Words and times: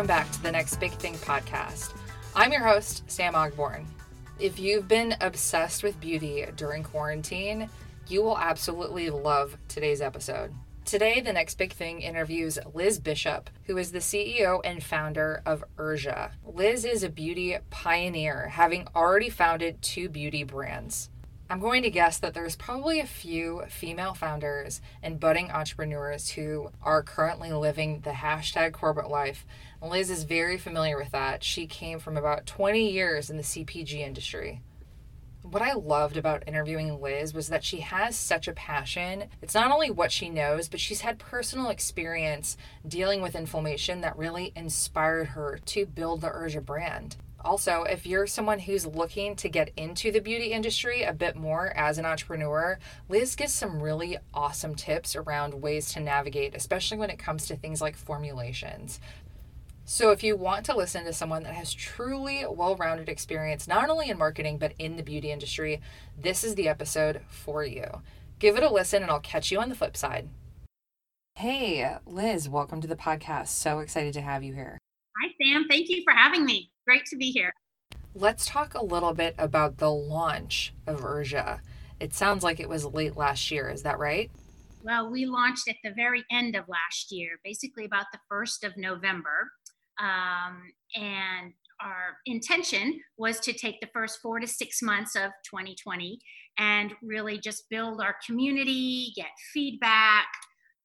Welcome 0.00 0.16
back 0.16 0.32
to 0.32 0.42
the 0.42 0.50
Next 0.50 0.80
Big 0.80 0.92
Thing 0.92 1.12
podcast. 1.16 1.92
I'm 2.34 2.52
your 2.52 2.66
host, 2.66 3.02
Sam 3.06 3.34
Ogborn. 3.34 3.84
If 4.38 4.58
you've 4.58 4.88
been 4.88 5.14
obsessed 5.20 5.82
with 5.82 6.00
beauty 6.00 6.46
during 6.56 6.82
quarantine, 6.82 7.68
you 8.08 8.22
will 8.22 8.38
absolutely 8.38 9.10
love 9.10 9.58
today's 9.68 10.00
episode. 10.00 10.54
Today, 10.86 11.20
the 11.20 11.34
next 11.34 11.58
big 11.58 11.74
thing 11.74 12.00
interviews 12.00 12.58
Liz 12.72 12.98
Bishop, 12.98 13.50
who 13.64 13.76
is 13.76 13.92
the 13.92 13.98
CEO 13.98 14.62
and 14.64 14.82
founder 14.82 15.42
of 15.44 15.62
Urja. 15.76 16.30
Liz 16.46 16.86
is 16.86 17.02
a 17.02 17.10
beauty 17.10 17.58
pioneer, 17.68 18.48
having 18.48 18.88
already 18.96 19.28
founded 19.28 19.82
two 19.82 20.08
beauty 20.08 20.44
brands. 20.44 21.09
I'm 21.50 21.58
going 21.58 21.82
to 21.82 21.90
guess 21.90 22.16
that 22.18 22.32
there's 22.32 22.54
probably 22.54 23.00
a 23.00 23.06
few 23.06 23.64
female 23.68 24.14
founders 24.14 24.80
and 25.02 25.18
budding 25.18 25.50
entrepreneurs 25.50 26.28
who 26.28 26.70
are 26.80 27.02
currently 27.02 27.52
living 27.52 28.02
the 28.02 28.10
hashtag 28.10 28.70
corporate 28.70 29.10
life. 29.10 29.44
Liz 29.82 30.10
is 30.10 30.22
very 30.22 30.58
familiar 30.58 30.96
with 30.96 31.10
that. 31.10 31.42
She 31.42 31.66
came 31.66 31.98
from 31.98 32.16
about 32.16 32.46
20 32.46 32.88
years 32.88 33.30
in 33.30 33.36
the 33.36 33.42
CPG 33.42 33.94
industry 33.94 34.62
what 35.42 35.62
I 35.62 35.72
loved 35.72 36.16
about 36.16 36.44
interviewing 36.46 37.00
Liz 37.00 37.34
was 37.34 37.48
that 37.48 37.64
she 37.64 37.80
has 37.80 38.16
such 38.16 38.46
a 38.46 38.52
passion. 38.52 39.24
It's 39.42 39.54
not 39.54 39.70
only 39.70 39.90
what 39.90 40.12
she 40.12 40.28
knows, 40.28 40.68
but 40.68 40.80
she's 40.80 41.00
had 41.00 41.18
personal 41.18 41.70
experience 41.70 42.56
dealing 42.86 43.22
with 43.22 43.34
inflammation 43.34 44.02
that 44.02 44.18
really 44.18 44.52
inspired 44.54 45.28
her 45.28 45.58
to 45.66 45.86
build 45.86 46.20
the 46.20 46.28
Urja 46.28 46.64
brand. 46.64 47.16
Also, 47.42 47.84
if 47.84 48.06
you're 48.06 48.26
someone 48.26 48.58
who's 48.58 48.86
looking 48.86 49.34
to 49.36 49.48
get 49.48 49.70
into 49.76 50.12
the 50.12 50.20
beauty 50.20 50.52
industry 50.52 51.02
a 51.02 51.12
bit 51.12 51.36
more 51.36 51.72
as 51.76 51.96
an 51.96 52.04
entrepreneur, 52.04 52.78
Liz 53.08 53.34
gives 53.34 53.54
some 53.54 53.82
really 53.82 54.18
awesome 54.34 54.74
tips 54.74 55.16
around 55.16 55.62
ways 55.62 55.92
to 55.92 56.00
navigate, 56.00 56.54
especially 56.54 56.98
when 56.98 57.08
it 57.08 57.18
comes 57.18 57.46
to 57.46 57.56
things 57.56 57.80
like 57.80 57.96
formulations. 57.96 59.00
So, 59.86 60.10
if 60.10 60.22
you 60.22 60.36
want 60.36 60.66
to 60.66 60.76
listen 60.76 61.04
to 61.04 61.12
someone 61.12 61.42
that 61.44 61.54
has 61.54 61.72
truly 61.72 62.44
well 62.48 62.76
rounded 62.76 63.08
experience, 63.08 63.66
not 63.66 63.88
only 63.88 64.10
in 64.10 64.18
marketing, 64.18 64.58
but 64.58 64.74
in 64.78 64.96
the 64.96 65.02
beauty 65.02 65.32
industry, 65.32 65.80
this 66.16 66.44
is 66.44 66.54
the 66.54 66.68
episode 66.68 67.22
for 67.28 67.64
you. 67.64 68.02
Give 68.38 68.56
it 68.56 68.62
a 68.62 68.70
listen, 68.70 69.02
and 69.02 69.10
I'll 69.10 69.18
catch 69.18 69.50
you 69.50 69.58
on 69.60 69.68
the 69.68 69.74
flip 69.74 69.96
side. 69.96 70.28
Hey, 71.36 71.96
Liz, 72.06 72.48
welcome 72.48 72.80
to 72.82 72.86
the 72.86 72.96
podcast. 72.96 73.48
So 73.48 73.78
excited 73.78 74.12
to 74.12 74.20
have 74.20 74.44
you 74.44 74.52
here. 74.52 74.78
Hi, 75.20 75.32
Sam. 75.42 75.66
Thank 75.68 75.88
you 75.88 76.02
for 76.04 76.12
having 76.12 76.44
me. 76.44 76.70
Great 76.90 77.06
to 77.06 77.16
be 77.16 77.30
here. 77.30 77.54
Let's 78.16 78.46
talk 78.46 78.74
a 78.74 78.84
little 78.84 79.14
bit 79.14 79.36
about 79.38 79.76
the 79.76 79.92
launch 79.92 80.74
of 80.88 81.02
Urja. 81.02 81.60
It 82.00 82.12
sounds 82.12 82.42
like 82.42 82.58
it 82.58 82.68
was 82.68 82.84
late 82.84 83.16
last 83.16 83.52
year. 83.52 83.70
Is 83.70 83.84
that 83.84 84.00
right? 84.00 84.28
Well, 84.82 85.08
we 85.08 85.24
launched 85.24 85.68
at 85.68 85.76
the 85.84 85.92
very 85.94 86.24
end 86.32 86.56
of 86.56 86.64
last 86.66 87.12
year, 87.12 87.38
basically 87.44 87.84
about 87.84 88.06
the 88.12 88.18
1st 88.28 88.66
of 88.66 88.76
November. 88.76 89.52
Um, 90.00 90.72
and 90.96 91.52
our 91.80 92.16
intention 92.26 92.98
was 93.16 93.38
to 93.38 93.52
take 93.52 93.80
the 93.80 93.88
first 93.94 94.18
four 94.20 94.40
to 94.40 94.48
six 94.48 94.82
months 94.82 95.14
of 95.14 95.30
2020 95.48 96.18
and 96.58 96.92
really 97.04 97.38
just 97.38 97.70
build 97.70 98.00
our 98.00 98.16
community, 98.26 99.12
get 99.14 99.30
feedback, 99.54 100.26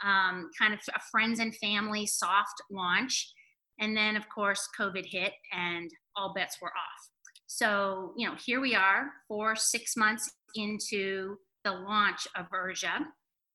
um, 0.04 0.52
kind 0.60 0.76
of 0.76 0.80
a 0.96 1.00
friends 1.12 1.40
and 1.40 1.56
family 1.56 2.06
soft 2.06 2.62
launch. 2.70 3.34
And 3.80 3.96
then, 3.96 4.16
of 4.16 4.24
course, 4.30 4.68
COVID 4.80 5.06
hit 5.06 5.34
and 5.52 5.90
all 6.16 6.34
bets 6.34 6.58
were 6.62 6.70
off. 6.70 7.10
So, 7.48 8.14
you 8.18 8.28
know, 8.28 8.36
here 8.44 8.62
we 8.62 8.76
are, 8.76 9.12
four, 9.28 9.56
six 9.56 9.96
months 9.96 10.32
into 10.56 11.36
the 11.64 11.72
launch 11.72 12.28
of 12.36 12.46
Urja, 12.50 13.06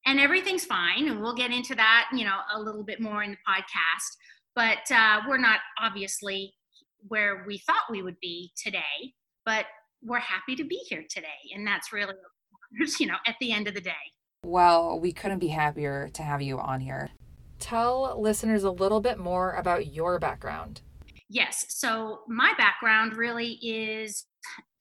and 0.06 0.20
everything's 0.20 0.64
fine. 0.64 1.08
And 1.08 1.20
we'll 1.20 1.34
get 1.34 1.50
into 1.50 1.74
that, 1.74 2.08
you 2.12 2.24
know, 2.24 2.38
a 2.54 2.60
little 2.60 2.84
bit 2.84 3.00
more 3.00 3.22
in 3.22 3.30
the 3.30 3.36
podcast 3.48 4.16
but 4.54 4.90
uh, 4.90 5.20
we're 5.28 5.38
not 5.38 5.60
obviously 5.80 6.54
where 7.08 7.44
we 7.46 7.58
thought 7.58 7.82
we 7.90 8.02
would 8.02 8.18
be 8.20 8.52
today 8.62 9.14
but 9.44 9.66
we're 10.02 10.18
happy 10.18 10.54
to 10.56 10.64
be 10.64 10.76
here 10.88 11.04
today 11.08 11.28
and 11.54 11.66
that's 11.66 11.92
really 11.92 12.14
you 12.98 13.06
know 13.06 13.16
at 13.26 13.36
the 13.40 13.52
end 13.52 13.66
of 13.66 13.74
the 13.74 13.80
day 13.80 13.92
well 14.44 15.00
we 15.00 15.12
couldn't 15.12 15.38
be 15.38 15.48
happier 15.48 16.08
to 16.12 16.22
have 16.22 16.42
you 16.42 16.58
on 16.58 16.80
here 16.80 17.10
tell 17.60 18.20
listeners 18.20 18.64
a 18.64 18.70
little 18.70 19.00
bit 19.00 19.18
more 19.18 19.52
about 19.54 19.92
your 19.92 20.18
background 20.18 20.80
yes 21.28 21.66
so 21.68 22.20
my 22.28 22.52
background 22.56 23.16
really 23.16 23.58
is 23.62 24.26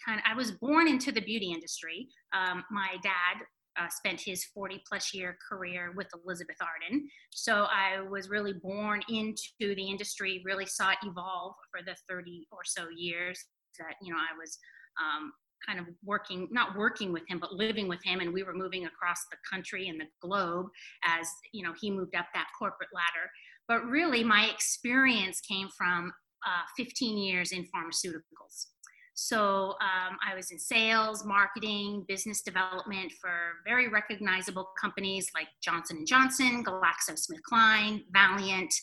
kind 0.06 0.20
of 0.20 0.24
i 0.30 0.36
was 0.36 0.52
born 0.52 0.88
into 0.88 1.12
the 1.12 1.22
beauty 1.22 1.52
industry 1.52 2.08
um, 2.34 2.64
my 2.72 2.96
dad 3.04 3.46
uh, 3.80 3.88
spent 3.90 4.20
his 4.20 4.44
40 4.46 4.82
plus 4.88 5.14
year 5.14 5.38
career 5.48 5.94
with 5.96 6.08
Elizabeth 6.26 6.58
Arden. 6.62 7.08
So 7.32 7.66
I 7.70 8.02
was 8.02 8.30
really 8.30 8.54
born 8.54 9.02
into 9.10 9.76
the 9.76 9.90
industry, 9.90 10.42
really 10.46 10.66
saw 10.66 10.92
it 10.92 10.98
evolve 11.04 11.54
for 11.72 11.82
the 11.86 11.96
30 12.10 12.48
or 12.52 12.60
so 12.66 12.88
years 12.96 13.44
that, 13.80 13.96
you 14.02 14.14
know, 14.14 14.20
I 14.20 14.38
was 14.38 14.58
um, 15.00 15.32
kind 15.68 15.80
of 15.80 15.86
working, 16.04 16.48
not 16.52 16.78
working 16.78 17.12
with 17.12 17.24
him, 17.28 17.40
but 17.40 17.54
living 17.54 17.88
with 17.88 18.04
him. 18.04 18.20
And 18.20 18.34
we 18.34 18.44
were 18.44 18.54
moving 18.54 18.86
across 18.86 19.20
the 19.32 19.38
country 19.50 19.88
and 19.88 20.00
the 20.00 20.06
globe 20.22 20.68
as, 21.06 21.28
you 21.54 21.64
know, 21.64 21.74
he 21.80 21.92
moved 21.92 22.16
up 22.16 22.28
that 22.34 22.48
corporate 22.58 22.90
ladder. 22.94 23.30
But 23.68 23.86
really, 23.86 24.24
my 24.24 24.50
experience 24.54 25.42
came 25.42 25.68
from 25.78 26.12
uh, 26.46 26.64
15 26.78 27.18
years 27.18 27.52
in 27.52 27.64
pharmaceuticals. 27.64 28.68
So 29.14 29.76
um, 29.82 30.18
I 30.26 30.34
was 30.34 30.52
in 30.52 30.58
sales, 30.60 31.26
marketing, 31.26 32.06
business 32.08 32.42
development 32.42 33.12
for 33.20 33.32
very 33.68 33.90
recognizable 33.90 34.70
companies 34.82 35.30
like 35.36 35.48
Johnson 35.62 36.06
& 36.06 36.08
Johnson, 36.08 36.64
GlaxoSmithKline, 36.64 38.06
Valeant. 38.14 38.74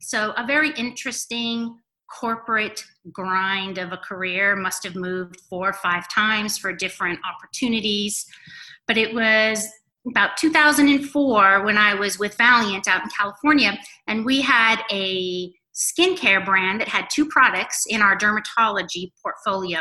So 0.00 0.32
a 0.36 0.46
very 0.46 0.70
interesting 0.74 1.78
corporate 2.12 2.84
grind 3.12 3.78
of 3.78 3.92
a 3.92 3.96
career. 3.96 4.56
Must 4.56 4.84
have 4.84 4.94
moved 4.94 5.40
four 5.48 5.70
or 5.70 5.74
five 5.74 6.08
times 6.08 6.58
for 6.58 6.72
different 6.72 7.18
opportunities. 7.24 8.26
But 8.86 8.96
it 8.98 9.14
was 9.14 9.66
about 10.08 10.36
2004 10.36 11.64
when 11.64 11.78
I 11.78 11.94
was 11.94 12.18
with 12.18 12.36
Valeant 12.36 12.88
out 12.88 13.02
in 13.02 13.10
California, 13.10 13.78
and 14.06 14.24
we 14.24 14.40
had 14.40 14.82
a 14.90 15.52
skincare 15.74 16.44
brand 16.44 16.80
that 16.80 16.88
had 16.88 17.08
two 17.10 17.26
products 17.26 17.84
in 17.88 18.02
our 18.02 18.16
dermatology 18.16 19.10
portfolio 19.22 19.80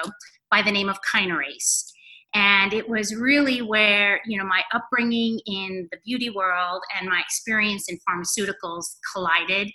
by 0.49 0.61
the 0.61 0.71
name 0.71 0.89
of 0.89 0.97
Kinerase. 1.01 1.91
And 2.33 2.73
it 2.73 2.87
was 2.87 3.13
really 3.13 3.61
where, 3.61 4.21
you 4.25 4.37
know, 4.37 4.45
my 4.45 4.63
upbringing 4.73 5.39
in 5.45 5.89
the 5.91 5.97
beauty 6.05 6.29
world 6.29 6.81
and 6.97 7.09
my 7.09 7.19
experience 7.19 7.89
in 7.89 7.97
pharmaceuticals 8.07 8.85
collided. 9.13 9.69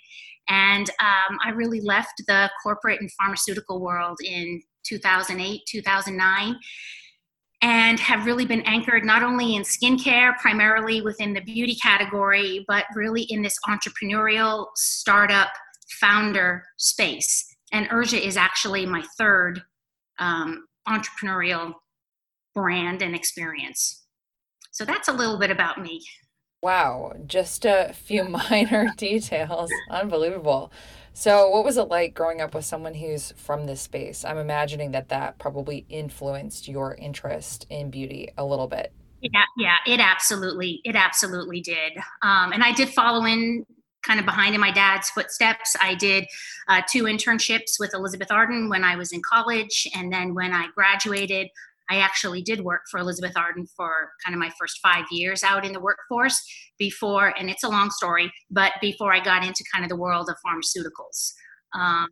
And 0.49 0.89
um, 0.99 1.37
I 1.43 1.49
really 1.49 1.81
left 1.81 2.23
the 2.27 2.49
corporate 2.63 3.01
and 3.01 3.11
pharmaceutical 3.13 3.81
world 3.81 4.17
in 4.23 4.61
2008, 4.85 5.61
2009 5.69 6.55
and 7.61 7.99
have 7.99 8.25
really 8.25 8.45
been 8.45 8.61
anchored 8.61 9.03
not 9.03 9.23
only 9.23 9.55
in 9.55 9.63
skincare, 9.63 10.37
primarily 10.37 11.01
within 11.01 11.33
the 11.33 11.41
beauty 11.41 11.75
category, 11.75 12.63
but 12.67 12.85
really 12.95 13.23
in 13.23 13.41
this 13.41 13.57
entrepreneurial 13.67 14.67
startup 14.75 15.49
founder 15.99 16.63
space. 16.77 17.55
And 17.73 17.89
Urja 17.89 18.19
is 18.19 18.37
actually 18.37 18.85
my 18.85 19.03
third 19.17 19.61
um, 20.19 20.65
entrepreneurial 20.87 21.73
brand 22.53 23.01
and 23.01 23.15
experience. 23.15 24.05
So 24.71 24.85
that's 24.85 25.07
a 25.07 25.13
little 25.13 25.39
bit 25.39 25.49
about 25.49 25.81
me. 25.81 26.01
Wow, 26.61 27.13
just 27.25 27.65
a 27.65 27.93
few 27.93 28.23
minor 28.51 28.91
details. 28.97 29.71
Unbelievable. 29.89 30.71
So, 31.13 31.49
what 31.49 31.65
was 31.65 31.77
it 31.77 31.87
like 31.89 32.13
growing 32.13 32.41
up 32.41 32.53
with 32.53 32.65
someone 32.65 32.93
who's 32.93 33.31
from 33.37 33.65
this 33.65 33.81
space? 33.81 34.23
I'm 34.23 34.37
imagining 34.37 34.91
that 34.91 35.09
that 35.09 35.39
probably 35.39 35.85
influenced 35.89 36.67
your 36.67 36.93
interest 36.95 37.65
in 37.69 37.89
beauty 37.89 38.29
a 38.37 38.45
little 38.45 38.67
bit. 38.67 38.93
Yeah, 39.21 39.43
yeah, 39.57 39.77
it 39.87 39.99
absolutely, 39.99 40.79
it 40.83 40.95
absolutely 40.95 41.59
did. 41.61 41.97
Um, 42.21 42.53
and 42.53 42.63
I 42.63 42.71
did 42.71 42.89
follow 42.89 43.25
in 43.25 43.65
kind 44.03 44.19
of 44.19 44.25
behind 44.25 44.55
in 44.55 44.61
my 44.61 44.71
dad's 44.71 45.09
footsteps. 45.09 45.75
I 45.81 45.95
did 45.95 46.25
uh, 46.67 46.81
two 46.87 47.03
internships 47.03 47.79
with 47.79 47.93
Elizabeth 47.93 48.31
Arden 48.31 48.69
when 48.69 48.83
I 48.83 48.95
was 48.95 49.11
in 49.11 49.21
college. 49.27 49.87
And 49.95 50.11
then 50.11 50.33
when 50.33 50.53
I 50.53 50.67
graduated, 50.75 51.49
I 51.89 51.97
actually 51.97 52.41
did 52.41 52.61
work 52.61 52.81
for 52.91 52.99
Elizabeth 52.99 53.33
Arden 53.35 53.65
for 53.75 54.11
kind 54.25 54.33
of 54.35 54.39
my 54.39 54.51
first 54.59 54.79
five 54.81 55.05
years 55.11 55.43
out 55.43 55.65
in 55.65 55.73
the 55.73 55.79
workforce 55.79 56.41
before, 56.77 57.33
and 57.37 57.49
it's 57.49 57.63
a 57.63 57.69
long 57.69 57.89
story, 57.91 58.31
but 58.51 58.73
before 58.81 59.13
I 59.13 59.19
got 59.19 59.45
into 59.45 59.63
kind 59.73 59.85
of 59.85 59.89
the 59.89 59.95
world 59.95 60.29
of 60.29 60.35
pharmaceuticals. 60.45 61.33
Um, 61.73 62.07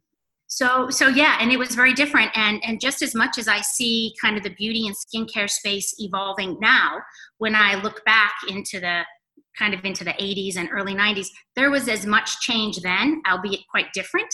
so, 0.48 0.89
so 0.89 1.07
yeah, 1.07 1.38
and 1.42 1.51
it 1.51 1.57
was 1.57 1.75
very 1.75 1.94
different. 1.94 2.31
And 2.36 2.63
and 2.63 2.80
just 2.80 3.01
as 3.01 3.16
much 3.16 3.38
as 3.38 3.48
I 3.48 3.62
see 3.62 4.13
kind 4.22 4.38
of 4.38 4.44
the 4.44 4.51
beauty 4.51 4.88
and 4.88 4.95
skincare 4.95 5.50
space 5.50 5.94
evolving 5.98 6.57
now, 6.62 7.00
when 7.39 7.56
I 7.56 7.75
look 7.81 8.06
back 8.06 8.33
into 8.48 8.80
the 8.80 9.04
kind 9.57 9.74
of 9.74 9.83
into 9.83 10.04
the 10.04 10.12
80s 10.12 10.57
and 10.57 10.69
early 10.72 10.94
90s, 10.94 11.27
there 11.56 11.72
was 11.72 11.88
as 11.88 12.06
much 12.06 12.39
change 12.42 12.77
then, 12.77 13.22
albeit 13.27 13.62
quite 13.69 13.92
different. 13.94 14.33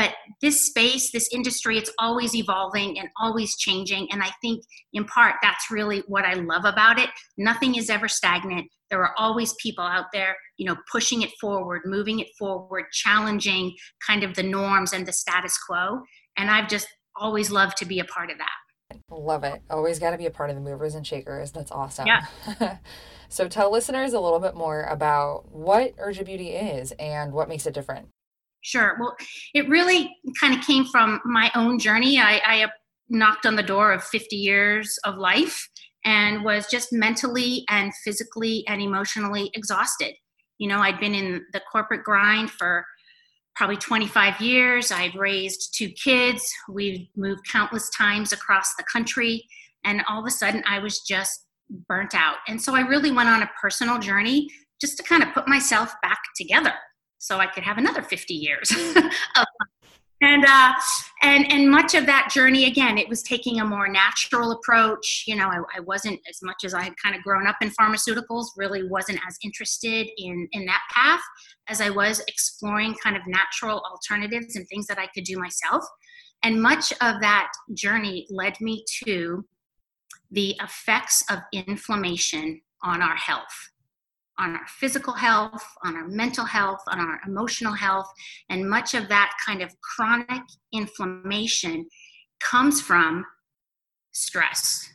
But 0.00 0.14
this 0.40 0.64
space, 0.64 1.10
this 1.12 1.28
industry, 1.30 1.76
it's 1.76 1.92
always 1.98 2.34
evolving 2.34 2.98
and 2.98 3.06
always 3.18 3.54
changing. 3.58 4.08
And 4.10 4.22
I 4.22 4.30
think 4.40 4.64
in 4.94 5.04
part 5.04 5.34
that's 5.42 5.70
really 5.70 6.02
what 6.06 6.24
I 6.24 6.32
love 6.32 6.64
about 6.64 6.98
it. 6.98 7.10
Nothing 7.36 7.74
is 7.74 7.90
ever 7.90 8.08
stagnant. 8.08 8.66
There 8.88 9.02
are 9.02 9.12
always 9.18 9.52
people 9.62 9.84
out 9.84 10.06
there, 10.10 10.34
you 10.56 10.64
know, 10.64 10.76
pushing 10.90 11.20
it 11.20 11.28
forward, 11.38 11.82
moving 11.84 12.18
it 12.18 12.28
forward, 12.38 12.86
challenging 12.92 13.74
kind 14.06 14.24
of 14.24 14.34
the 14.34 14.42
norms 14.42 14.94
and 14.94 15.04
the 15.04 15.12
status 15.12 15.58
quo. 15.58 16.00
And 16.38 16.50
I've 16.50 16.70
just 16.70 16.88
always 17.14 17.50
loved 17.50 17.76
to 17.76 17.84
be 17.84 18.00
a 18.00 18.04
part 18.04 18.30
of 18.30 18.38
that. 18.38 19.00
Love 19.10 19.44
it. 19.44 19.60
Always 19.68 19.98
got 19.98 20.12
to 20.12 20.18
be 20.18 20.24
a 20.24 20.30
part 20.30 20.48
of 20.48 20.56
the 20.56 20.62
movers 20.62 20.94
and 20.94 21.06
shakers. 21.06 21.52
That's 21.52 21.70
awesome. 21.70 22.06
Yeah. 22.06 22.78
so 23.28 23.48
tell 23.48 23.70
listeners 23.70 24.14
a 24.14 24.20
little 24.20 24.40
bit 24.40 24.54
more 24.54 24.84
about 24.84 25.52
what 25.52 25.94
Urja 25.98 26.24
Beauty 26.24 26.52
is 26.52 26.92
and 26.92 27.34
what 27.34 27.50
makes 27.50 27.66
it 27.66 27.74
different. 27.74 28.08
Sure. 28.62 28.96
Well, 29.00 29.16
it 29.54 29.68
really 29.68 30.14
kind 30.38 30.54
of 30.54 30.64
came 30.66 30.84
from 30.84 31.20
my 31.24 31.50
own 31.54 31.78
journey. 31.78 32.18
I, 32.18 32.40
I 32.46 32.64
uh, 32.64 32.68
knocked 33.08 33.46
on 33.46 33.56
the 33.56 33.62
door 33.62 33.92
of 33.92 34.04
50 34.04 34.36
years 34.36 34.98
of 35.04 35.16
life 35.16 35.68
and 36.04 36.44
was 36.44 36.66
just 36.70 36.92
mentally 36.92 37.64
and 37.68 37.92
physically 38.04 38.64
and 38.68 38.80
emotionally 38.80 39.50
exhausted. 39.54 40.14
You 40.58 40.68
know, 40.68 40.78
I'd 40.78 41.00
been 41.00 41.14
in 41.14 41.44
the 41.52 41.60
corporate 41.72 42.04
grind 42.04 42.50
for 42.50 42.84
probably 43.56 43.76
25 43.76 44.40
years. 44.40 44.92
I'd 44.92 45.14
raised 45.14 45.74
two 45.76 45.90
kids. 45.90 46.46
We've 46.68 47.06
moved 47.16 47.42
countless 47.50 47.90
times 47.90 48.32
across 48.32 48.74
the 48.76 48.84
country. 48.90 49.44
And 49.84 50.02
all 50.08 50.20
of 50.20 50.26
a 50.26 50.30
sudden, 50.30 50.62
I 50.66 50.78
was 50.78 51.00
just 51.00 51.46
burnt 51.88 52.14
out. 52.14 52.36
And 52.48 52.60
so 52.60 52.74
I 52.74 52.80
really 52.80 53.10
went 53.10 53.28
on 53.28 53.42
a 53.42 53.50
personal 53.60 53.98
journey 53.98 54.48
just 54.80 54.96
to 54.98 55.02
kind 55.02 55.22
of 55.22 55.32
put 55.32 55.48
myself 55.48 55.94
back 56.02 56.18
together 56.36 56.72
so 57.20 57.38
I 57.38 57.46
could 57.46 57.62
have 57.62 57.78
another 57.78 58.02
50 58.02 58.34
years 58.34 58.70
and 60.22 60.44
uh, 60.44 60.72
and 61.22 61.50
and 61.52 61.70
much 61.70 61.94
of 61.94 62.06
that 62.06 62.30
journey 62.32 62.66
again 62.66 62.98
it 62.98 63.08
was 63.08 63.22
taking 63.22 63.60
a 63.60 63.64
more 63.64 63.88
natural 63.88 64.52
approach. 64.52 65.24
You 65.26 65.36
know 65.36 65.48
I, 65.48 65.60
I, 65.76 65.80
wasn't 65.80 66.20
as 66.28 66.40
much 66.42 66.64
as 66.64 66.74
i 66.74 66.82
had 66.82 66.94
kind 67.02 67.14
of 67.14 67.22
grown 67.22 67.46
up 67.46 67.56
in 67.60 67.70
pharmaceuticals 67.70 68.46
really 68.56 68.88
wasn't 68.88 69.20
as 69.26 69.38
interested 69.42 70.08
in 70.18 70.48
in 70.52 70.66
that 70.66 70.82
path 70.92 71.22
as 71.68 71.80
i 71.80 71.90
was 71.90 72.22
exploring 72.28 72.94
kind 73.02 73.16
of 73.16 73.22
natural 73.26 73.82
alternatives 73.90 74.56
and 74.56 74.66
things 74.68 74.86
that 74.86 74.98
i 74.98 75.06
could 75.14 75.24
do 75.24 75.38
myself. 75.38 75.84
And 76.42 76.62
much 76.62 76.90
of 77.02 77.20
that 77.20 77.52
journey 77.74 78.26
led 78.30 78.58
me 78.62 78.82
to 79.04 79.44
the 80.30 80.56
effects 80.62 81.22
of 81.28 81.40
inflammation 81.52 82.62
on 82.82 83.02
our 83.02 83.16
health 83.16 83.70
on 84.40 84.56
our 84.56 84.66
physical 84.66 85.12
health, 85.12 85.64
on 85.84 85.94
our 85.94 86.08
mental 86.08 86.44
health, 86.44 86.80
on 86.88 86.98
our 86.98 87.20
emotional 87.26 87.74
health. 87.74 88.10
And 88.48 88.68
much 88.68 88.94
of 88.94 89.08
that 89.08 89.32
kind 89.46 89.62
of 89.62 89.70
chronic 89.82 90.42
inflammation 90.72 91.86
comes 92.40 92.80
from 92.80 93.24
stress 94.12 94.88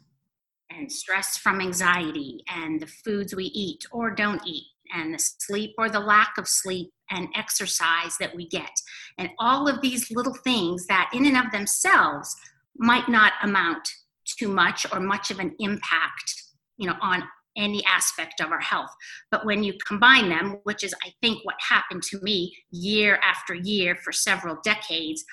and 0.71 0.92
stress 0.92 1.38
from 1.38 1.62
anxiety 1.62 2.44
and 2.50 2.81
the 2.81 2.88
foods 2.88 3.36
we 3.36 3.45
eat 3.45 3.86
or 3.92 4.12
don't 4.12 4.42
eat 4.45 4.65
and 4.94 5.13
the 5.13 5.19
sleep 5.19 5.71
or 5.77 5.89
the 5.89 6.00
lack 6.00 6.38
of 6.38 6.47
sleep 6.47 6.92
and 7.12 7.27
exercise 7.36 8.18
that 8.19 8.36
we 8.36 8.47
get 8.47 8.71
and 9.19 9.30
all 9.39 9.68
of 9.68 9.81
these 9.81 10.12
little 10.12 10.33
things 10.44 10.86
that 10.88 11.09
in 11.13 11.25
and 11.25 11.38
of 11.38 11.51
themselves 11.51 12.36
might 12.77 13.07
not 13.07 13.33
amount 13.44 13.88
to 14.25 14.47
much 14.47 14.86
or 14.92 15.00
much 15.00 15.31
of 15.31 15.39
an 15.39 15.56
impact 15.59 16.44
you 16.77 16.88
know 16.88 16.95
on 17.01 17.24
any 17.57 17.84
aspect 17.86 18.42
of 18.42 18.52
our 18.52 18.60
health. 18.60 18.92
But 19.31 19.46
when 19.46 19.63
you 19.63 19.74
combine 19.88 20.30
them, 20.30 20.60
which 20.63 20.84
is, 20.84 20.94
I 21.04 21.13
think, 21.22 21.46
what 21.46 21.56
happened 21.60 22.04
to 22.04 22.19
me 22.22 22.56
year 22.72 23.19
after 23.24 23.54
year 23.54 23.96
for 23.96 24.12
several 24.12 24.57
decades, 24.63 25.24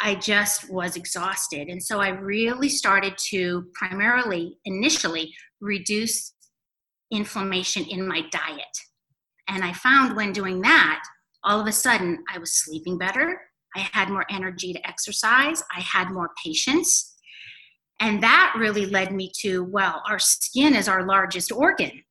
I 0.00 0.14
just 0.16 0.70
was 0.70 0.96
exhausted. 0.96 1.68
And 1.68 1.82
so 1.82 2.00
I 2.00 2.08
really 2.08 2.68
started 2.68 3.16
to 3.30 3.66
primarily, 3.74 4.58
initially, 4.64 5.32
reduce 5.60 6.34
inflammation 7.10 7.84
in 7.84 8.06
my 8.06 8.22
diet. 8.30 8.76
And 9.48 9.64
I 9.64 9.72
found 9.72 10.16
when 10.16 10.32
doing 10.32 10.60
that, 10.62 11.02
all 11.44 11.60
of 11.60 11.66
a 11.66 11.72
sudden, 11.72 12.18
I 12.32 12.38
was 12.38 12.52
sleeping 12.52 12.98
better. 12.98 13.40
I 13.74 13.80
had 13.92 14.08
more 14.08 14.26
energy 14.30 14.72
to 14.72 14.86
exercise. 14.86 15.62
I 15.74 15.80
had 15.80 16.10
more 16.10 16.30
patience. 16.42 17.15
And 18.00 18.22
that 18.22 18.54
really 18.58 18.86
led 18.86 19.12
me 19.12 19.30
to, 19.40 19.64
well, 19.64 20.02
our 20.08 20.18
skin 20.18 20.74
is 20.74 20.88
our 20.88 21.06
largest 21.06 21.50
organ. 21.50 22.02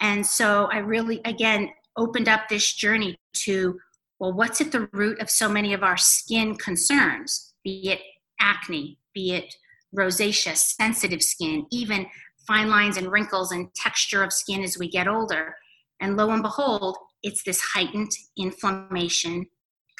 And 0.00 0.24
so 0.24 0.68
I 0.70 0.78
really, 0.78 1.20
again, 1.24 1.70
opened 1.96 2.28
up 2.28 2.48
this 2.48 2.72
journey 2.72 3.16
to, 3.44 3.78
well, 4.18 4.32
what's 4.32 4.60
at 4.60 4.72
the 4.72 4.88
root 4.92 5.20
of 5.20 5.30
so 5.30 5.48
many 5.48 5.72
of 5.72 5.82
our 5.82 5.96
skin 5.96 6.56
concerns, 6.56 7.54
be 7.64 7.88
it 7.90 8.00
acne, 8.40 8.98
be 9.14 9.32
it 9.32 9.54
rosacea, 9.96 10.56
sensitive 10.56 11.22
skin, 11.22 11.66
even 11.70 12.06
fine 12.46 12.68
lines 12.68 12.96
and 12.96 13.10
wrinkles 13.10 13.52
and 13.52 13.74
texture 13.74 14.22
of 14.22 14.32
skin 14.32 14.62
as 14.62 14.78
we 14.78 14.88
get 14.88 15.08
older. 15.08 15.56
And 16.00 16.16
lo 16.16 16.30
and 16.30 16.42
behold, 16.42 16.96
it's 17.22 17.42
this 17.42 17.60
heightened 17.60 18.10
inflammation 18.36 19.46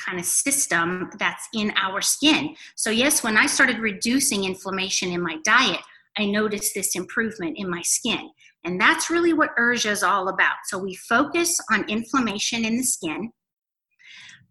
kind 0.05 0.19
of 0.19 0.25
system 0.25 1.11
that's 1.19 1.49
in 1.55 1.73
our 1.77 2.01
skin. 2.01 2.55
So, 2.77 2.91
yes, 2.91 3.23
when 3.23 3.37
I 3.37 3.47
started 3.47 3.79
reducing 3.79 4.45
inflammation 4.45 5.11
in 5.11 5.21
my 5.21 5.39
diet, 5.45 5.81
I 6.17 6.27
noticed 6.27 6.75
this 6.75 6.97
improvement 6.97 7.57
in 7.59 7.71
my 7.71 7.83
skin. 7.83 8.31
And 8.65 8.81
that's 8.81 9.11
really 9.11 9.33
what 9.33 9.57
Urja 9.57 9.91
is 9.91 10.03
all 10.03 10.29
about. 10.29 10.57
So, 10.67 10.79
we 10.79 10.95
focus 10.95 11.61
on 11.71 11.89
inflammation 11.89 12.65
in 12.65 12.77
the 12.77 12.83
skin, 12.83 13.33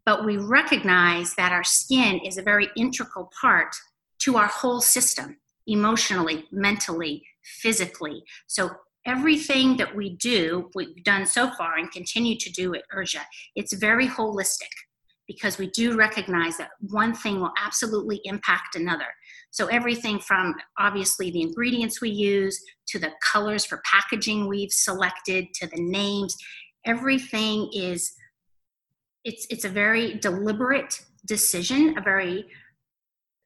but 0.05 0.25
we 0.25 0.37
recognize 0.37 1.35
that 1.35 1.51
our 1.51 1.63
skin 1.63 2.19
is 2.19 2.37
a 2.37 2.43
very 2.43 2.69
integral 2.75 3.29
part 3.39 3.75
to 4.19 4.37
our 4.37 4.47
whole 4.47 4.81
system 4.81 5.37
emotionally, 5.67 6.45
mentally, 6.51 7.23
physically. 7.43 8.23
So, 8.47 8.69
everything 9.05 9.77
that 9.77 9.95
we 9.95 10.17
do, 10.17 10.69
we've 10.75 11.03
done 11.03 11.25
so 11.25 11.49
far 11.51 11.77
and 11.77 11.89
continue 11.91 12.37
to 12.37 12.51
do 12.51 12.75
at 12.75 12.83
Urja, 12.93 13.21
it's 13.55 13.73
very 13.73 14.05
holistic 14.05 14.67
because 15.27 15.57
we 15.57 15.67
do 15.71 15.97
recognize 15.97 16.57
that 16.57 16.69
one 16.79 17.13
thing 17.13 17.39
will 17.39 17.51
absolutely 17.61 18.21
impact 18.23 18.75
another. 18.75 19.05
So, 19.51 19.67
everything 19.67 20.19
from 20.19 20.55
obviously 20.79 21.31
the 21.31 21.41
ingredients 21.41 22.01
we 22.01 22.09
use 22.09 22.63
to 22.87 22.99
the 22.99 23.11
colors 23.31 23.65
for 23.65 23.81
packaging 23.85 24.47
we've 24.47 24.71
selected 24.71 25.47
to 25.55 25.67
the 25.67 25.81
names, 25.81 26.35
everything 26.85 27.69
is 27.73 28.13
it's 29.23 29.45
it's 29.49 29.65
a 29.65 29.69
very 29.69 30.15
deliberate 30.15 31.01
decision, 31.25 31.97
a 31.97 32.01
very 32.01 32.45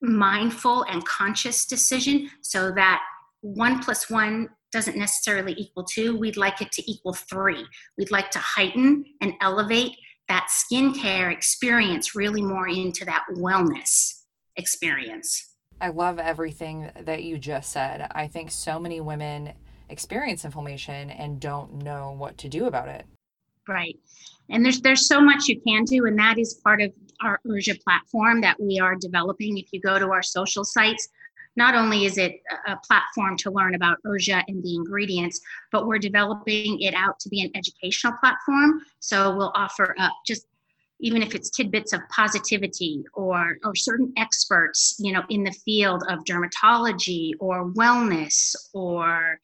mindful 0.02 0.84
and 0.84 1.06
conscious 1.06 1.66
decision 1.66 2.30
so 2.42 2.72
that 2.72 3.02
one 3.42 3.80
plus 3.80 4.10
one 4.10 4.50
doesn't 4.72 4.98
necessarily 4.98 5.54
equal 5.58 5.84
two. 5.84 6.18
We'd 6.18 6.38
like 6.38 6.62
it 6.62 6.72
to 6.74 6.92
equal 6.92 7.14
three. 7.14 7.66
We'd 7.98 8.12
like 8.12 8.32
to 8.32 8.40
heighten 8.40 9.04
and 9.22 9.34
elevate 9.42 9.92
that 10.32 10.48
skincare 10.48 11.30
experience 11.30 12.16
really 12.16 12.42
more 12.42 12.66
into 12.66 13.04
that 13.04 13.26
wellness 13.36 14.22
experience. 14.56 15.56
I 15.82 15.90
love 15.90 16.20
everything 16.20 16.90
that 17.02 17.24
you 17.24 17.38
just 17.38 17.74
said. 17.74 18.10
I 18.16 18.28
think 18.28 18.50
so 18.50 18.80
many 18.80 19.02
women 19.02 19.52
experience 19.90 20.46
inflammation 20.46 21.10
and 21.10 21.42
don't 21.42 21.84
know 21.84 22.16
what 22.18 22.38
to 22.38 22.48
do 22.48 22.64
about 22.64 22.88
it. 22.88 23.06
Right. 23.68 24.00
And 24.50 24.64
there's 24.64 24.80
there's 24.80 25.06
so 25.06 25.20
much 25.20 25.50
you 25.50 25.60
can 25.60 25.84
do 25.84 26.06
and 26.06 26.18
that 26.18 26.40
is 26.40 26.62
part 26.64 26.82
of 26.82 26.94
our 27.22 27.42
Urja 27.46 27.78
platform 27.84 28.40
that 28.40 28.58
we 28.58 28.80
are 28.80 28.96
developing. 28.96 29.58
If 29.58 29.68
you 29.74 29.82
go 29.82 30.00
to 30.00 30.12
our 30.12 30.24
social 30.24 30.64
sites, 30.64 31.10
not 31.56 31.76
only 31.76 32.06
is 32.06 32.18
it 32.18 32.42
a 32.68 32.78
platform 32.78 33.38
to 33.38 33.52
learn 33.52 33.76
about 33.76 33.98
Urja 34.06 34.44
and 34.48 34.64
the 34.64 34.76
ingredients, 34.76 35.40
but 35.72 35.86
we're 35.86 36.00
developing 36.00 36.82
it 36.82 36.94
out 36.94 37.20
to 37.20 37.30
be 37.30 37.42
an 37.42 37.52
educational 37.56 38.14
platform. 38.20 38.82
So 39.00 39.36
we'll 39.36 39.52
offer 39.56 39.96
up 40.00 40.14
just 40.26 40.48
even 41.02 41.24
if 41.24 41.34
it's 41.34 41.50
tidbits 41.50 41.94
of 41.94 42.02
positivity 42.10 43.04
or 43.14 43.58
or 43.66 43.76
certain 43.76 44.14
experts, 44.18 44.96
you 45.00 45.12
know, 45.12 45.24
in 45.30 45.44
the 45.44 45.52
field 45.52 46.04
of 46.08 46.20
dermatology 46.24 47.32
or 47.40 47.72
wellness 47.74 48.56
or 48.74 49.40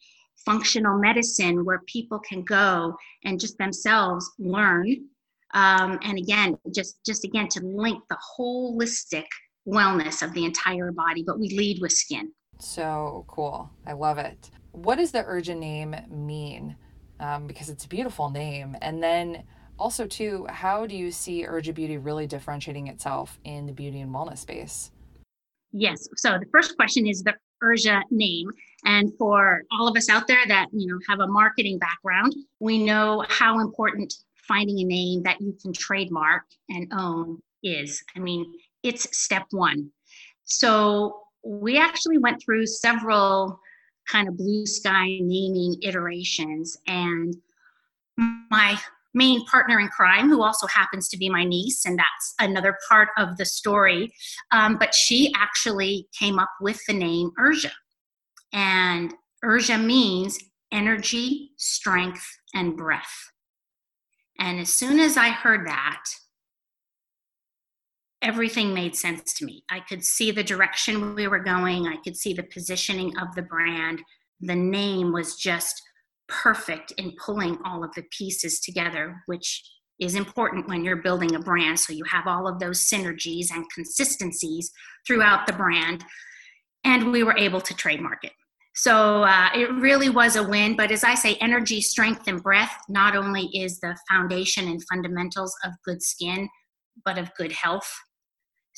functional 0.46 0.98
medicine, 0.98 1.66
where 1.66 1.82
people 1.88 2.20
can 2.20 2.42
go 2.44 2.96
and 3.26 3.40
just 3.40 3.58
themselves 3.58 4.32
learn. 4.40 4.88
Um, 5.54 6.00
and 6.04 6.18
again, 6.18 6.58
just 6.74 7.04
just 7.06 7.26
again 7.26 7.48
to 7.50 7.62
link 7.62 8.04
the 8.10 8.18
holistic 8.38 9.26
wellness 9.68 10.22
of 10.22 10.34
the 10.34 10.46
entire 10.46 10.92
body, 10.92 11.24
but 11.24 11.40
we 11.40 11.50
lead 11.50 11.80
with 11.82 11.92
skin. 11.92 12.32
So 12.60 13.26
cool. 13.28 13.70
I 13.86 13.94
love 13.94 14.18
it. 14.18 14.50
What 14.72 14.96
does 14.96 15.12
the 15.12 15.24
Urja 15.24 15.58
name 15.58 15.96
mean? 16.10 16.76
Um, 17.20 17.48
because 17.48 17.70
it's 17.70 17.86
a 17.86 17.88
beautiful 17.90 18.30
name. 18.30 18.76
And 18.82 19.02
then 19.02 19.44
also, 19.80 20.08
too, 20.08 20.46
how 20.50 20.86
do 20.86 20.96
you 20.96 21.12
see 21.12 21.46
Urja 21.46 21.74
Beauty 21.74 21.98
really 21.98 22.28
differentiating 22.28 22.88
itself 22.88 23.40
in 23.44 23.66
the 23.66 23.74
beauty 23.74 24.02
and 24.02 24.14
wellness 24.14 24.40
space? 24.40 24.92
Yes. 25.72 26.08
So 26.16 26.38
the 26.40 26.48
first 26.52 26.76
question 26.76 27.06
is 27.06 27.24
the 27.24 27.34
Urja 27.64 28.02
name. 28.12 28.50
And 28.86 29.12
for 29.18 29.64
all 29.72 29.88
of 29.88 29.96
us 29.98 30.10
out 30.10 30.28
there 30.28 30.46
that 30.48 30.68
you 30.72 30.88
know 30.88 31.00
have 31.10 31.20
a 31.20 31.28
marketing 31.28 31.80
background, 31.80 32.34
we 32.60 32.84
know 32.84 33.26
how 33.28 33.60
important 33.60 34.14
finding 34.48 34.80
a 34.80 34.84
name 34.84 35.24
that 35.24 35.42
you 35.42 35.56
can 35.62 35.74
trademark 35.74 36.44
and 36.70 36.88
own 36.94 37.40
is. 37.64 38.04
I 38.16 38.20
mean, 38.20 38.46
it's 38.84 39.18
step 39.18 39.46
one. 39.52 39.92
So 40.46 41.20
we 41.44 41.78
actually 41.78 42.18
went 42.18 42.42
through 42.42 42.66
several 42.68 43.60
kind 44.10 44.28
of 44.28 44.38
blue 44.38 44.66
sky 44.66 45.06
naming 45.20 45.78
iterations 45.82 46.78
and 46.88 47.36
my 48.18 48.80
main 49.14 49.44
partner 49.46 49.80
in 49.80 49.88
crime, 49.88 50.30
who 50.30 50.44
also 50.44 50.68
happens 50.68 51.10
to 51.10 51.18
be 51.18 51.30
my 51.30 51.44
niece, 51.44 51.86
and 51.86 51.98
that's 51.98 52.36
another 52.40 52.78
part 52.88 53.10
of 53.18 53.36
the 53.38 53.46
story. 53.46 54.14
Um, 54.52 54.78
but 54.78 54.94
she 54.94 55.34
actually 55.36 56.08
came 56.18 56.40
up 56.40 56.52
with 56.62 56.80
the 56.88 56.94
name 56.94 57.32
Urja. 57.40 57.72
And 58.54 59.14
Urja 59.44 59.84
means 59.84 60.38
energy, 60.72 61.52
strength, 61.58 62.26
and 62.54 62.78
breath. 62.78 63.32
And 64.40 64.60
as 64.60 64.70
soon 64.72 65.00
as 65.00 65.18
I 65.18 65.30
heard 65.30 65.68
that, 65.68 66.04
everything 68.22 68.74
made 68.74 68.96
sense 68.96 69.34
to 69.36 69.46
me. 69.46 69.64
I 69.70 69.80
could 69.82 70.04
see 70.04 70.32
the 70.32 70.44
direction 70.44 71.16
we 71.16 71.28
were 71.28 71.40
going, 71.40 71.88
I 71.88 71.98
could 72.04 72.18
see 72.18 72.34
the 72.34 72.44
positioning 72.44 73.14
of 73.18 73.34
the 73.36 73.44
brand. 73.44 74.02
The 74.42 74.56
name 74.56 75.14
was 75.14 75.36
just 75.36 75.82
perfect 76.28 76.92
in 76.98 77.14
pulling 77.24 77.58
all 77.66 77.84
of 77.84 77.94
the 77.94 78.04
pieces 78.12 78.60
together, 78.60 79.22
which 79.28 79.64
is 80.00 80.16
important 80.16 80.68
when 80.68 80.84
you're 80.84 80.98
building 80.98 81.36
a 81.36 81.40
brand. 81.40 81.80
So 81.80 81.94
you 81.94 82.04
have 82.06 82.28
all 82.28 82.48
of 82.48 82.60
those 82.60 82.80
synergies 82.80 83.52
and 83.52 83.66
consistencies 83.74 84.72
throughout 85.06 85.48
the 85.48 85.54
brand. 85.54 86.04
And 86.84 87.12
we 87.12 87.24
were 87.24 87.38
able 87.38 87.62
to 87.62 87.76
trademark 87.76 88.24
it. 88.24 88.34
So 88.76 89.24
uh, 89.24 89.50
it 89.56 89.72
really 89.74 90.10
was 90.10 90.36
a 90.36 90.48
win. 90.48 90.76
But 90.76 90.92
as 90.92 91.04
I 91.04 91.16
say, 91.16 91.36
energy, 91.36 91.82
strength, 91.82 92.28
and 92.28 92.44
breath 92.44 92.78
not 92.88 93.16
only 93.16 93.46
is 93.54 93.80
the 93.80 93.98
foundation 94.08 94.68
and 94.68 94.84
fundamentals 94.88 95.56
of 95.64 95.72
good 95.84 96.04
skin, 96.04 96.48
but 97.04 97.18
of 97.18 97.34
good 97.36 97.52
health. 97.52 97.92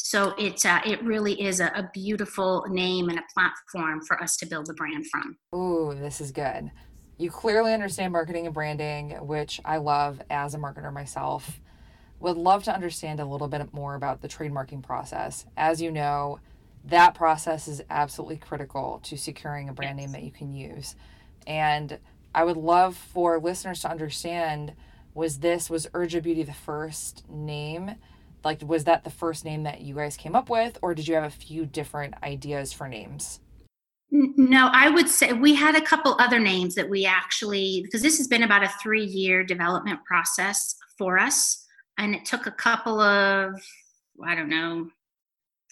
So 0.02 0.34
it 0.38 0.66
uh, 0.66 0.80
it 0.86 1.04
really 1.04 1.40
is 1.40 1.60
a, 1.60 1.68
a 1.76 1.90
beautiful 1.94 2.66
name 2.70 3.10
and 3.10 3.20
a 3.20 3.24
platform 3.34 4.02
for 4.08 4.22
us 4.24 4.38
to 4.38 4.46
build 4.46 4.70
a 4.70 4.74
brand 4.74 5.06
from. 5.08 5.38
Ooh, 5.54 5.94
this 5.94 6.22
is 6.22 6.32
good. 6.32 6.72
You 7.18 7.30
clearly 7.30 7.74
understand 7.74 8.14
marketing 8.14 8.46
and 8.46 8.54
branding, 8.54 9.12
which 9.28 9.60
I 9.66 9.78
love 9.78 10.22
as 10.30 10.56
a 10.56 10.58
marketer 10.58 10.92
myself. 10.92 11.60
Would 12.22 12.38
love 12.38 12.64
to 12.64 12.74
understand 12.74 13.20
a 13.20 13.26
little 13.26 13.50
bit 13.50 13.74
more 13.74 13.96
about 13.96 14.22
the 14.22 14.30
trademarking 14.30 14.84
process. 14.84 15.46
As 15.58 15.82
you 15.82 15.92
know, 15.92 16.40
that 16.86 17.14
process 17.14 17.68
is 17.68 17.82
absolutely 17.90 18.38
critical 18.38 19.02
to 19.04 19.18
securing 19.18 19.70
a 19.70 19.74
brand 19.74 19.98
name 19.98 20.14
that 20.14 20.24
you 20.24 20.32
can 20.32 20.54
use. 20.54 20.96
And 21.46 22.00
I 22.34 22.46
would 22.46 22.58
love 22.58 22.96
for 22.96 23.38
listeners 23.38 23.82
to 23.82 23.92
understand 23.92 24.74
was 25.14 25.40
this 25.40 25.70
was 25.70 25.88
Urja 25.88 26.24
Beauty 26.24 26.44
the 26.44 26.54
first 26.54 27.30
name? 27.30 27.96
Like 28.44 28.62
was 28.62 28.86
that 28.86 29.04
the 29.04 29.10
first 29.10 29.46
name 29.46 29.64
that 29.64 29.82
you 29.82 29.96
guys 29.96 30.18
came 30.18 30.36
up 30.36 30.50
with 30.50 30.78
or 30.82 30.94
did 30.96 31.08
you 31.08 31.16
have 31.16 31.24
a 31.24 31.30
few 31.30 31.66
different 31.66 32.16
ideas 32.24 32.74
for 32.74 32.88
names? 32.88 33.40
No, 34.12 34.70
I 34.74 34.90
would 34.90 35.08
say 35.08 35.34
we 35.34 35.54
had 35.54 35.76
a 35.76 35.82
couple 35.82 36.16
other 36.20 36.40
names 36.40 36.74
that 36.76 36.90
we 36.90 37.06
actually, 37.06 37.82
because 37.84 38.02
this 38.02 38.18
has 38.18 38.28
been 38.28 38.44
about 38.44 38.64
a 38.64 38.74
three 38.82 39.06
year 39.06 39.44
development 39.44 40.04
process 40.04 40.76
for 40.98 41.20
us. 41.20 41.66
And 41.98 42.16
it 42.16 42.26
took 42.26 42.48
a 42.48 42.52
couple 42.52 43.00
of, 43.00 43.62
I 44.26 44.34
don't 44.34 44.50
know, 44.50 44.90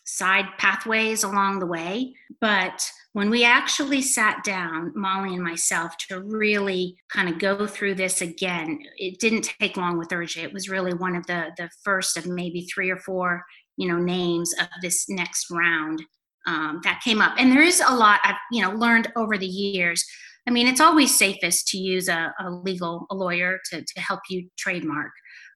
side 0.08 0.46
pathways 0.58 1.24
along 1.24 1.60
the 1.60 1.66
way. 1.66 2.16
But 2.42 2.90
when 3.14 3.30
we 3.30 3.44
actually 3.44 4.02
sat 4.02 4.44
down, 4.44 4.94
Molly 4.96 5.34
and 5.36 5.44
myself, 5.44 5.98
to 6.10 6.22
really 6.22 6.98
kind 7.12 7.30
of 7.30 7.40
go 7.40 7.68
through 7.68 7.96
this 7.96 8.22
again, 8.22 8.80
it 8.98 9.20
didn't 9.20 9.54
take 9.60 9.78
long 9.78 9.98
with 9.98 10.10
Urja. 10.10 10.44
It 10.44 10.54
was 10.54 10.70
really 10.70 10.94
one 10.94 11.16
of 11.16 11.28
the, 11.28 11.52
the 11.58 11.70
first 11.84 12.16
of 12.18 12.26
maybe 12.26 12.68
three 12.74 12.90
or 12.90 12.98
four, 12.98 13.44
you 13.76 13.88
know, 13.88 13.98
names 13.98 14.54
of 14.60 14.68
this 14.82 15.10
next 15.10 15.48
round 15.52 16.02
um, 16.48 16.80
that 16.84 17.02
came 17.04 17.22
up. 17.22 17.36
And 17.38 17.52
there 17.52 17.62
is 17.62 17.82
a 17.86 17.94
lot 17.94 18.22
I've 18.24 18.36
you 18.52 18.62
know 18.62 18.72
learned 18.72 19.12
over 19.16 19.38
the 19.38 19.46
years. 19.46 20.04
I 20.48 20.52
mean, 20.52 20.68
it's 20.68 20.80
always 20.80 21.16
safest 21.16 21.68
to 21.70 21.78
use 21.78 22.08
a, 22.08 22.34
a 22.40 22.50
legal 22.50 23.06
a 23.12 23.16
lawyer 23.16 23.60
to, 23.72 23.82
to 23.82 24.00
help 24.00 24.22
you 24.30 24.50
trademark. 24.58 25.12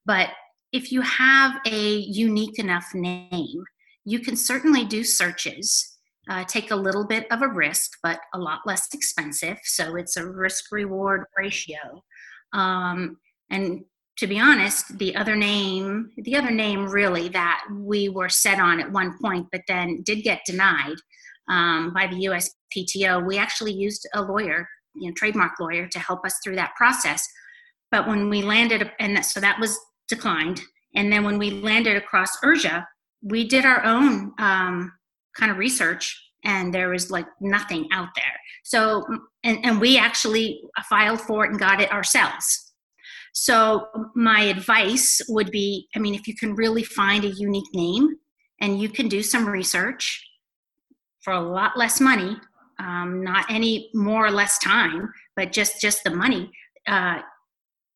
But 0.05 0.29
if 0.71 0.91
you 0.91 1.01
have 1.01 1.59
a 1.65 1.97
unique 1.97 2.59
enough 2.59 2.93
name, 2.93 3.63
you 4.05 4.19
can 4.19 4.35
certainly 4.35 4.85
do 4.85 5.03
searches. 5.03 5.87
Uh, 6.29 6.43
take 6.43 6.69
a 6.69 6.75
little 6.75 7.05
bit 7.05 7.25
of 7.31 7.41
a 7.41 7.47
risk, 7.47 7.91
but 8.03 8.19
a 8.35 8.39
lot 8.39 8.59
less 8.65 8.87
expensive. 8.93 9.57
So 9.63 9.95
it's 9.95 10.17
a 10.17 10.29
risk 10.29 10.65
reward 10.71 11.23
ratio. 11.35 12.03
Um, 12.53 13.17
and 13.49 13.83
to 14.17 14.27
be 14.27 14.39
honest, 14.39 14.99
the 14.99 15.15
other 15.15 15.35
name, 15.35 16.11
the 16.17 16.35
other 16.35 16.51
name 16.51 16.87
really 16.87 17.27
that 17.29 17.63
we 17.73 18.07
were 18.07 18.29
set 18.29 18.59
on 18.59 18.79
at 18.79 18.91
one 18.91 19.17
point, 19.19 19.47
but 19.51 19.61
then 19.67 20.03
did 20.03 20.23
get 20.23 20.41
denied 20.45 20.95
um, 21.49 21.91
by 21.93 22.07
the 22.07 22.27
USPTO. 22.27 23.25
We 23.25 23.39
actually 23.39 23.73
used 23.73 24.07
a 24.13 24.21
lawyer, 24.21 24.67
you 24.95 25.07
know, 25.07 25.13
trademark 25.17 25.59
lawyer, 25.59 25.87
to 25.87 25.99
help 25.99 26.23
us 26.23 26.35
through 26.43 26.55
that 26.57 26.75
process. 26.75 27.27
But 27.89 28.07
when 28.07 28.29
we 28.29 28.43
landed, 28.43 28.91
and 28.99 29.25
so 29.25 29.39
that 29.39 29.59
was 29.59 29.79
declined. 30.07 30.61
And 30.95 31.11
then 31.11 31.23
when 31.23 31.39
we 31.39 31.49
landed 31.49 31.97
across 31.97 32.37
Urja, 32.43 32.85
we 33.21 33.47
did 33.47 33.65
our 33.65 33.83
own 33.83 34.33
um, 34.39 34.91
kind 35.37 35.51
of 35.51 35.57
research, 35.57 36.17
and 36.43 36.73
there 36.73 36.89
was 36.89 37.11
like 37.11 37.27
nothing 37.39 37.87
out 37.91 38.09
there. 38.15 38.33
So, 38.63 39.03
and, 39.43 39.59
and 39.63 39.81
we 39.81 39.97
actually 39.97 40.61
filed 40.89 41.21
for 41.21 41.45
it 41.45 41.51
and 41.51 41.59
got 41.59 41.81
it 41.81 41.91
ourselves. 41.91 42.73
So, 43.33 43.87
my 44.15 44.41
advice 44.41 45.21
would 45.29 45.51
be 45.51 45.87
I 45.95 45.99
mean, 45.99 46.15
if 46.15 46.27
you 46.27 46.35
can 46.35 46.55
really 46.55 46.83
find 46.83 47.23
a 47.23 47.29
unique 47.29 47.73
name 47.73 48.15
and 48.59 48.79
you 48.79 48.89
can 48.89 49.07
do 49.07 49.23
some 49.23 49.47
research 49.47 50.27
for 51.21 51.33
a 51.33 51.39
lot 51.39 51.77
less 51.77 52.01
money, 52.01 52.35
um, 52.79 53.23
not 53.23 53.45
any 53.49 53.89
more 53.93 54.25
or 54.25 54.31
less 54.31 54.57
time, 54.59 55.09
but 55.35 55.51
just 55.51 55.79
just 55.79 56.03
the 56.03 56.09
money, 56.09 56.51
uh, 56.87 57.19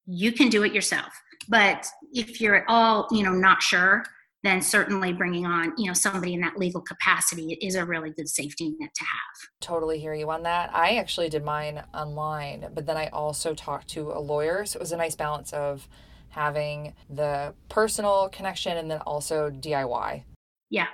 you 0.06 0.32
can 0.32 0.50
do 0.50 0.64
it 0.64 0.74
yourself. 0.74 1.12
But 1.50 1.88
if 2.14 2.40
you're 2.40 2.56
at 2.56 2.66
all, 2.68 3.08
you 3.12 3.24
know, 3.24 3.34
not 3.34 3.62
sure, 3.62 4.04
then 4.46 4.62
certainly 4.62 5.14
bringing 5.14 5.46
on 5.46 5.74
you 5.78 5.88
know 5.88 5.94
somebody 5.94 6.34
in 6.34 6.42
that 6.42 6.58
legal 6.58 6.82
capacity 6.82 7.58
is 7.62 7.76
a 7.76 7.86
really 7.86 8.12
good 8.12 8.30
safety 8.30 8.76
net 8.80 8.94
to 8.96 9.04
have. 9.04 9.50
Totally 9.62 10.00
hear 10.00 10.14
you 10.14 10.30
on 10.30 10.44
that. 10.44 10.70
I 10.74 10.98
actually 10.98 11.30
did 11.30 11.44
mine 11.44 11.84
online 11.94 12.68
but 12.74 12.86
then 12.86 12.98
i 12.98 13.08
also 13.08 13.54
talked 13.54 13.88
to 13.90 14.12
a 14.12 14.20
lawyer. 14.20 14.66
So 14.66 14.78
it 14.78 14.82
was 14.82 14.92
a 14.92 14.98
nice 14.98 15.16
balance 15.16 15.54
of 15.54 15.88
having 16.30 16.94
the 17.10 17.54
personal 17.70 18.30
connection 18.30 18.78
and 18.78 18.92
then 18.92 19.00
also 19.00 19.50
diy 19.50 20.24
yeah. 20.70 20.88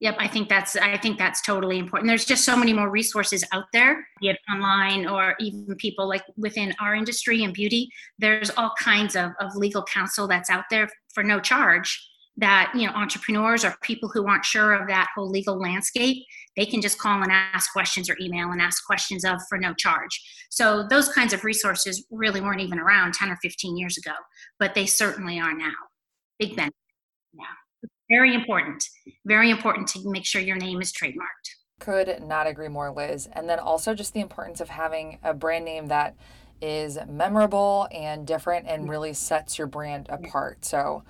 Yep, 0.00 0.16
I 0.18 0.28
think 0.28 0.50
that's 0.50 0.76
I 0.76 0.98
think 0.98 1.16
that's 1.16 1.40
totally 1.40 1.78
important. 1.78 2.08
There's 2.08 2.26
just 2.26 2.44
so 2.44 2.54
many 2.54 2.74
more 2.74 2.90
resources 2.90 3.42
out 3.52 3.64
there, 3.72 4.06
be 4.20 4.28
it 4.28 4.36
online 4.52 5.06
or 5.06 5.34
even 5.40 5.74
people 5.76 6.06
like 6.06 6.22
within 6.36 6.74
our 6.82 6.94
industry 6.94 7.44
and 7.44 7.54
beauty. 7.54 7.88
There's 8.18 8.50
all 8.58 8.72
kinds 8.78 9.16
of, 9.16 9.30
of 9.40 9.56
legal 9.56 9.82
counsel 9.84 10.28
that's 10.28 10.50
out 10.50 10.64
there 10.70 10.90
for 11.14 11.24
no 11.24 11.40
charge 11.40 12.06
that 12.38 12.70
you 12.74 12.86
know 12.86 12.92
entrepreneurs 12.92 13.64
or 13.64 13.74
people 13.82 14.08
who 14.08 14.26
aren't 14.26 14.44
sure 14.44 14.74
of 14.74 14.86
that 14.88 15.08
whole 15.14 15.30
legal 15.30 15.58
landscape 15.58 16.22
they 16.56 16.66
can 16.66 16.80
just 16.80 16.98
call 16.98 17.22
and 17.22 17.30
ask 17.30 17.70
questions 17.72 18.08
or 18.08 18.16
email 18.18 18.50
and 18.50 18.62
ask 18.62 18.84
questions 18.86 19.26
of 19.26 19.38
for 19.46 19.58
no 19.58 19.74
charge. 19.74 20.22
So 20.48 20.86
those 20.88 21.10
kinds 21.10 21.34
of 21.34 21.44
resources 21.44 22.06
really 22.10 22.40
weren't 22.40 22.62
even 22.62 22.78
around 22.78 23.12
10 23.12 23.30
or 23.30 23.36
15 23.42 23.76
years 23.76 23.98
ago 23.98 24.14
but 24.58 24.74
they 24.74 24.86
certainly 24.86 25.38
are 25.38 25.54
now. 25.54 25.74
Big 26.38 26.56
benefit. 26.56 26.74
Yeah. 27.34 27.88
Very 28.08 28.34
important. 28.34 28.84
Very 29.26 29.50
important 29.50 29.88
to 29.88 30.10
make 30.10 30.24
sure 30.24 30.40
your 30.40 30.56
name 30.56 30.80
is 30.80 30.92
trademarked. 30.92 31.50
Could 31.80 32.22
not 32.22 32.46
agree 32.46 32.68
more 32.68 32.90
liz. 32.90 33.28
And 33.32 33.48
then 33.48 33.58
also 33.58 33.94
just 33.94 34.14
the 34.14 34.20
importance 34.20 34.60
of 34.60 34.68
having 34.68 35.18
a 35.22 35.34
brand 35.34 35.64
name 35.64 35.88
that 35.88 36.16
is 36.62 36.98
memorable 37.08 37.86
and 37.92 38.26
different 38.26 38.66
and 38.66 38.82
mm-hmm. 38.82 38.90
really 38.90 39.12
sets 39.12 39.58
your 39.58 39.66
brand 39.66 40.06
mm-hmm. 40.06 40.24
apart. 40.24 40.64
So 40.64 41.02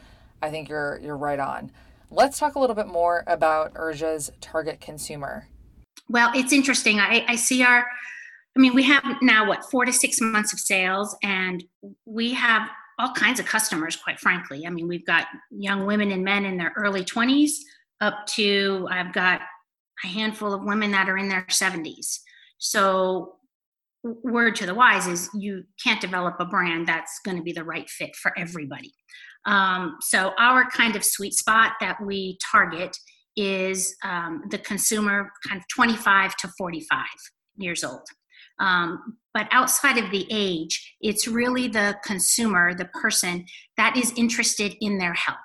I 0.42 0.50
think 0.50 0.68
you're 0.68 1.00
you're 1.02 1.16
right 1.16 1.38
on. 1.40 1.70
Let's 2.10 2.38
talk 2.38 2.54
a 2.54 2.58
little 2.60 2.76
bit 2.76 2.86
more 2.86 3.24
about 3.26 3.74
Urja's 3.74 4.30
target 4.40 4.80
consumer. 4.80 5.48
Well, 6.08 6.30
it's 6.34 6.52
interesting. 6.52 7.00
I, 7.00 7.24
I 7.26 7.34
see 7.34 7.64
our, 7.64 7.84
I 8.56 8.60
mean, 8.60 8.74
we 8.74 8.84
have 8.84 9.02
now 9.22 9.48
what 9.48 9.68
four 9.70 9.84
to 9.84 9.92
six 9.92 10.20
months 10.20 10.52
of 10.52 10.60
sales, 10.60 11.16
and 11.22 11.64
we 12.04 12.32
have 12.34 12.68
all 12.98 13.12
kinds 13.12 13.40
of 13.40 13.46
customers. 13.46 13.96
Quite 13.96 14.20
frankly, 14.20 14.66
I 14.66 14.70
mean, 14.70 14.86
we've 14.86 15.04
got 15.04 15.26
young 15.50 15.84
women 15.84 16.12
and 16.12 16.22
men 16.22 16.44
in 16.44 16.56
their 16.56 16.72
early 16.76 17.04
twenties 17.04 17.64
up 18.00 18.26
to 18.26 18.86
I've 18.90 19.12
got 19.12 19.40
a 20.04 20.06
handful 20.06 20.52
of 20.52 20.62
women 20.62 20.92
that 20.92 21.08
are 21.08 21.18
in 21.18 21.28
their 21.28 21.46
seventies. 21.48 22.20
So 22.58 23.36
word 24.22 24.54
to 24.56 24.66
the 24.66 24.74
wise 24.74 25.08
is 25.08 25.28
you 25.34 25.64
can't 25.82 26.00
develop 26.00 26.36
a 26.38 26.44
brand 26.44 26.86
that's 26.86 27.18
going 27.24 27.36
to 27.36 27.42
be 27.42 27.52
the 27.52 27.64
right 27.64 27.90
fit 27.90 28.14
for 28.14 28.32
everybody. 28.38 28.92
Um, 29.46 29.96
so 30.00 30.32
our 30.38 30.68
kind 30.70 30.96
of 30.96 31.04
sweet 31.04 31.34
spot 31.34 31.72
that 31.80 31.98
we 32.04 32.38
target 32.50 32.96
is 33.36 33.94
um, 34.04 34.42
the 34.50 34.58
consumer 34.58 35.30
kind 35.46 35.60
of 35.60 35.66
25 35.74 36.36
to 36.36 36.48
45 36.58 37.06
years 37.56 37.84
old. 37.84 38.06
Um, 38.58 39.18
but 39.34 39.48
outside 39.52 39.98
of 39.98 40.10
the 40.10 40.26
age, 40.30 40.96
it's 41.00 41.28
really 41.28 41.68
the 41.68 41.96
consumer, 42.04 42.74
the 42.74 42.86
person 42.86 43.44
that 43.76 43.96
is 43.96 44.12
interested 44.16 44.74
in 44.80 44.98
their 44.98 45.12
health, 45.12 45.36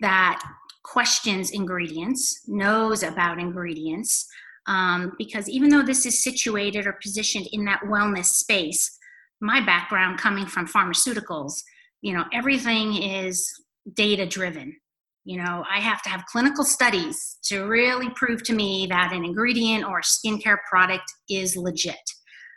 that 0.00 0.42
questions 0.82 1.50
ingredients, 1.50 2.42
knows 2.48 3.02
about 3.02 3.38
ingredients. 3.38 4.26
Um, 4.66 5.12
because 5.18 5.48
even 5.48 5.68
though 5.68 5.82
this 5.82 6.06
is 6.06 6.24
situated 6.24 6.86
or 6.86 6.98
positioned 7.02 7.48
in 7.52 7.64
that 7.66 7.82
wellness 7.82 8.26
space, 8.26 8.98
my 9.40 9.60
background 9.60 10.18
coming 10.18 10.46
from 10.46 10.66
pharmaceuticals, 10.66 11.62
you 12.04 12.12
know, 12.12 12.24
everything 12.34 13.02
is 13.02 13.50
data 13.94 14.26
driven. 14.26 14.76
You 15.24 15.38
know, 15.38 15.64
I 15.74 15.80
have 15.80 16.02
to 16.02 16.10
have 16.10 16.26
clinical 16.26 16.62
studies 16.62 17.38
to 17.44 17.64
really 17.64 18.10
prove 18.10 18.42
to 18.42 18.52
me 18.52 18.86
that 18.90 19.14
an 19.14 19.24
ingredient 19.24 19.86
or 19.86 20.02
skincare 20.02 20.58
product 20.68 21.10
is 21.30 21.56
legit. 21.56 21.96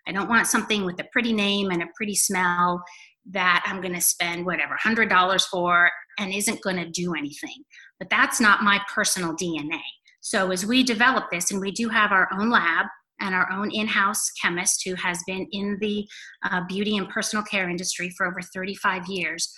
I 0.06 0.12
don't 0.12 0.28
want 0.28 0.48
something 0.48 0.84
with 0.84 1.00
a 1.00 1.06
pretty 1.14 1.32
name 1.32 1.72
and 1.72 1.82
a 1.82 1.88
pretty 1.96 2.14
smell 2.14 2.84
that 3.32 3.64
I'm 3.66 3.80
going 3.80 3.94
to 3.94 4.02
spend 4.02 4.46
whatever 4.46 4.78
$100 4.84 5.42
for 5.48 5.90
and 6.20 6.34
isn't 6.34 6.62
going 6.62 6.76
to 6.76 6.90
do 6.90 7.16
anything. 7.16 7.64
But 8.00 8.10
that's 8.10 8.42
not 8.42 8.64
my 8.64 8.82
personal 8.94 9.34
DNA. 9.34 9.80
So 10.20 10.52
as 10.52 10.66
we 10.66 10.84
develop 10.84 11.32
this, 11.32 11.52
and 11.52 11.62
we 11.62 11.72
do 11.72 11.88
have 11.88 12.12
our 12.12 12.28
own 12.38 12.50
lab 12.50 12.86
and 13.20 13.34
our 13.34 13.52
own 13.52 13.72
in-house 13.72 14.32
chemist 14.42 14.84
who 14.86 14.96
has 14.96 15.22
been 15.26 15.48
in 15.52 15.78
the 15.80 16.08
uh, 16.44 16.62
beauty 16.68 16.98
and 16.98 17.10
personal 17.10 17.44
care 17.44 17.70
industry 17.70 18.10
for 18.18 18.28
over 18.28 18.42
35 18.42 19.08
years, 19.08 19.54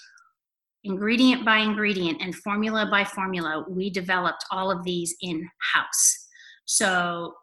ingredient 0.84 1.46
by 1.46 1.58
ingredient 1.58 2.22
and 2.22 2.36
formula 2.36 2.88
by 2.90 3.04
formula, 3.04 3.66
we 3.70 3.90
developed 3.90 4.46
all 4.52 4.72
of 4.72 4.84
these 4.84 5.16
in-house. 5.22 6.28
So 6.66 7.34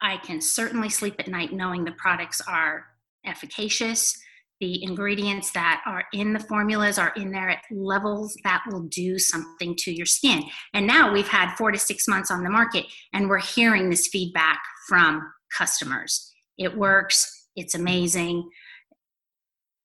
I 0.00 0.16
can 0.18 0.40
certainly 0.40 0.88
sleep 0.88 1.14
at 1.18 1.28
night 1.28 1.52
knowing 1.52 1.84
the 1.84 1.92
products 1.92 2.40
are 2.48 2.86
efficacious. 3.24 4.16
The 4.60 4.82
ingredients 4.82 5.50
that 5.52 5.82
are 5.86 6.04
in 6.12 6.32
the 6.32 6.40
formulas 6.40 6.98
are 6.98 7.12
in 7.16 7.30
there 7.30 7.50
at 7.50 7.64
levels 7.70 8.36
that 8.44 8.62
will 8.70 8.82
do 8.82 9.18
something 9.18 9.74
to 9.78 9.92
your 9.92 10.06
skin. 10.06 10.44
And 10.72 10.86
now 10.86 11.12
we've 11.12 11.28
had 11.28 11.54
four 11.56 11.72
to 11.72 11.78
six 11.78 12.06
months 12.06 12.30
on 12.30 12.42
the 12.44 12.50
market, 12.50 12.86
and 13.12 13.28
we're 13.28 13.40
hearing 13.40 13.90
this 13.90 14.08
feedback 14.08 14.62
from 14.88 15.22
customers. 15.56 16.32
It 16.58 16.76
works, 16.76 17.48
it's 17.56 17.74
amazing 17.74 18.48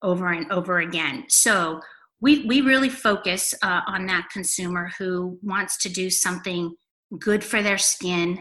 over 0.02 0.32
and 0.32 0.52
over 0.52 0.80
again. 0.80 1.26
So 1.28 1.82
we, 2.22 2.46
we 2.46 2.62
really 2.62 2.90
focus 2.90 3.54
uh, 3.62 3.82
on 3.88 4.06
that 4.08 4.30
consumer 4.32 4.92
who 4.98 5.38
wants 5.42 5.78
to 5.84 5.90
do 5.90 6.10
something 6.10 6.76
good 7.20 7.44
for 7.44 7.62
their 7.62 7.78
skin 7.78 8.40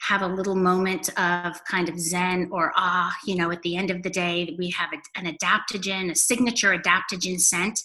have 0.00 0.22
a 0.22 0.26
little 0.26 0.54
moment 0.54 1.08
of 1.18 1.62
kind 1.64 1.88
of 1.88 1.98
zen 1.98 2.48
or 2.50 2.72
ah 2.76 3.14
you 3.26 3.36
know 3.36 3.50
at 3.50 3.62
the 3.62 3.76
end 3.76 3.90
of 3.90 4.02
the 4.02 4.10
day 4.10 4.54
we 4.58 4.70
have 4.70 4.90
an 5.16 5.26
adaptogen 5.36 6.10
a 6.10 6.14
signature 6.14 6.76
adaptogen 6.76 7.38
scent 7.38 7.78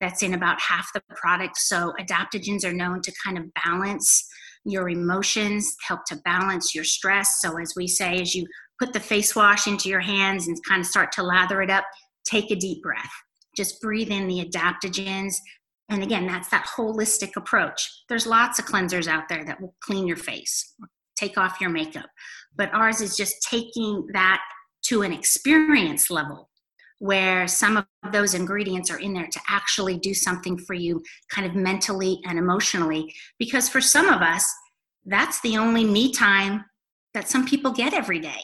that's 0.00 0.22
in 0.22 0.34
about 0.34 0.60
half 0.60 0.92
the 0.92 1.02
product 1.16 1.56
so 1.56 1.92
adaptogens 1.98 2.64
are 2.64 2.72
known 2.72 3.00
to 3.00 3.12
kind 3.24 3.38
of 3.38 3.44
balance 3.64 4.28
your 4.64 4.88
emotions 4.88 5.74
help 5.86 6.00
to 6.06 6.16
balance 6.24 6.74
your 6.74 6.84
stress. 6.84 7.40
So 7.40 7.58
as 7.58 7.74
we 7.76 7.86
say 7.86 8.20
as 8.20 8.34
you 8.34 8.46
put 8.78 8.92
the 8.92 9.00
face 9.00 9.34
wash 9.34 9.66
into 9.66 9.88
your 9.88 10.00
hands 10.00 10.48
and 10.48 10.56
kind 10.68 10.80
of 10.80 10.86
start 10.86 11.12
to 11.12 11.22
lather 11.22 11.62
it 11.62 11.70
up 11.70 11.84
take 12.24 12.50
a 12.50 12.56
deep 12.56 12.82
breath. 12.82 13.10
Just 13.56 13.80
breathe 13.80 14.10
in 14.10 14.28
the 14.28 14.44
adaptogens. 14.44 15.34
And 15.88 16.02
again 16.02 16.26
that's 16.26 16.48
that 16.50 16.66
holistic 16.76 17.32
approach. 17.36 18.04
There's 18.08 18.26
lots 18.26 18.58
of 18.58 18.64
cleansers 18.66 19.08
out 19.08 19.28
there 19.28 19.44
that 19.44 19.60
will 19.60 19.74
clean 19.82 20.06
your 20.06 20.16
face 20.16 20.74
take 21.22 21.38
off 21.38 21.60
your 21.60 21.70
makeup. 21.70 22.10
But 22.56 22.72
ours 22.74 23.00
is 23.00 23.16
just 23.16 23.46
taking 23.48 24.06
that 24.12 24.42
to 24.86 25.02
an 25.02 25.12
experience 25.12 26.10
level 26.10 26.48
where 27.02 27.48
some 27.48 27.76
of 27.76 27.84
those 28.12 28.34
ingredients 28.34 28.88
are 28.88 29.00
in 29.00 29.12
there 29.12 29.26
to 29.26 29.40
actually 29.48 29.98
do 29.98 30.14
something 30.14 30.56
for 30.56 30.74
you 30.74 31.02
kind 31.30 31.44
of 31.44 31.56
mentally 31.56 32.20
and 32.26 32.38
emotionally. 32.38 33.12
Because 33.40 33.68
for 33.68 33.80
some 33.80 34.08
of 34.08 34.22
us 34.22 34.46
that's 35.04 35.40
the 35.40 35.56
only 35.56 35.84
me 35.84 36.12
time 36.12 36.64
that 37.12 37.28
some 37.28 37.44
people 37.44 37.72
get 37.72 37.92
every 37.92 38.20
day 38.20 38.40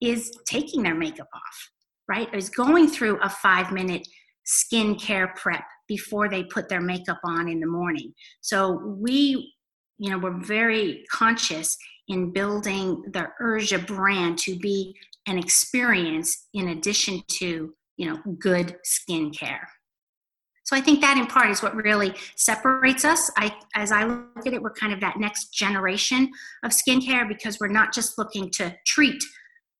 is 0.00 0.32
taking 0.46 0.82
their 0.82 0.94
makeup 0.94 1.28
off 1.34 1.70
right? 2.10 2.34
Is 2.34 2.50
going 2.50 2.88
through 2.88 3.20
a 3.22 3.28
5 3.28 3.70
minute 3.70 4.06
skincare 4.44 5.34
prep 5.36 5.62
before 5.86 6.28
they 6.28 6.42
put 6.44 6.68
their 6.68 6.80
makeup 6.80 7.20
on 7.24 7.48
in 7.48 7.60
the 7.60 7.66
morning. 7.66 8.12
So 8.40 8.82
we 8.98 9.54
you 9.98 10.10
know 10.10 10.18
we're 10.18 10.42
very 10.44 11.04
conscious 11.12 11.76
in 12.08 12.32
building 12.32 13.02
the 13.12 13.28
Urja 13.40 13.86
brand 13.86 14.38
to 14.38 14.58
be 14.58 14.94
an 15.26 15.38
experience 15.38 16.48
in 16.54 16.70
addition 16.70 17.22
to 17.38 17.72
you 18.00 18.06
know 18.06 18.18
good 18.38 18.76
skincare. 18.84 19.66
So 20.64 20.76
I 20.76 20.80
think 20.80 21.00
that 21.00 21.18
in 21.18 21.26
part 21.26 21.50
is 21.50 21.62
what 21.62 21.74
really 21.74 22.14
separates 22.36 23.04
us. 23.04 23.30
I, 23.36 23.52
as 23.74 23.90
I 23.90 24.04
look 24.04 24.46
at 24.46 24.52
it, 24.52 24.62
we're 24.62 24.72
kind 24.72 24.92
of 24.92 25.00
that 25.00 25.18
next 25.18 25.52
generation 25.52 26.30
of 26.62 26.70
skincare 26.70 27.26
because 27.26 27.58
we're 27.58 27.66
not 27.66 27.92
just 27.92 28.16
looking 28.18 28.50
to 28.52 28.74
treat 28.86 29.20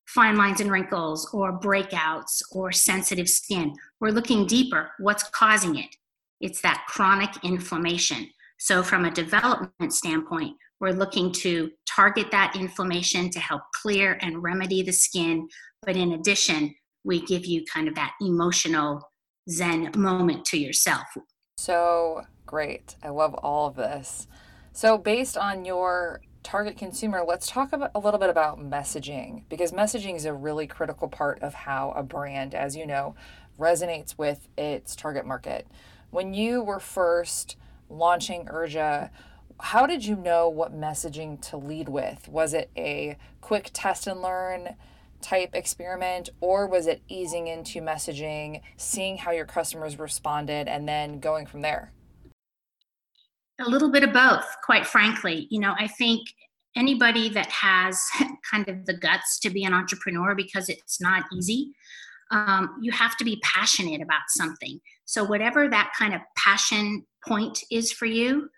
fine 0.05 0.35
lines 0.35 0.59
and 0.59 0.69
wrinkles 0.69 1.29
or 1.33 1.57
breakouts 1.57 2.41
or 2.51 2.73
sensitive 2.73 3.29
skin. 3.29 3.73
We're 4.01 4.11
looking 4.11 4.45
deeper. 4.45 4.91
What's 4.99 5.23
causing 5.23 5.77
it? 5.77 5.95
It's 6.41 6.61
that 6.61 6.83
chronic 6.89 7.31
inflammation. 7.43 8.27
So, 8.59 8.83
from 8.83 9.05
a 9.05 9.11
development 9.11 9.93
standpoint, 9.93 10.57
we're 10.79 10.91
looking 10.91 11.31
to 11.33 11.71
target 11.87 12.29
that 12.31 12.55
inflammation 12.55 13.29
to 13.31 13.39
help 13.39 13.61
clear 13.81 14.19
and 14.21 14.43
remedy 14.43 14.83
the 14.83 14.91
skin. 14.91 15.47
But 15.83 15.95
in 15.95 16.11
addition, 16.11 16.75
we 17.03 17.25
give 17.25 17.45
you 17.45 17.63
kind 17.71 17.87
of 17.87 17.95
that 17.95 18.13
emotional 18.21 19.11
Zen 19.49 19.91
moment 19.95 20.45
to 20.45 20.57
yourself. 20.57 21.07
So 21.57 22.23
great. 22.45 22.95
I 23.03 23.09
love 23.09 23.33
all 23.35 23.67
of 23.67 23.75
this. 23.75 24.27
So, 24.73 24.97
based 24.97 25.37
on 25.37 25.65
your 25.65 26.21
target 26.43 26.77
consumer, 26.77 27.23
let's 27.27 27.47
talk 27.47 27.73
about, 27.73 27.91
a 27.93 27.99
little 27.99 28.19
bit 28.19 28.29
about 28.29 28.59
messaging 28.59 29.43
because 29.49 29.71
messaging 29.71 30.15
is 30.15 30.25
a 30.25 30.33
really 30.33 30.65
critical 30.65 31.07
part 31.07 31.41
of 31.41 31.53
how 31.53 31.91
a 31.91 32.03
brand, 32.03 32.55
as 32.55 32.75
you 32.75 32.85
know, 32.85 33.15
resonates 33.59 34.17
with 34.17 34.47
its 34.57 34.95
target 34.95 35.25
market. 35.25 35.67
When 36.09 36.33
you 36.33 36.63
were 36.63 36.79
first 36.79 37.57
launching 37.89 38.45
Urja, 38.45 39.09
how 39.59 39.85
did 39.85 40.05
you 40.05 40.15
know 40.15 40.49
what 40.49 40.73
messaging 40.73 41.39
to 41.49 41.57
lead 41.57 41.89
with? 41.89 42.27
Was 42.27 42.53
it 42.53 42.71
a 42.75 43.17
quick 43.41 43.69
test 43.73 44.07
and 44.07 44.21
learn 44.21 44.75
type 45.21 45.51
experiment, 45.53 46.29
or 46.39 46.67
was 46.67 46.87
it 46.87 47.01
easing 47.07 47.47
into 47.47 47.81
messaging, 47.81 48.61
seeing 48.77 49.17
how 49.17 49.31
your 49.31 49.45
customers 49.45 49.97
responded, 49.97 50.67
and 50.67 50.87
then 50.87 51.19
going 51.19 51.45
from 51.45 51.61
there? 51.61 51.91
A 53.59 53.69
little 53.69 53.91
bit 53.91 54.03
of 54.03 54.13
both, 54.13 54.45
quite 54.63 54.87
frankly. 54.87 55.47
You 55.49 55.59
know, 55.59 55.75
I 55.77 55.87
think 55.87 56.21
anybody 56.75 57.29
that 57.29 57.51
has 57.51 58.01
kind 58.51 58.67
of 58.67 58.85
the 58.85 58.93
guts 58.93 59.39
to 59.39 59.49
be 59.49 59.63
an 59.63 59.73
entrepreneur 59.73 60.35
because 60.35 60.69
it's 60.69 61.01
not 61.01 61.25
easy. 61.33 61.73
Um, 62.31 62.77
you 62.81 62.91
have 62.91 63.17
to 63.17 63.25
be 63.25 63.39
passionate 63.43 64.01
about 64.01 64.21
something. 64.29 64.79
So, 65.05 65.23
whatever 65.23 65.69
that 65.69 65.91
kind 65.97 66.13
of 66.13 66.21
passion 66.37 67.05
point 67.27 67.59
is 67.69 67.91
for 67.91 68.05
you, 68.05 68.49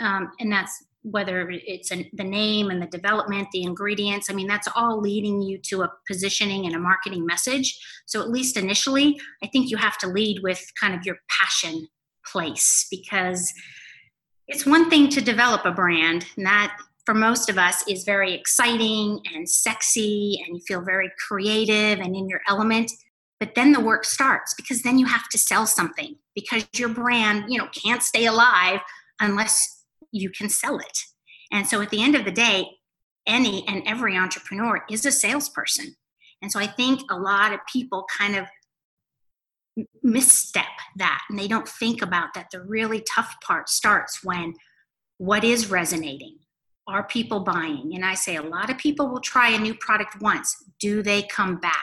um, 0.00 0.30
and 0.40 0.50
that's 0.50 0.84
whether 1.10 1.48
it's 1.50 1.90
an, 1.90 2.06
the 2.12 2.24
name 2.24 2.70
and 2.70 2.80
the 2.80 2.86
development, 2.86 3.48
the 3.52 3.62
ingredients. 3.62 4.30
I 4.30 4.34
mean, 4.34 4.46
that's 4.46 4.68
all 4.74 5.00
leading 5.00 5.42
you 5.42 5.58
to 5.58 5.82
a 5.82 5.92
positioning 6.06 6.66
and 6.66 6.74
a 6.74 6.78
marketing 6.78 7.26
message. 7.26 7.78
So, 8.06 8.20
at 8.20 8.30
least 8.30 8.56
initially, 8.56 9.20
I 9.42 9.46
think 9.48 9.70
you 9.70 9.76
have 9.76 9.98
to 9.98 10.08
lead 10.08 10.40
with 10.42 10.64
kind 10.80 10.94
of 10.94 11.04
your 11.04 11.16
passion 11.28 11.88
place 12.26 12.86
because 12.90 13.52
it's 14.46 14.66
one 14.66 14.88
thing 14.88 15.08
to 15.10 15.20
develop 15.20 15.64
a 15.64 15.72
brand, 15.72 16.26
and 16.36 16.46
that 16.46 16.76
for 17.04 17.14
most 17.14 17.48
of 17.48 17.58
us 17.58 17.86
is 17.88 18.04
very 18.04 18.34
exciting 18.34 19.20
and 19.34 19.48
sexy, 19.48 20.42
and 20.44 20.56
you 20.56 20.62
feel 20.66 20.82
very 20.82 21.10
creative 21.26 22.00
and 22.00 22.14
in 22.14 22.28
your 22.28 22.40
element. 22.48 22.92
But 23.40 23.54
then 23.54 23.72
the 23.72 23.80
work 23.80 24.04
starts 24.04 24.54
because 24.54 24.82
then 24.82 24.98
you 24.98 25.06
have 25.06 25.28
to 25.30 25.38
sell 25.38 25.66
something 25.66 26.16
because 26.34 26.66
your 26.74 26.88
brand, 26.88 27.44
you 27.48 27.58
know, 27.58 27.68
can't 27.68 28.02
stay 28.02 28.26
alive 28.26 28.80
unless 29.20 29.77
you 30.12 30.30
can 30.30 30.48
sell 30.48 30.78
it. 30.78 30.98
And 31.52 31.66
so 31.66 31.80
at 31.80 31.90
the 31.90 32.02
end 32.02 32.14
of 32.14 32.24
the 32.24 32.30
day, 32.30 32.66
any 33.26 33.66
and 33.68 33.82
every 33.86 34.16
entrepreneur 34.16 34.84
is 34.90 35.04
a 35.04 35.12
salesperson. 35.12 35.94
And 36.42 36.50
so 36.50 36.58
I 36.58 36.66
think 36.66 37.02
a 37.10 37.18
lot 37.18 37.52
of 37.52 37.60
people 37.70 38.06
kind 38.16 38.36
of 38.36 38.46
misstep 40.02 40.64
that 40.96 41.22
and 41.28 41.38
they 41.38 41.46
don't 41.46 41.68
think 41.68 42.02
about 42.02 42.34
that 42.34 42.48
the 42.50 42.60
really 42.60 43.04
tough 43.14 43.36
part 43.44 43.68
starts 43.68 44.24
when 44.24 44.54
what 45.18 45.44
is 45.44 45.70
resonating? 45.70 46.36
Are 46.86 47.06
people 47.06 47.40
buying? 47.40 47.92
And 47.94 48.04
i 48.04 48.14
say 48.14 48.36
a 48.36 48.42
lot 48.42 48.70
of 48.70 48.78
people 48.78 49.08
will 49.08 49.20
try 49.20 49.50
a 49.50 49.58
new 49.58 49.74
product 49.74 50.20
once. 50.20 50.56
Do 50.80 51.02
they 51.02 51.22
come 51.22 51.60
back? 51.60 51.74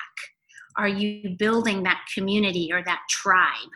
Are 0.77 0.87
you 0.87 1.35
building 1.37 1.83
that 1.83 2.05
community 2.13 2.69
or 2.73 2.83
that 2.83 3.01
tribe 3.09 3.69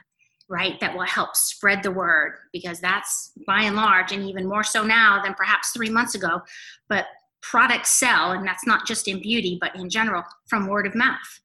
right, 0.50 0.80
that 0.80 0.96
will 0.96 1.06
help 1.06 1.36
spread 1.36 1.84
the 1.84 1.92
word 1.92 2.34
because 2.52 2.80
that's 2.80 3.32
by 3.46 3.62
and 3.62 3.76
large, 3.76 4.12
and 4.12 4.28
even 4.28 4.48
more 4.48 4.64
so 4.64 4.84
now 4.84 5.22
than 5.22 5.34
perhaps 5.36 5.72
three 5.72 5.90
months 5.90 6.16
ago. 6.16 6.42
But 6.88 7.06
products 7.42 7.92
sell, 7.92 8.32
and 8.32 8.46
that's 8.46 8.66
not 8.66 8.86
just 8.88 9.08
in 9.08 9.22
beauty, 9.22 9.58
but 9.62 9.76
in 9.76 9.90
general, 9.90 10.24
from 10.48 10.68
word 10.68 10.88
of 10.88 10.96
mouth. 10.96 11.40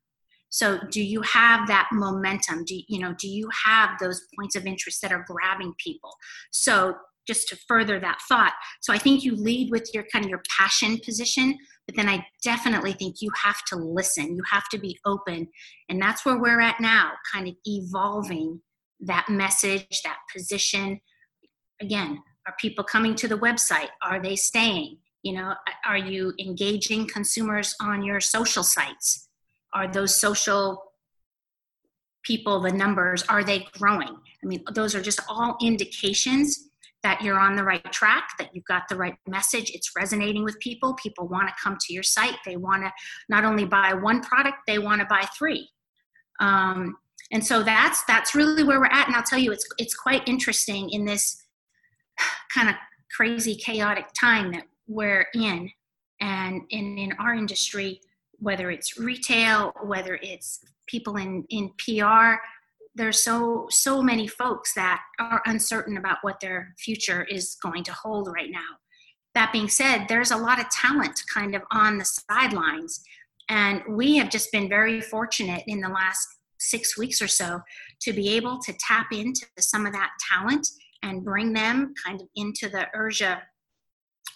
So 0.48 0.78
do 0.90 1.02
you 1.02 1.20
have 1.22 1.66
that 1.68 1.88
momentum? 1.92 2.64
Do 2.64 2.80
you 2.88 3.00
know, 3.00 3.14
do 3.18 3.28
you 3.28 3.48
have 3.64 3.90
those 4.00 4.22
points 4.36 4.56
of 4.56 4.66
interest 4.66 5.02
that 5.02 5.12
are 5.12 5.24
grabbing 5.28 5.74
people? 5.78 6.14
So 6.50 6.94
just 7.26 7.48
to 7.48 7.56
further 7.68 7.98
that 7.98 8.20
thought. 8.28 8.52
So 8.80 8.92
I 8.92 8.98
think 8.98 9.24
you 9.24 9.34
lead 9.34 9.70
with 9.70 9.90
your 9.94 10.04
kind 10.12 10.24
of 10.24 10.30
your 10.30 10.42
passion 10.56 10.98
position, 10.98 11.58
but 11.86 11.96
then 11.96 12.08
I 12.08 12.24
definitely 12.42 12.92
think 12.92 13.16
you 13.20 13.30
have 13.42 13.64
to 13.68 13.76
listen. 13.76 14.36
You 14.36 14.42
have 14.50 14.68
to 14.70 14.78
be 14.78 14.98
open. 15.04 15.48
And 15.88 16.00
that's 16.00 16.24
where 16.24 16.38
we're 16.38 16.60
at 16.60 16.80
now, 16.80 17.12
kind 17.32 17.48
of 17.48 17.54
evolving 17.64 18.60
that 19.06 19.28
message, 19.28 20.02
that 20.04 20.18
position. 20.32 21.00
Again, 21.80 22.22
are 22.46 22.54
people 22.58 22.84
coming 22.84 23.14
to 23.16 23.28
the 23.28 23.38
website? 23.38 23.88
Are 24.02 24.20
they 24.20 24.36
staying? 24.36 24.98
You 25.22 25.34
know, 25.34 25.54
are 25.86 25.96
you 25.96 26.34
engaging 26.38 27.06
consumers 27.08 27.74
on 27.80 28.02
your 28.02 28.20
social 28.20 28.62
sites? 28.62 29.28
Are 29.72 29.90
those 29.90 30.20
social 30.20 30.82
people, 32.22 32.60
the 32.60 32.70
numbers, 32.70 33.22
are 33.28 33.42
they 33.42 33.66
growing? 33.78 34.08
I 34.08 34.46
mean, 34.46 34.62
those 34.74 34.94
are 34.94 35.02
just 35.02 35.20
all 35.28 35.56
indications 35.62 36.68
that 37.02 37.20
you're 37.22 37.38
on 37.38 37.54
the 37.54 37.62
right 37.62 37.92
track, 37.92 38.30
that 38.38 38.54
you've 38.54 38.64
got 38.64 38.88
the 38.88 38.96
right 38.96 39.14
message, 39.28 39.70
it's 39.74 39.90
resonating 39.94 40.42
with 40.42 40.58
people. 40.58 40.94
People 40.94 41.28
want 41.28 41.46
to 41.48 41.54
come 41.62 41.76
to 41.78 41.92
your 41.92 42.02
site. 42.02 42.36
They 42.46 42.56
want 42.56 42.82
to 42.82 42.90
not 43.28 43.44
only 43.44 43.66
buy 43.66 43.92
one 43.92 44.22
product, 44.22 44.56
they 44.66 44.78
want 44.78 45.00
to 45.00 45.06
buy 45.06 45.26
three. 45.36 45.68
Um, 46.40 46.96
and 47.32 47.44
so 47.44 47.62
that's 47.62 48.04
that's 48.04 48.34
really 48.34 48.64
where 48.64 48.80
we're 48.80 48.86
at. 48.86 49.06
And 49.06 49.16
I'll 49.16 49.22
tell 49.22 49.38
you, 49.38 49.52
it's 49.52 49.66
it's 49.78 49.94
quite 49.94 50.26
interesting 50.28 50.90
in 50.90 51.04
this 51.04 51.42
kind 52.54 52.68
of 52.68 52.74
crazy, 53.16 53.54
chaotic 53.54 54.06
time 54.18 54.52
that 54.52 54.64
we're 54.86 55.26
in, 55.34 55.70
and 56.20 56.62
in 56.70 56.98
in 56.98 57.12
our 57.18 57.34
industry, 57.34 58.00
whether 58.38 58.70
it's 58.70 58.98
retail, 58.98 59.72
whether 59.82 60.18
it's 60.22 60.60
people 60.86 61.16
in 61.16 61.44
in 61.50 61.70
PR, 61.78 62.34
there's 62.94 63.22
so 63.22 63.66
so 63.70 64.02
many 64.02 64.26
folks 64.26 64.74
that 64.74 65.00
are 65.18 65.42
uncertain 65.46 65.96
about 65.96 66.18
what 66.22 66.40
their 66.40 66.74
future 66.78 67.24
is 67.24 67.56
going 67.62 67.84
to 67.84 67.92
hold 67.92 68.28
right 68.32 68.50
now. 68.50 68.78
That 69.34 69.52
being 69.52 69.68
said 69.68 70.06
there's 70.08 70.30
a 70.30 70.36
lot 70.36 70.60
of 70.60 70.68
talent 70.70 71.20
kind 71.32 71.54
of 71.54 71.62
on 71.72 71.98
the 71.98 72.04
sidelines. 72.04 73.02
And 73.50 73.82
we 73.86 74.16
have 74.16 74.30
just 74.30 74.50
been 74.52 74.70
very 74.70 75.02
fortunate 75.02 75.64
in 75.66 75.80
the 75.80 75.88
last 75.88 76.26
six 76.64 76.98
weeks 76.98 77.20
or 77.22 77.28
so 77.28 77.60
to 78.00 78.12
be 78.12 78.34
able 78.34 78.58
to 78.58 78.72
tap 78.80 79.06
into 79.12 79.46
some 79.58 79.86
of 79.86 79.92
that 79.92 80.10
talent 80.32 80.66
and 81.02 81.24
bring 81.24 81.52
them 81.52 81.94
kind 82.04 82.20
of 82.20 82.26
into 82.36 82.68
the 82.68 82.86
urja 82.96 83.40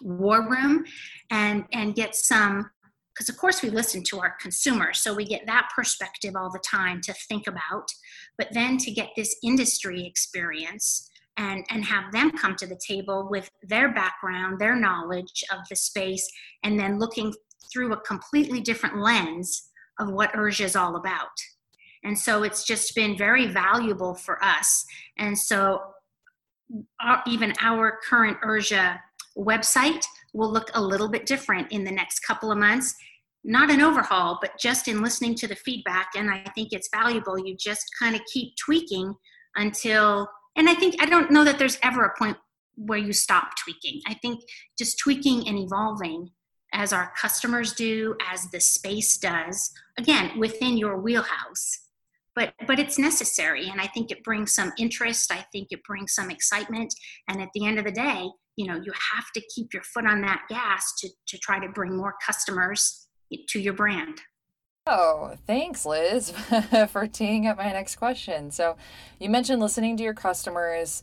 war 0.01 0.49
room 0.49 0.85
and 1.31 1.65
and 1.73 1.95
get 1.95 2.15
some 2.15 2.71
because 3.15 3.29
of 3.29 3.37
course 3.37 3.63
we 3.63 3.71
listen 3.71 4.03
to 4.05 4.21
our 4.21 4.37
consumers 4.41 5.01
so 5.01 5.13
we 5.13 5.25
get 5.25 5.45
that 5.47 5.69
perspective 5.75 6.35
all 6.37 6.51
the 6.53 6.63
time 6.65 7.01
to 7.01 7.13
think 7.29 7.49
about. 7.49 7.89
But 8.37 8.49
then 8.53 8.79
to 8.79 8.93
get 8.93 9.09
this 9.17 9.37
industry 9.43 10.07
experience 10.07 11.11
and 11.37 11.65
and 11.71 11.85
have 11.85 12.13
them 12.13 12.31
come 12.31 12.55
to 12.57 12.67
the 12.67 12.79
table 12.87 13.29
with 13.31 13.51
their 13.63 13.93
background 13.93 14.59
their 14.59 14.77
knowledge 14.77 15.45
of 15.53 15.61
the 15.71 15.77
space 15.77 16.29
and 16.63 16.79
then 16.79 16.99
looking 16.99 17.33
through 17.73 17.93
a 17.93 18.01
completely 18.01 18.61
different 18.61 18.99
lens 18.99 19.71
of 20.01 20.11
what 20.11 20.33
urja 20.33 20.65
is 20.65 20.77
all 20.77 20.97
about 20.97 21.29
and 22.05 22.19
so 22.19 22.43
it's 22.43 22.65
just 22.65 22.95
been 22.95 23.17
very 23.17 23.47
valuable 23.47 24.15
for 24.15 24.43
us 24.45 24.85
and 25.19 25.39
so 25.39 25.81
our, 27.01 27.23
even 27.27 27.53
our 27.61 27.99
current 28.09 28.37
urja 28.45 28.99
website 29.37 30.05
will 30.35 30.53
look 30.53 30.71
a 30.75 30.83
little 30.83 31.09
bit 31.09 31.27
different 31.27 31.71
in 31.73 31.85
the 31.85 31.91
next 31.91 32.21
couple 32.21 32.53
of 32.53 32.59
months 32.59 32.95
not 33.45 33.71
an 33.71 33.81
overhaul, 33.81 34.39
but 34.41 34.59
just 34.59 34.89
in 34.89 35.03
listening 35.03 35.35
to 35.37 35.47
the 35.47 35.57
feedback. 35.57 36.11
And 36.17 36.31
I 36.31 36.45
think 36.55 36.73
it's 36.73 36.89
valuable. 36.93 37.39
You 37.39 37.57
just 37.57 37.87
kind 37.99 38.15
of 38.15 38.21
keep 38.33 38.55
tweaking 38.57 39.15
until, 39.57 40.29
and 40.57 40.69
I 40.69 40.75
think, 40.75 40.97
I 41.01 41.07
don't 41.07 41.31
know 41.31 41.45
that 41.45 41.59
there's 41.59 41.79
ever 41.83 42.05
a 42.05 42.19
point 42.19 42.37
where 42.77 42.99
you 42.99 43.13
stop 43.13 43.51
tweaking. 43.65 44.01
I 44.07 44.15
think 44.15 44.41
just 44.79 44.99
tweaking 44.99 45.49
and 45.49 45.59
evolving 45.59 46.31
as 46.75 46.93
our 46.93 47.13
customers 47.17 47.73
do, 47.73 48.15
as 48.31 48.51
the 48.51 48.61
space 48.61 49.17
does, 49.17 49.73
again, 49.99 50.39
within 50.39 50.77
your 50.77 51.01
wheelhouse. 51.01 51.88
But, 52.39 52.55
but 52.69 52.79
it's 52.79 52.99
necessary 53.01 53.69
and 53.69 53.81
i 53.81 53.89
think 53.89 54.13
it 54.13 54.23
brings 54.23 54.55
some 54.55 54.73
interest 54.79 55.33
i 55.33 55.45
think 55.51 55.69
it 55.73 55.81
brings 55.83 56.15
some 56.15 56.31
excitement 56.31 56.95
and 57.27 57.43
at 57.43 57.49
the 57.53 57.67
end 57.67 57.81
of 57.81 57.85
the 57.85 57.91
day 57.91 58.29
you 58.55 58.67
know 58.69 58.77
you 58.77 58.93
have 58.93 59.25
to 59.35 59.43
keep 59.53 59.75
your 59.75 59.83
foot 59.83 60.07
on 60.07 60.21
that 60.21 60.43
gas 60.49 60.93
to, 61.01 61.09
to 61.27 61.39
try 61.39 61.59
to 61.59 61.69
bring 61.73 61.97
more 61.97 62.15
customers 62.25 63.09
to 63.49 63.61
your 63.61 63.73
brand. 63.73 64.21
Oh, 64.87 65.35
thanks, 65.47 65.85
Liz, 65.85 66.31
for 66.89 67.07
teeing 67.07 67.47
up 67.47 67.59
my 67.59 67.73
next 67.73 67.97
question. 67.97 68.51
So, 68.51 68.77
you 69.21 69.29
mentioned 69.29 69.61
listening 69.61 69.97
to 69.99 70.03
your 70.03 70.15
customers, 70.15 71.03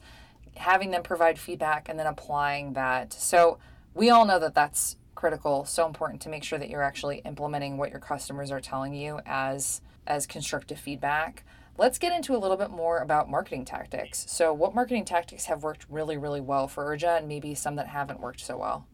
having 0.55 0.89
them 0.89 1.03
provide 1.03 1.37
feedback, 1.37 1.87
and 1.87 1.99
then 1.99 2.07
applying 2.07 2.73
that. 2.73 3.13
So, 3.13 3.59
we 3.93 4.09
all 4.09 4.25
know 4.25 4.39
that 4.39 4.55
that's 4.55 4.95
critical, 5.13 5.65
so 5.65 5.85
important 5.85 6.21
to 6.23 6.29
make 6.29 6.43
sure 6.43 6.57
that 6.57 6.69
you're 6.69 6.83
actually 6.83 7.19
implementing 7.25 7.77
what 7.77 7.91
your 7.91 7.99
customers 7.99 8.49
are 8.51 8.59
telling 8.59 8.93
you 8.93 9.19
as 9.25 9.81
as 10.07 10.25
constructive 10.25 10.79
feedback. 10.79 11.43
Let's 11.77 11.97
get 11.97 12.13
into 12.13 12.35
a 12.35 12.39
little 12.39 12.57
bit 12.57 12.71
more 12.71 12.99
about 12.99 13.29
marketing 13.29 13.65
tactics. 13.65 14.25
So, 14.29 14.53
what 14.53 14.73
marketing 14.73 15.05
tactics 15.05 15.45
have 15.45 15.63
worked 15.63 15.85
really, 15.89 16.17
really 16.17 16.41
well 16.41 16.67
for 16.67 16.85
Urja, 16.85 17.17
and 17.17 17.27
maybe 17.27 17.53
some 17.53 17.75
that 17.75 17.87
haven't 17.87 18.21
worked 18.21 18.39
so 18.39 18.57
well? 18.57 18.87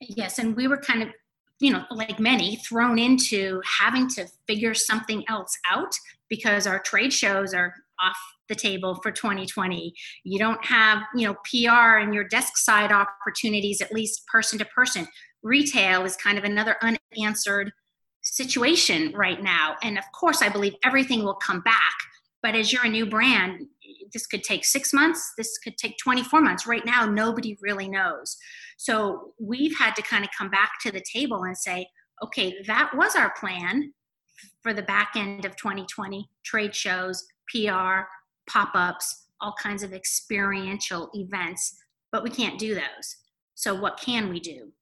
Yes, 0.00 0.38
and 0.38 0.56
we 0.56 0.66
were 0.66 0.76
kind 0.76 1.02
of 1.02 1.10
you 1.58 1.72
know, 1.72 1.84
like 1.90 2.20
many, 2.20 2.56
thrown 2.56 2.98
into 2.98 3.62
having 3.64 4.08
to 4.10 4.26
figure 4.46 4.74
something 4.74 5.24
else 5.28 5.56
out 5.70 5.94
because 6.28 6.66
our 6.66 6.78
trade 6.80 7.12
shows 7.12 7.54
are 7.54 7.72
off 8.00 8.18
the 8.48 8.54
table 8.54 9.00
for 9.02 9.10
2020. 9.10 9.92
You 10.24 10.38
don't 10.38 10.62
have, 10.64 11.02
you 11.14 11.26
know, 11.26 11.34
PR 11.50 11.98
and 11.98 12.14
your 12.14 12.24
desk 12.24 12.58
side 12.58 12.92
opportunities, 12.92 13.80
at 13.80 13.92
least 13.92 14.26
person 14.26 14.58
to 14.58 14.64
person. 14.66 15.08
Retail 15.42 16.04
is 16.04 16.16
kind 16.16 16.36
of 16.36 16.44
another 16.44 16.76
unanswered 16.82 17.72
situation 18.36 19.12
right 19.14 19.42
now. 19.42 19.76
And 19.82 19.96
of 19.96 20.04
course, 20.12 20.42
I 20.42 20.48
believe 20.48 20.74
everything 20.84 21.24
will 21.24 21.34
come 21.34 21.60
back. 21.60 21.94
But 22.42 22.54
as 22.54 22.72
you're 22.72 22.84
a 22.84 22.88
new 22.88 23.06
brand, 23.06 23.66
this 24.12 24.26
could 24.26 24.44
take 24.44 24.64
six 24.64 24.92
months, 24.92 25.32
this 25.36 25.58
could 25.58 25.78
take 25.78 25.96
24 25.98 26.42
months. 26.42 26.66
Right 26.66 26.84
now, 26.84 27.06
nobody 27.06 27.56
really 27.62 27.88
knows. 27.88 28.36
So 28.76 29.32
we've 29.40 29.76
had 29.78 29.96
to 29.96 30.02
kind 30.02 30.22
of 30.22 30.30
come 30.36 30.50
back 30.50 30.72
to 30.82 30.92
the 30.92 31.02
table 31.12 31.44
and 31.44 31.56
say, 31.56 31.88
okay, 32.22 32.62
that 32.66 32.90
was 32.94 33.16
our 33.16 33.32
plan 33.38 33.92
for 34.62 34.72
the 34.72 34.82
back 34.82 35.12
end 35.16 35.44
of 35.44 35.56
2020 35.56 36.28
trade 36.44 36.74
shows, 36.74 37.26
PR, 37.48 38.02
pop 38.48 38.70
ups, 38.74 39.26
all 39.40 39.54
kinds 39.60 39.82
of 39.82 39.92
experiential 39.92 41.10
events, 41.14 41.76
but 42.12 42.22
we 42.22 42.30
can't 42.30 42.58
do 42.58 42.74
those. 42.74 43.16
So, 43.54 43.74
what 43.74 43.98
can 43.98 44.28
we 44.28 44.40
do? 44.40 44.72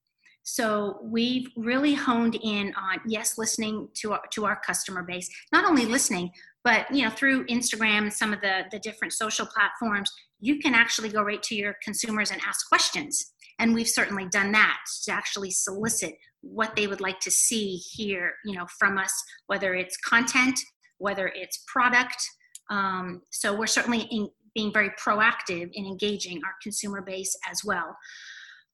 So 0.45 0.99
we've 1.01 1.47
really 1.57 1.95
honed 1.95 2.35
in 2.35 2.71
on 2.75 2.99
yes, 3.07 3.37
listening 3.37 3.89
to 3.95 4.13
our, 4.13 4.21
to 4.33 4.45
our 4.45 4.61
customer 4.63 5.01
base. 5.01 5.27
Not 5.51 5.65
only 5.65 5.85
listening, 5.85 6.29
but 6.63 6.89
you 6.93 7.03
know 7.03 7.09
through 7.09 7.47
Instagram 7.47 8.03
and 8.03 8.13
some 8.13 8.31
of 8.31 8.41
the 8.41 8.63
the 8.71 8.79
different 8.79 9.13
social 9.13 9.47
platforms, 9.47 10.09
you 10.39 10.59
can 10.59 10.75
actually 10.75 11.09
go 11.09 11.23
right 11.23 11.41
to 11.43 11.55
your 11.55 11.75
consumers 11.83 12.31
and 12.31 12.39
ask 12.47 12.69
questions. 12.69 13.33
And 13.57 13.73
we've 13.73 13.89
certainly 13.89 14.27
done 14.27 14.51
that 14.51 14.77
to 15.05 15.11
actually 15.11 15.49
solicit 15.49 16.13
what 16.41 16.75
they 16.75 16.85
would 16.85 17.01
like 17.01 17.19
to 17.21 17.31
see 17.31 17.77
here, 17.77 18.33
you 18.45 18.55
know, 18.55 18.67
from 18.77 18.99
us, 18.99 19.13
whether 19.47 19.73
it's 19.73 19.97
content, 19.97 20.59
whether 20.99 21.31
it's 21.33 21.63
product. 21.65 22.17
Um, 22.69 23.21
so 23.31 23.55
we're 23.55 23.65
certainly 23.65 24.01
in, 24.11 24.29
being 24.53 24.71
very 24.71 24.91
proactive 24.91 25.69
in 25.73 25.85
engaging 25.85 26.41
our 26.45 26.53
consumer 26.61 27.01
base 27.01 27.35
as 27.49 27.63
well. 27.65 27.95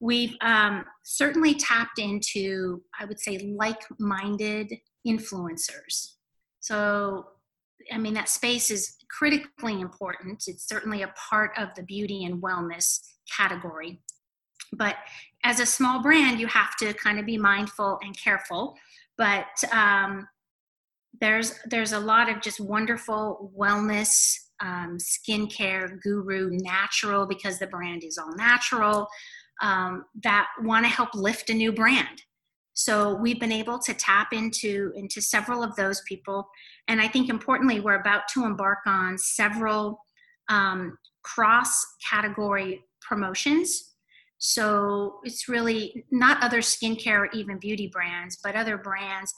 We've 0.02 0.36
um, 0.42 0.84
certainly 1.04 1.54
tapped 1.54 2.00
into, 2.00 2.82
I 3.00 3.06
would 3.06 3.20
say, 3.20 3.54
like 3.56 3.82
minded 4.00 4.74
influencers. 5.08 6.16
So, 6.60 7.28
I 7.94 8.00
mean, 8.00 8.16
that 8.16 8.28
space 8.28 8.72
is 8.72 8.98
critically 9.12 9.80
important. 9.80 10.46
It's 10.48 10.68
certainly 10.68 11.04
a 11.04 11.14
part 11.30 11.52
of 11.56 11.70
the 11.76 11.84
beauty 11.84 12.26
and 12.26 12.42
wellness 12.42 13.00
category. 13.38 14.02
But 14.74 14.96
as 15.44 15.60
a 15.60 15.68
small 15.68 16.02
brand, 16.02 16.40
you 16.40 16.48
have 16.48 16.76
to 16.78 16.94
kind 16.94 17.20
of 17.20 17.28
be 17.28 17.38
mindful 17.38 18.00
and 18.02 18.18
careful. 18.18 18.76
But 19.20 19.48
um, 19.72 20.28
there's 21.20 21.60
there's 21.68 21.92
a 21.92 22.00
lot 22.00 22.28
of 22.28 22.42
just 22.42 22.60
wonderful 22.60 23.52
wellness 23.56 24.34
um, 24.62 24.98
skincare 24.98 26.02
guru 26.02 26.50
natural 26.52 27.28
because 27.28 27.60
the 27.60 27.68
brand 27.68 28.04
is 28.04 28.18
all 28.18 28.34
natural 28.36 29.08
um, 29.62 30.06
that 30.24 30.48
want 30.62 30.86
to 30.86 30.90
help 30.90 31.14
lift 31.14 31.50
a 31.50 31.54
new 31.54 31.72
brand. 31.72 32.24
So 32.74 33.16
we've 33.16 33.40
been 33.40 33.52
able 33.52 33.80
to 33.80 33.94
tap 33.94 34.34
into 34.34 34.92
into 34.96 35.22
several 35.22 35.64
of 35.64 35.76
those 35.76 36.02
people. 36.08 36.50
And 36.88 37.02
i 37.02 37.08
think 37.08 37.30
importantly 37.30 37.80
we're 37.80 38.00
about 38.00 38.24
to 38.34 38.46
embark 38.46 38.80
on 38.86 39.18
several 39.18 40.00
um, 40.50 40.98
cross 41.24 41.86
category 42.10 42.84
promotions. 43.02 43.96
So 44.40 45.20
it's 45.24 45.48
really 45.48 46.06
not 46.12 46.44
other 46.44 46.62
skincare 46.62 47.20
or 47.20 47.30
even 47.34 47.60
beauty 47.60 47.88
brands 47.88 48.40
but 48.44 48.56
other 48.56 48.78
brands 48.78 49.34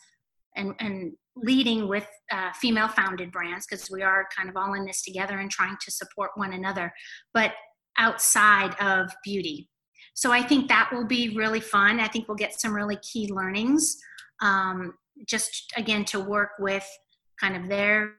and, 0.56 0.74
and 0.80 1.14
leading 1.36 1.88
with 1.88 2.08
uh, 2.32 2.52
female 2.54 2.88
founded 2.88 3.32
brands 3.32 3.66
because 3.66 3.90
we 3.90 4.02
are 4.02 4.28
kind 4.36 4.50
of 4.50 4.56
all 4.56 4.74
in 4.74 4.86
this 4.86 5.02
together 5.02 5.40
and 5.40 5.50
trying 5.50 5.78
to 5.84 5.92
support 5.92 6.32
one 6.36 6.54
another, 6.54 6.94
but 7.34 7.54
outside 7.98 8.76
of 8.80 9.12
beauty. 9.24 9.70
So 10.14 10.32
I 10.32 10.42
think 10.42 10.68
that 10.70 10.90
will 10.92 11.06
be 11.06 11.36
really 11.36 11.60
fun. 11.60 12.00
I 12.00 12.08
think 12.08 12.28
we'll 12.28 12.38
get 12.38 12.60
some 12.60 12.74
really 12.74 12.98
key 12.98 13.32
learnings. 13.32 13.98
Um, 14.42 14.94
just 15.28 15.72
again 15.78 16.06
to 16.06 16.20
work 16.20 16.52
with 16.60 16.88
kind 17.40 17.56
of 17.56 17.70
their 17.70 18.14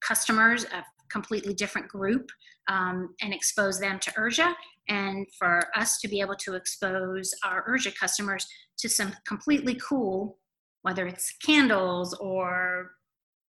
customers, 0.00 0.64
a 0.64 0.84
completely 1.10 1.54
different 1.54 1.88
group, 1.88 2.30
um, 2.68 3.14
and 3.22 3.32
expose 3.32 3.78
them 3.78 3.98
to 4.00 4.10
Urja, 4.12 4.54
and 4.88 5.26
for 5.38 5.62
us 5.76 5.98
to 6.00 6.08
be 6.08 6.20
able 6.20 6.36
to 6.36 6.54
expose 6.54 7.32
our 7.44 7.64
Urja 7.68 7.94
customers 7.98 8.46
to 8.78 8.88
some 8.88 9.12
completely 9.26 9.74
cool, 9.76 10.38
whether 10.82 11.06
it's 11.06 11.32
candles 11.44 12.14
or 12.14 12.92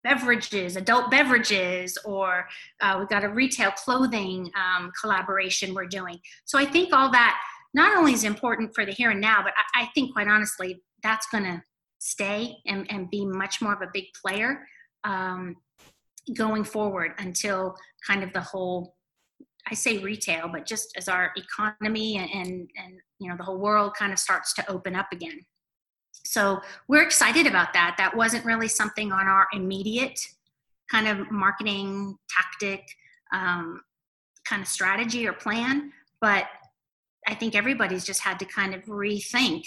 beverages, 0.04 0.76
adult 0.76 1.10
beverages, 1.10 1.96
or 2.04 2.46
uh, 2.82 2.96
we've 2.98 3.08
got 3.08 3.24
a 3.24 3.28
retail 3.28 3.70
clothing 3.72 4.50
um, 4.54 4.92
collaboration 5.00 5.74
we're 5.74 5.86
doing. 5.86 6.18
So 6.44 6.58
I 6.58 6.66
think 6.66 6.92
all 6.92 7.10
that 7.12 7.40
not 7.74 7.96
only 7.96 8.12
is 8.12 8.24
important 8.24 8.74
for 8.74 8.86
the 8.86 8.92
here 8.92 9.10
and 9.10 9.20
now, 9.20 9.42
but 9.42 9.52
I, 9.74 9.82
I 9.82 9.86
think 9.94 10.12
quite 10.12 10.28
honestly, 10.28 10.82
that's 11.02 11.26
going 11.26 11.44
to 11.44 11.62
stay 11.98 12.56
and, 12.66 12.86
and 12.90 13.10
be 13.10 13.26
much 13.26 13.60
more 13.60 13.72
of 13.72 13.82
a 13.82 13.90
big 13.92 14.04
player 14.20 14.66
um, 15.04 15.56
going 16.36 16.64
forward 16.64 17.12
until 17.18 17.74
kind 18.06 18.22
of 18.22 18.32
the 18.32 18.40
whole 18.40 18.94
I 19.66 19.74
say 19.74 19.96
retail, 19.98 20.48
but 20.52 20.66
just 20.66 20.94
as 20.96 21.08
our 21.08 21.32
economy 21.36 22.18
and, 22.18 22.28
and, 22.30 22.70
and 22.76 23.00
you 23.18 23.30
know 23.30 23.36
the 23.36 23.44
whole 23.44 23.58
world 23.58 23.94
kind 23.98 24.12
of 24.12 24.18
starts 24.18 24.52
to 24.54 24.70
open 24.70 24.94
up 24.94 25.06
again. 25.12 25.40
So 26.24 26.60
we're 26.86 27.02
excited 27.02 27.46
about 27.46 27.72
that. 27.72 27.94
That 27.98 28.16
wasn't 28.16 28.44
really 28.44 28.68
something 28.68 29.10
on 29.10 29.26
our 29.26 29.46
immediate 29.52 30.20
kind 30.90 31.08
of 31.08 31.30
marketing 31.30 32.16
tactic, 32.28 32.84
um, 33.32 33.80
kind 34.46 34.60
of 34.60 34.68
strategy 34.68 35.26
or 35.26 35.32
plan, 35.32 35.92
but 36.20 36.44
I 37.26 37.34
think 37.34 37.54
everybody's 37.54 38.04
just 38.04 38.20
had 38.20 38.38
to 38.38 38.44
kind 38.44 38.74
of 38.74 38.82
rethink. 38.84 39.64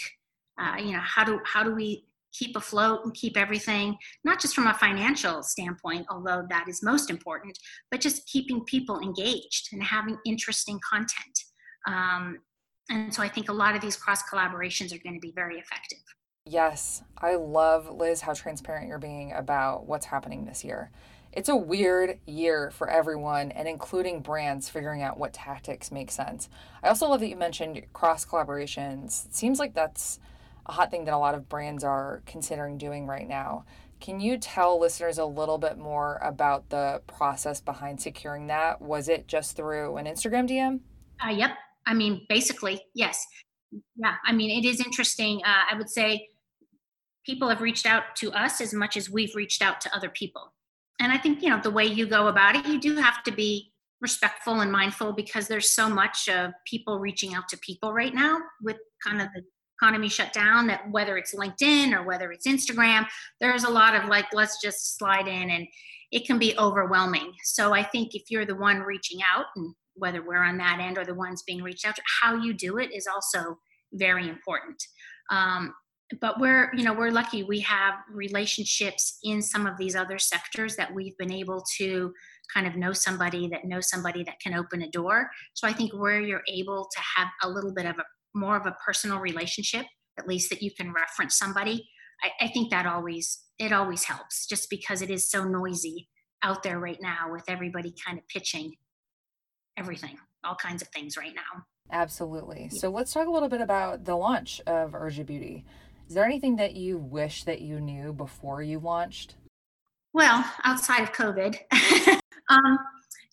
Uh, 0.59 0.75
you 0.77 0.91
know, 0.93 1.01
how 1.01 1.23
do 1.23 1.39
how 1.45 1.63
do 1.63 1.73
we 1.73 2.05
keep 2.33 2.55
afloat 2.55 3.01
and 3.03 3.13
keep 3.13 3.37
everything, 3.37 3.97
not 4.23 4.39
just 4.39 4.53
from 4.53 4.67
a 4.67 4.73
financial 4.73 5.41
standpoint, 5.41 6.05
although 6.09 6.45
that 6.49 6.67
is 6.67 6.83
most 6.83 7.09
important, 7.09 7.57
but 7.89 7.99
just 7.99 8.27
keeping 8.27 8.63
people 8.65 8.99
engaged 8.99 9.69
and 9.71 9.81
having 9.81 10.17
interesting 10.25 10.79
content. 10.87 11.39
Um, 11.87 12.39
and 12.89 13.13
so 13.13 13.23
I 13.23 13.27
think 13.27 13.49
a 13.49 13.53
lot 13.53 13.75
of 13.75 13.81
these 13.81 13.95
cross 13.95 14.21
collaborations 14.23 14.93
are 14.93 15.01
going 15.03 15.15
to 15.15 15.19
be 15.19 15.33
very 15.35 15.57
effective. 15.57 15.99
Yes, 16.45 17.03
I 17.17 17.35
love, 17.35 17.89
Liz, 17.89 18.21
how 18.21 18.33
transparent 18.33 18.87
you're 18.87 18.99
being 18.99 19.33
about 19.33 19.85
what's 19.85 20.05
happening 20.05 20.45
this 20.45 20.63
year. 20.63 20.91
It's 21.37 21.49
a 21.49 21.55
weird 21.55 22.17
year 22.25 22.71
for 22.71 22.89
everyone, 22.89 23.51
and 23.51 23.67
including 23.67 24.21
brands 24.21 24.69
figuring 24.69 25.03
out 25.03 25.19
what 25.19 25.33
tactics 25.33 25.91
make 25.91 26.09
sense. 26.09 26.49
I 26.81 26.87
also 26.87 27.07
love 27.07 27.19
that 27.19 27.29
you 27.29 27.35
mentioned 27.35 27.79
cross 27.93 28.25
collaborations. 28.25 29.27
It 29.27 29.35
seems 29.35 29.59
like 29.59 29.75
that's 29.75 30.19
a 30.65 30.71
hot 30.71 30.89
thing 30.89 31.05
that 31.05 31.13
a 31.13 31.19
lot 31.19 31.35
of 31.35 31.47
brands 31.47 31.83
are 31.83 32.23
considering 32.25 32.79
doing 32.79 33.05
right 33.05 33.27
now. 33.27 33.65
Can 33.99 34.19
you 34.19 34.39
tell 34.39 34.79
listeners 34.79 35.19
a 35.19 35.25
little 35.25 35.59
bit 35.59 35.77
more 35.77 36.19
about 36.23 36.71
the 36.71 37.03
process 37.05 37.61
behind 37.61 38.01
securing 38.01 38.47
that? 38.47 38.81
Was 38.81 39.07
it 39.07 39.27
just 39.27 39.55
through 39.55 39.97
an 39.97 40.07
Instagram 40.07 40.49
DM? 40.49 40.79
Uh, 41.23 41.29
yep. 41.29 41.51
I 41.85 41.93
mean, 41.93 42.25
basically, 42.27 42.81
yes. 42.95 43.23
Yeah. 43.95 44.15
I 44.25 44.33
mean, 44.33 44.49
it 44.49 44.67
is 44.67 44.83
interesting. 44.83 45.41
Uh, 45.45 45.71
I 45.71 45.77
would 45.77 45.91
say 45.91 46.29
people 47.27 47.47
have 47.47 47.61
reached 47.61 47.85
out 47.85 48.15
to 48.15 48.31
us 48.31 48.59
as 48.59 48.73
much 48.73 48.97
as 48.97 49.07
we've 49.07 49.35
reached 49.35 49.61
out 49.61 49.79
to 49.81 49.95
other 49.95 50.09
people. 50.09 50.51
And 50.99 51.11
I 51.11 51.17
think, 51.17 51.41
you 51.41 51.49
know, 51.49 51.59
the 51.61 51.71
way 51.71 51.85
you 51.85 52.07
go 52.07 52.27
about 52.27 52.55
it, 52.55 52.65
you 52.65 52.79
do 52.79 52.95
have 52.95 53.23
to 53.23 53.31
be 53.31 53.71
respectful 54.01 54.61
and 54.61 54.71
mindful 54.71 55.13
because 55.13 55.47
there's 55.47 55.71
so 55.71 55.89
much 55.89 56.29
of 56.29 56.51
people 56.65 56.99
reaching 56.99 57.33
out 57.33 57.47
to 57.49 57.57
people 57.57 57.93
right 57.93 58.13
now 58.13 58.37
with 58.61 58.77
kind 59.03 59.21
of 59.21 59.27
the 59.33 59.41
economy 59.81 60.09
shut 60.09 60.33
down 60.33 60.67
that 60.67 60.81
whether 60.91 61.17
it's 61.17 61.33
linkedin 61.35 61.93
or 61.93 62.03
whether 62.03 62.31
it's 62.31 62.47
instagram 62.47 63.05
there's 63.41 63.63
a 63.63 63.69
lot 63.69 63.95
of 63.95 64.07
like 64.07 64.25
let's 64.33 64.61
just 64.61 64.97
slide 64.97 65.27
in 65.27 65.49
and 65.49 65.67
it 66.11 66.25
can 66.25 66.39
be 66.39 66.57
overwhelming. 66.57 67.33
So 67.43 67.73
i 67.73 67.83
think 67.83 68.13
if 68.13 68.29
you're 68.29 68.45
the 68.45 68.55
one 68.55 68.79
reaching 68.81 69.19
out 69.23 69.45
and 69.55 69.73
whether 69.97 70.21
we're 70.21 70.43
on 70.43 70.57
that 70.57 70.79
end 70.79 70.97
or 70.97 71.05
the 71.05 71.13
ones 71.13 71.43
being 71.45 71.63
reached 71.63 71.85
out 71.85 71.95
to 71.95 72.01
how 72.21 72.35
you 72.35 72.53
do 72.53 72.77
it 72.77 72.93
is 72.93 73.07
also 73.07 73.57
very 73.93 74.29
important. 74.29 74.81
Um, 75.31 75.73
but 76.21 76.39
we're 76.39 76.71
you 76.73 76.83
know 76.83 76.93
we're 76.93 77.11
lucky 77.11 77.43
we 77.43 77.59
have 77.59 77.95
relationships 78.09 79.19
in 79.23 79.41
some 79.41 79.67
of 79.67 79.77
these 79.77 79.95
other 79.95 80.17
sectors 80.17 80.75
that 80.77 80.93
we've 80.93 81.17
been 81.17 81.33
able 81.33 81.63
to 81.77 82.13
kind 82.53 82.65
of 82.65 82.77
know 82.77 82.93
somebody 82.93 83.49
that 83.49 83.65
knows 83.65 83.89
somebody 83.89 84.23
that 84.23 84.39
can 84.39 84.53
open 84.53 84.81
a 84.83 84.89
door 84.91 85.29
so 85.53 85.67
i 85.67 85.73
think 85.73 85.93
where 85.93 86.21
you're 86.21 86.43
able 86.47 86.87
to 86.95 87.01
have 87.17 87.27
a 87.43 87.49
little 87.49 87.73
bit 87.73 87.85
of 87.85 87.97
a 87.97 88.03
more 88.37 88.55
of 88.55 88.65
a 88.65 88.75
personal 88.85 89.19
relationship, 89.19 89.85
at 90.17 90.27
least 90.27 90.49
that 90.49 90.61
you 90.61 90.71
can 90.71 90.93
reference 90.93 91.37
somebody, 91.37 91.87
I, 92.23 92.45
I 92.45 92.47
think 92.49 92.71
that 92.71 92.85
always 92.85 93.43
it 93.59 93.71
always 93.71 94.03
helps 94.03 94.45
just 94.45 94.69
because 94.69 95.01
it 95.01 95.09
is 95.09 95.29
so 95.29 95.43
noisy 95.43 96.07
out 96.43 96.61
there 96.61 96.79
right 96.79 96.99
now 97.01 97.31
with 97.31 97.43
everybody 97.47 97.93
kind 98.05 98.19
of 98.19 98.27
pitching 98.27 98.73
everything, 99.77 100.17
all 100.43 100.55
kinds 100.55 100.81
of 100.81 100.87
things 100.89 101.17
right 101.17 101.33
now. 101.35 101.63
Absolutely. 101.91 102.69
So 102.69 102.89
let's 102.89 103.13
talk 103.13 103.27
a 103.27 103.31
little 103.31 103.49
bit 103.49 103.61
about 103.61 104.05
the 104.05 104.15
launch 104.15 104.61
of 104.67 104.91
Urja 104.91 105.25
Beauty. 105.25 105.65
Is 106.07 106.15
there 106.15 106.25
anything 106.25 106.55
that 106.55 106.75
you 106.75 106.97
wish 106.97 107.43
that 107.43 107.61
you 107.61 107.79
knew 107.79 108.13
before 108.13 108.61
you 108.61 108.79
launched? 108.79 109.35
Well, 110.13 110.45
outside 110.63 111.03
of 111.03 111.11
COVID, 111.11 111.57
um, 112.49 112.79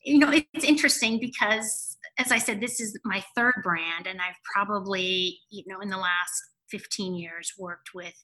you 0.05 0.19
know, 0.19 0.33
it's 0.53 0.65
interesting 0.65 1.19
because 1.21 1.97
as 2.19 2.31
I 2.31 2.39
said, 2.39 2.61
this 2.61 2.81
is 2.81 2.99
my 3.05 3.25
third 3.35 3.55
brand, 3.63 4.07
and 4.07 4.21
I've 4.21 4.37
probably, 4.53 5.39
you 5.51 5.65
know, 5.67 5.81
in 5.81 5.89
the 5.89 5.97
last 5.97 6.43
15 6.71 7.15
years 7.15 7.53
worked 7.59 7.95
with 7.95 8.15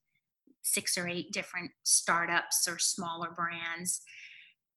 six 0.63 0.97
or 0.97 1.09
eight 1.09 1.33
different 1.33 1.71
startups 1.83 2.69
or 2.69 2.79
smaller 2.79 3.31
brands. 3.31 4.03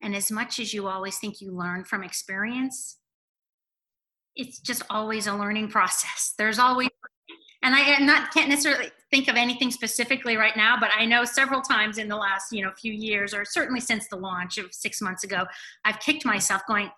And 0.02 0.16
as 0.16 0.32
much 0.32 0.60
as 0.60 0.74
you 0.74 0.88
always 0.88 1.18
think 1.18 1.42
you 1.42 1.56
learn 1.56 1.84
from 1.84 2.04
experience, 2.04 2.98
it's 4.36 4.60
just 4.60 4.84
always 4.90 5.28
a 5.28 5.36
learning 5.36 5.70
process. 5.70 6.34
There's 6.38 6.60
always, 6.60 6.90
and 7.64 7.74
I 7.74 7.98
not 8.00 8.32
can't 8.34 8.50
necessarily 8.50 8.92
think 9.10 9.30
of 9.30 9.36
anything 9.36 9.72
specifically 9.72 10.36
right 10.38 10.56
now, 10.56 10.76
but 10.80 10.90
I 10.98 11.06
know 11.06 11.24
several 11.24 11.62
times 11.62 11.98
in 11.98 12.08
the 12.08 12.18
last 12.18 12.52
you 12.52 12.64
know 12.64 12.72
few 12.72 12.94
years, 12.94 13.34
or 13.34 13.46
certainly 13.46 13.80
since 13.80 14.08
the 14.10 14.18
launch 14.18 14.58
of 14.58 14.74
six 14.74 15.02
months 15.02 15.24
ago, 15.24 15.46
I've 15.86 16.00
kicked 16.00 16.26
myself 16.26 16.62
going, 16.68 16.92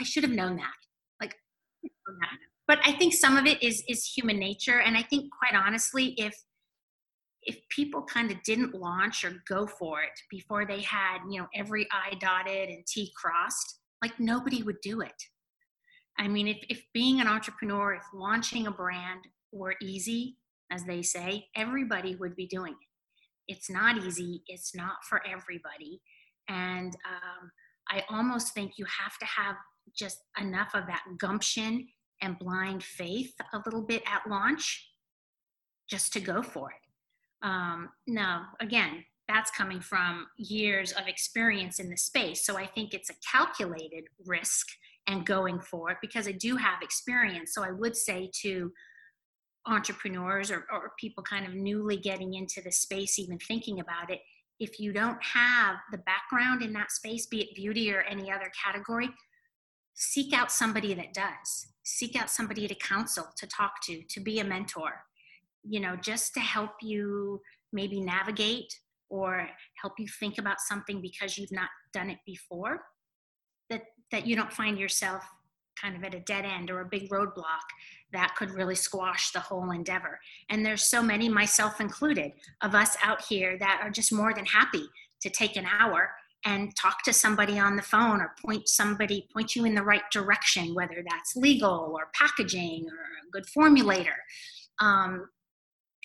I 0.00 0.04
should 0.04 0.24
have 0.24 0.32
known 0.32 0.56
that. 0.56 0.74
Like, 1.20 1.34
But 2.66 2.80
I 2.84 2.92
think 2.92 3.14
some 3.14 3.36
of 3.36 3.46
it 3.46 3.62
is 3.62 3.82
is 3.88 4.04
human 4.04 4.38
nature, 4.38 4.80
and 4.80 4.96
I 4.96 5.02
think 5.02 5.30
quite 5.32 5.54
honestly, 5.54 6.14
if 6.18 6.34
if 7.42 7.56
people 7.70 8.02
kind 8.02 8.30
of 8.30 8.42
didn't 8.42 8.74
launch 8.74 9.24
or 9.24 9.42
go 9.48 9.66
for 9.66 10.02
it 10.02 10.20
before 10.28 10.66
they 10.66 10.82
had 10.82 11.18
you 11.30 11.40
know 11.40 11.46
every 11.54 11.86
i 11.92 12.14
dotted 12.16 12.68
and 12.68 12.84
t 12.84 13.12
crossed 13.16 13.78
like 14.02 14.18
nobody 14.18 14.62
would 14.64 14.80
do 14.82 15.00
it 15.00 15.22
i 16.18 16.26
mean 16.26 16.48
if, 16.48 16.58
if 16.68 16.82
being 16.92 17.20
an 17.20 17.28
entrepreneur 17.28 17.94
if 17.94 18.02
launching 18.12 18.66
a 18.66 18.70
brand 18.70 19.20
were 19.52 19.74
easy 19.82 20.36
as 20.70 20.84
they 20.84 21.02
say 21.02 21.46
everybody 21.56 22.14
would 22.16 22.36
be 22.36 22.46
doing 22.46 22.72
it 22.72 23.52
it's 23.52 23.70
not 23.70 24.02
easy 24.04 24.42
it's 24.46 24.74
not 24.74 24.96
for 25.08 25.22
everybody 25.26 26.00
and 26.48 26.94
um, 27.06 27.50
i 27.90 28.02
almost 28.10 28.52
think 28.54 28.72
you 28.76 28.84
have 28.84 29.16
to 29.18 29.26
have 29.26 29.56
just 29.96 30.22
enough 30.40 30.70
of 30.74 30.86
that 30.86 31.02
gumption 31.18 31.86
and 32.20 32.38
blind 32.38 32.82
faith 32.82 33.32
a 33.52 33.60
little 33.64 33.82
bit 33.82 34.02
at 34.06 34.28
launch 34.28 34.90
just 35.88 36.12
to 36.12 36.20
go 36.20 36.42
for 36.42 36.70
it. 36.70 37.46
Um, 37.46 37.90
now, 38.06 38.46
again, 38.60 39.04
that's 39.28 39.50
coming 39.50 39.80
from 39.80 40.26
years 40.36 40.92
of 40.92 41.06
experience 41.06 41.78
in 41.78 41.90
the 41.90 41.96
space. 41.96 42.44
So 42.44 42.56
I 42.56 42.66
think 42.66 42.94
it's 42.94 43.10
a 43.10 43.14
calculated 43.30 44.04
risk 44.26 44.66
and 45.06 45.24
going 45.24 45.60
for 45.60 45.90
it 45.90 45.98
because 46.00 46.26
I 46.26 46.32
do 46.32 46.56
have 46.56 46.82
experience. 46.82 47.52
So 47.54 47.62
I 47.62 47.70
would 47.70 47.96
say 47.96 48.30
to 48.42 48.72
entrepreneurs 49.68 50.50
or, 50.50 50.66
or 50.72 50.92
people 50.98 51.22
kind 51.22 51.46
of 51.46 51.54
newly 51.54 51.96
getting 51.96 52.34
into 52.34 52.60
the 52.62 52.72
space, 52.72 53.18
even 53.18 53.38
thinking 53.38 53.80
about 53.80 54.10
it, 54.10 54.20
if 54.60 54.80
you 54.80 54.92
don't 54.92 55.22
have 55.22 55.76
the 55.92 55.98
background 55.98 56.62
in 56.62 56.72
that 56.72 56.90
space, 56.90 57.26
be 57.26 57.42
it 57.42 57.54
beauty 57.54 57.92
or 57.92 58.02
any 58.02 58.30
other 58.30 58.50
category, 58.64 59.08
seek 59.94 60.32
out 60.32 60.50
somebody 60.50 60.94
that 60.94 61.14
does. 61.14 61.68
Seek 61.84 62.16
out 62.20 62.28
somebody 62.28 62.66
to 62.68 62.74
counsel 62.74 63.26
to 63.36 63.46
talk 63.46 63.72
to 63.84 64.02
to 64.10 64.20
be 64.20 64.40
a 64.40 64.44
mentor 64.44 65.04
you 65.68 65.80
know 65.80 65.96
just 65.96 66.34
to 66.34 66.40
help 66.40 66.70
you 66.82 67.40
maybe 67.72 68.00
navigate 68.00 68.72
or 69.10 69.48
help 69.80 69.94
you 69.98 70.06
think 70.20 70.38
about 70.38 70.60
something 70.60 71.00
because 71.00 71.38
you've 71.38 71.52
not 71.52 71.70
done 71.92 72.10
it 72.10 72.18
before 72.26 72.80
that 73.70 73.82
that 74.10 74.26
you 74.26 74.36
don't 74.36 74.52
find 74.52 74.78
yourself 74.78 75.22
kind 75.80 75.96
of 75.96 76.02
at 76.02 76.14
a 76.14 76.20
dead 76.20 76.44
end 76.44 76.70
or 76.70 76.80
a 76.80 76.88
big 76.88 77.08
roadblock 77.10 77.66
that 78.12 78.34
could 78.36 78.50
really 78.50 78.74
squash 78.74 79.30
the 79.32 79.40
whole 79.40 79.70
endeavor 79.70 80.18
and 80.50 80.64
there's 80.64 80.84
so 80.84 81.02
many 81.02 81.28
myself 81.28 81.80
included 81.80 82.32
of 82.62 82.74
us 82.74 82.96
out 83.02 83.22
here 83.22 83.58
that 83.58 83.80
are 83.82 83.90
just 83.90 84.12
more 84.12 84.32
than 84.34 84.46
happy 84.46 84.84
to 85.20 85.28
take 85.30 85.56
an 85.56 85.66
hour 85.66 86.10
and 86.44 86.74
talk 86.76 87.02
to 87.02 87.12
somebody 87.12 87.58
on 87.58 87.74
the 87.76 87.82
phone 87.82 88.20
or 88.20 88.34
point 88.44 88.68
somebody 88.68 89.28
point 89.32 89.56
you 89.56 89.64
in 89.64 89.74
the 89.74 89.82
right 89.82 90.08
direction 90.12 90.74
whether 90.74 91.04
that's 91.08 91.36
legal 91.36 91.92
or 91.94 92.10
packaging 92.14 92.86
or 92.86 92.94
a 92.94 93.30
good 93.32 93.44
formulator 93.46 94.16
um, 94.80 95.28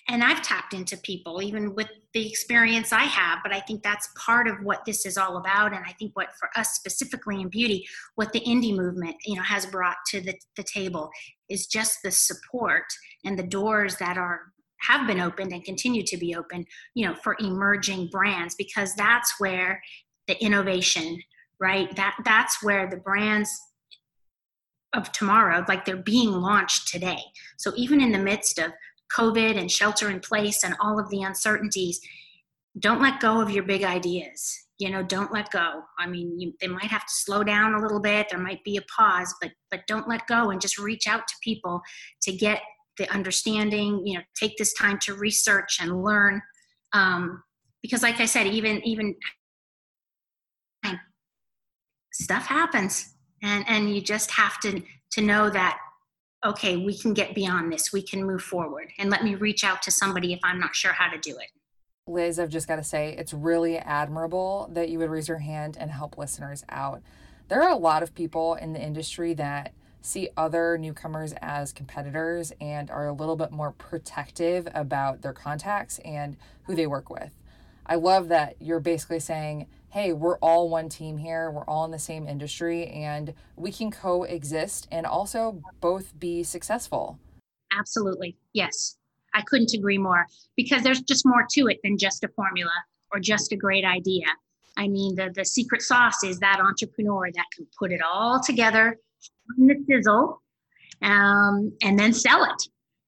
and 0.08 0.22
I've 0.22 0.42
tapped 0.42 0.74
into 0.74 0.96
people 0.98 1.42
even 1.42 1.74
with 1.74 1.88
the 2.12 2.28
experience 2.28 2.92
I 2.92 3.04
have, 3.04 3.38
but 3.42 3.54
I 3.54 3.60
think 3.60 3.82
that's 3.82 4.08
part 4.16 4.46
of 4.46 4.56
what 4.62 4.84
this 4.84 5.06
is 5.06 5.16
all 5.16 5.38
about. 5.38 5.72
And 5.72 5.82
I 5.84 5.92
think 5.92 6.14
what 6.14 6.28
for 6.38 6.50
us 6.56 6.74
specifically 6.74 7.40
in 7.40 7.48
beauty, 7.48 7.86
what 8.14 8.32
the 8.32 8.40
indie 8.40 8.76
movement, 8.76 9.16
you 9.24 9.36
know, 9.36 9.42
has 9.42 9.64
brought 9.64 9.96
to 10.08 10.20
the, 10.20 10.34
the 10.56 10.62
table 10.62 11.10
is 11.48 11.66
just 11.66 11.98
the 12.02 12.10
support 12.10 12.84
and 13.24 13.38
the 13.38 13.42
doors 13.42 13.96
that 13.96 14.16
are 14.16 14.52
have 14.80 15.06
been 15.06 15.20
opened 15.20 15.52
and 15.52 15.64
continue 15.64 16.02
to 16.02 16.16
be 16.16 16.34
open, 16.34 16.66
you 16.94 17.06
know, 17.06 17.14
for 17.14 17.36
emerging 17.40 18.08
brands 18.08 18.54
because 18.54 18.94
that's 18.94 19.34
where 19.38 19.80
the 20.28 20.42
innovation, 20.44 21.18
right? 21.58 21.94
That 21.96 22.16
that's 22.24 22.62
where 22.62 22.88
the 22.88 22.98
brands 22.98 23.50
of 24.94 25.10
tomorrow, 25.12 25.64
like 25.68 25.84
they're 25.84 25.96
being 25.96 26.30
launched 26.30 26.88
today. 26.88 27.20
So 27.56 27.72
even 27.76 28.00
in 28.00 28.12
the 28.12 28.18
midst 28.18 28.58
of 28.58 28.72
COVID 29.16 29.58
and 29.58 29.70
shelter 29.70 30.10
in 30.10 30.20
place 30.20 30.64
and 30.64 30.74
all 30.80 30.98
of 30.98 31.08
the 31.10 31.22
uncertainties, 31.22 32.00
don't 32.78 33.02
let 33.02 33.20
go 33.20 33.40
of 33.40 33.50
your 33.50 33.64
big 33.64 33.84
ideas. 33.84 34.63
You 34.78 34.90
know, 34.90 35.02
don't 35.02 35.32
let 35.32 35.50
go. 35.50 35.82
I 35.98 36.06
mean, 36.08 36.38
you, 36.40 36.52
they 36.60 36.66
might 36.66 36.90
have 36.90 37.02
to 37.06 37.14
slow 37.14 37.44
down 37.44 37.74
a 37.74 37.80
little 37.80 38.00
bit. 38.00 38.28
There 38.28 38.40
might 38.40 38.64
be 38.64 38.76
a 38.76 38.82
pause, 38.82 39.32
but 39.40 39.52
but 39.70 39.86
don't 39.86 40.08
let 40.08 40.26
go 40.26 40.50
and 40.50 40.60
just 40.60 40.78
reach 40.78 41.06
out 41.06 41.26
to 41.28 41.34
people 41.42 41.80
to 42.22 42.32
get 42.32 42.60
the 42.98 43.08
understanding. 43.12 44.04
You 44.04 44.18
know, 44.18 44.24
take 44.36 44.56
this 44.56 44.72
time 44.74 44.98
to 45.02 45.14
research 45.14 45.78
and 45.80 46.02
learn. 46.02 46.42
Um, 46.92 47.42
because, 47.82 48.02
like 48.02 48.18
I 48.20 48.24
said, 48.24 48.46
even 48.46 48.82
even 48.84 49.14
stuff 52.14 52.46
happens, 52.46 53.14
and 53.42 53.64
and 53.68 53.94
you 53.94 54.00
just 54.00 54.30
have 54.30 54.58
to 54.60 54.80
to 55.12 55.20
know 55.20 55.50
that 55.50 55.78
okay, 56.46 56.76
we 56.76 56.96
can 56.96 57.14
get 57.14 57.34
beyond 57.34 57.72
this, 57.72 57.90
we 57.90 58.02
can 58.02 58.22
move 58.22 58.42
forward, 58.42 58.90
and 58.98 59.10
let 59.10 59.24
me 59.24 59.34
reach 59.34 59.64
out 59.64 59.82
to 59.82 59.90
somebody 59.90 60.32
if 60.32 60.40
I'm 60.44 60.60
not 60.60 60.74
sure 60.74 60.92
how 60.92 61.10
to 61.10 61.18
do 61.18 61.36
it. 61.36 61.48
Liz, 62.06 62.38
I've 62.38 62.50
just 62.50 62.68
got 62.68 62.76
to 62.76 62.84
say, 62.84 63.14
it's 63.16 63.32
really 63.32 63.78
admirable 63.78 64.68
that 64.72 64.90
you 64.90 64.98
would 64.98 65.08
raise 65.08 65.26
your 65.26 65.38
hand 65.38 65.78
and 65.80 65.90
help 65.90 66.18
listeners 66.18 66.62
out. 66.68 67.00
There 67.48 67.62
are 67.62 67.70
a 67.70 67.78
lot 67.78 68.02
of 68.02 68.14
people 68.14 68.54
in 68.56 68.74
the 68.74 68.82
industry 68.82 69.32
that 69.34 69.72
see 70.02 70.28
other 70.36 70.76
newcomers 70.76 71.32
as 71.40 71.72
competitors 71.72 72.52
and 72.60 72.90
are 72.90 73.08
a 73.08 73.12
little 73.14 73.36
bit 73.36 73.50
more 73.50 73.72
protective 73.72 74.68
about 74.74 75.22
their 75.22 75.32
contacts 75.32 75.98
and 76.00 76.36
who 76.64 76.74
they 76.74 76.86
work 76.86 77.08
with. 77.08 77.32
I 77.86 77.94
love 77.94 78.28
that 78.28 78.56
you're 78.60 78.80
basically 78.80 79.20
saying, 79.20 79.66
hey, 79.88 80.12
we're 80.12 80.38
all 80.38 80.68
one 80.68 80.90
team 80.90 81.16
here, 81.16 81.50
we're 81.50 81.64
all 81.64 81.86
in 81.86 81.90
the 81.90 81.98
same 81.98 82.28
industry, 82.28 82.86
and 82.88 83.32
we 83.56 83.72
can 83.72 83.90
coexist 83.90 84.88
and 84.90 85.06
also 85.06 85.62
both 85.80 86.18
be 86.18 86.42
successful. 86.42 87.18
Absolutely. 87.72 88.36
Yes. 88.52 88.96
I 89.34 89.42
couldn't 89.42 89.74
agree 89.74 89.98
more 89.98 90.26
because 90.56 90.82
there's 90.82 91.00
just 91.02 91.26
more 91.26 91.44
to 91.52 91.66
it 91.66 91.80
than 91.82 91.98
just 91.98 92.24
a 92.24 92.28
formula 92.28 92.72
or 93.12 93.20
just 93.20 93.52
a 93.52 93.56
great 93.56 93.84
idea. 93.84 94.26
I 94.76 94.88
mean, 94.88 95.14
the, 95.14 95.30
the 95.34 95.44
secret 95.44 95.82
sauce 95.82 96.24
is 96.24 96.38
that 96.40 96.60
entrepreneur 96.60 97.30
that 97.32 97.46
can 97.54 97.66
put 97.78 97.92
it 97.92 98.00
all 98.02 98.40
together 98.40 98.98
in 99.58 99.66
the 99.66 99.76
sizzle 99.88 100.42
um, 101.02 101.72
and 101.82 101.98
then 101.98 102.12
sell 102.12 102.44
it 102.44 102.62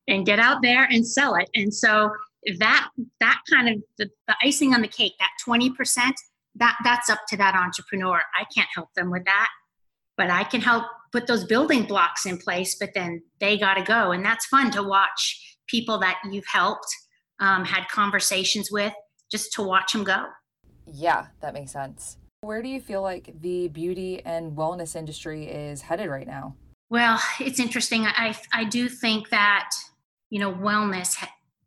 and 0.09 0.25
get 0.25 0.39
out 0.39 0.62
there 0.62 0.85
and 0.85 1.07
sell 1.07 1.35
it. 1.35 1.49
And 1.55 1.75
so 1.75 2.11
that 2.59 2.89
that 3.19 3.41
kind 3.53 3.69
of 3.69 3.83
the, 3.99 4.09
the 4.29 4.37
icing 4.43 4.75
on 4.75 4.83
the 4.83 4.89
cake, 4.89 5.15
that 5.19 5.31
20%, 5.49 6.12
that 6.57 6.77
that's 6.85 7.09
up 7.11 7.21
to 7.29 7.37
that 7.37 7.55
entrepreneur 7.55 8.21
i 8.39 8.45
can't 8.55 8.69
help 8.75 8.93
them 8.95 9.11
with 9.11 9.25
that 9.25 9.49
but 10.17 10.31
i 10.31 10.43
can 10.43 10.61
help 10.61 10.85
put 11.12 11.27
those 11.27 11.45
building 11.45 11.85
blocks 11.85 12.27
in 12.27 12.37
place 12.39 12.75
but 12.75 12.91
then 12.95 13.23
they 13.41 13.57
got 13.57 13.75
to 13.75 13.83
go 13.83 14.12
and 14.12 14.25
that's 14.25 14.47
fun 14.47 14.71
to 14.71 14.83
watch 14.83 15.56
people 15.66 15.98
that 15.98 16.18
you've 16.31 16.46
helped 16.46 16.87
um, 17.40 17.64
had 17.64 17.88
conversations 17.88 18.70
with 18.70 18.92
just 19.31 19.52
to 19.52 19.62
watch 19.62 19.92
them 19.92 20.05
go. 20.05 20.26
Yeah 20.87 21.26
that 21.40 21.55
makes 21.55 21.72
sense. 21.72 22.18
Where 22.42 22.62
do 22.62 22.68
you 22.68 22.81
feel 22.81 23.02
like 23.02 23.35
the 23.40 23.68
beauty 23.68 24.22
and 24.24 24.57
wellness 24.57 24.94
industry 24.94 25.46
is 25.46 25.83
headed 25.83 26.09
right 26.09 26.26
now? 26.26 26.55
Well 26.90 27.20
it's 27.40 27.61
interesting. 27.61 28.07
I 28.07 28.37
i 28.52 28.64
do 28.64 28.88
think 28.88 29.31
that 29.31 29.70
you 30.31 30.40
know 30.40 30.52
wellness 30.52 31.16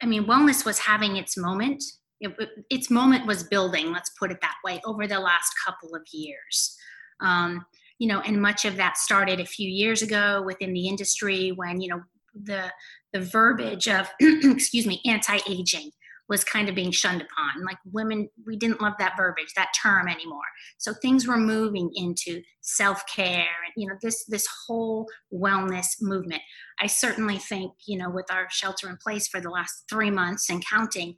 i 0.01 0.05
mean 0.05 0.25
wellness 0.25 0.65
was 0.65 0.79
having 0.79 1.17
its 1.17 1.37
moment. 1.37 1.83
It, 2.21 2.35
its 2.69 2.89
moment 2.89 3.25
was 3.27 3.43
building 3.43 3.91
let's 3.91 4.11
put 4.19 4.31
it 4.31 4.41
that 4.41 4.55
way 4.65 4.81
over 4.85 5.07
the 5.07 5.19
last 5.19 5.53
couple 5.65 5.95
of 5.95 6.01
years. 6.11 6.75
Um, 7.21 7.65
you 7.97 8.07
know 8.07 8.21
and 8.21 8.41
much 8.41 8.65
of 8.65 8.77
that 8.77 8.97
started 8.97 9.39
a 9.39 9.45
few 9.45 9.69
years 9.69 10.01
ago 10.01 10.41
within 10.45 10.73
the 10.73 10.87
industry 10.87 11.51
when 11.51 11.81
you 11.81 11.89
know 11.89 12.01
the 12.43 12.71
the 13.13 13.21
verbiage 13.21 13.87
of 13.87 14.09
excuse 14.19 14.85
me 14.85 15.01
anti-aging 15.05 15.91
was 16.27 16.43
kind 16.43 16.69
of 16.69 16.75
being 16.75 16.91
shunned 16.91 17.23
upon. 17.23 17.65
Like 17.65 17.77
women 17.91 18.29
we 18.45 18.55
didn't 18.55 18.81
love 18.81 18.93
that 18.99 19.17
verbiage 19.17 19.53
that 19.55 19.71
term 19.81 20.07
anymore. 20.07 20.41
So 20.77 20.93
things 20.93 21.27
were 21.27 21.37
moving 21.37 21.89
into 21.95 22.41
self-care 22.61 23.33
and 23.65 23.73
you 23.75 23.87
know 23.87 23.95
this 24.01 24.25
this 24.25 24.47
whole 24.67 25.07
wellness 25.33 26.01
movement. 26.01 26.41
I 26.79 26.87
certainly 26.87 27.37
think 27.37 27.73
you 27.87 27.97
know 27.97 28.09
with 28.09 28.31
our 28.31 28.47
shelter 28.49 28.89
in 28.89 28.97
place 28.97 29.27
for 29.27 29.41
the 29.41 29.49
last 29.49 29.83
three 29.89 30.11
months 30.11 30.49
and 30.49 30.63
counting 30.65 31.15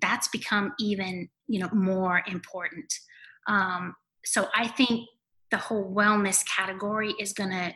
that's 0.00 0.28
become 0.28 0.72
even 0.80 1.28
you 1.46 1.60
know 1.60 1.70
more 1.72 2.22
important. 2.26 2.92
Um, 3.46 3.94
so 4.26 4.48
i 4.54 4.66
think 4.66 5.08
the 5.50 5.56
whole 5.56 5.94
wellness 5.94 6.44
category 6.46 7.14
is 7.20 7.32
going 7.32 7.50
to 7.50 7.72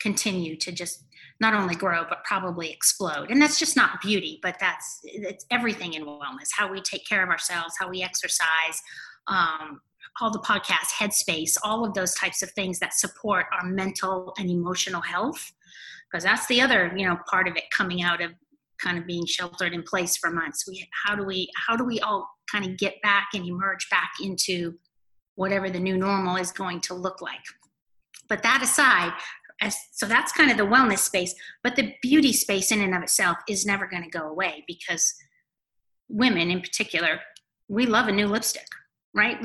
continue 0.00 0.56
to 0.56 0.72
just 0.72 1.04
not 1.40 1.54
only 1.54 1.74
grow 1.74 2.04
but 2.08 2.24
probably 2.24 2.70
explode. 2.70 3.30
And 3.30 3.40
that's 3.40 3.58
just 3.58 3.76
not 3.76 4.00
beauty 4.00 4.38
but 4.42 4.56
that's 4.60 5.00
it's 5.04 5.46
everything 5.50 5.94
in 5.94 6.04
wellness 6.04 6.48
how 6.54 6.70
we 6.70 6.80
take 6.80 7.06
care 7.06 7.22
of 7.22 7.28
ourselves 7.28 7.74
how 7.78 7.88
we 7.88 8.02
exercise 8.02 8.82
um, 9.26 9.80
all 10.20 10.30
the 10.30 10.40
podcasts 10.40 10.92
headspace 10.98 11.56
all 11.62 11.84
of 11.84 11.94
those 11.94 12.14
types 12.14 12.42
of 12.42 12.50
things 12.52 12.78
that 12.78 12.94
support 12.94 13.46
our 13.52 13.66
mental 13.68 14.34
and 14.38 14.50
emotional 14.50 15.00
health. 15.00 15.52
Because 16.10 16.24
that's 16.24 16.46
the 16.48 16.60
other 16.60 16.92
you 16.96 17.08
know 17.08 17.16
part 17.30 17.48
of 17.48 17.56
it 17.56 17.64
coming 17.76 18.02
out 18.02 18.20
of 18.20 18.32
kind 18.80 18.98
of 18.98 19.06
being 19.06 19.26
sheltered 19.26 19.72
in 19.72 19.82
place 19.82 20.16
for 20.16 20.30
months. 20.30 20.66
We 20.66 20.88
how 21.04 21.14
do 21.14 21.24
we 21.24 21.50
how 21.56 21.76
do 21.76 21.84
we 21.84 22.00
all 22.00 22.28
kind 22.50 22.64
of 22.64 22.76
get 22.76 23.00
back 23.02 23.28
and 23.34 23.46
emerge 23.46 23.88
back 23.90 24.12
into 24.20 24.74
whatever 25.36 25.70
the 25.70 25.78
new 25.78 25.96
normal 25.96 26.36
is 26.36 26.52
going 26.52 26.80
to 26.82 26.94
look 26.94 27.20
like? 27.20 27.40
But 28.28 28.42
that 28.42 28.62
aside 28.62 29.12
so 29.92 30.06
that's 30.06 30.32
kind 30.32 30.50
of 30.50 30.56
the 30.56 30.62
wellness 30.62 30.98
space 30.98 31.34
but 31.62 31.76
the 31.76 31.92
beauty 32.02 32.32
space 32.32 32.72
in 32.72 32.80
and 32.80 32.94
of 32.94 33.02
itself 33.02 33.36
is 33.48 33.66
never 33.66 33.86
going 33.86 34.02
to 34.02 34.10
go 34.10 34.28
away 34.28 34.64
because 34.66 35.14
women 36.08 36.50
in 36.50 36.60
particular 36.60 37.20
we 37.68 37.86
love 37.86 38.08
a 38.08 38.12
new 38.12 38.26
lipstick 38.26 38.66
right 39.14 39.38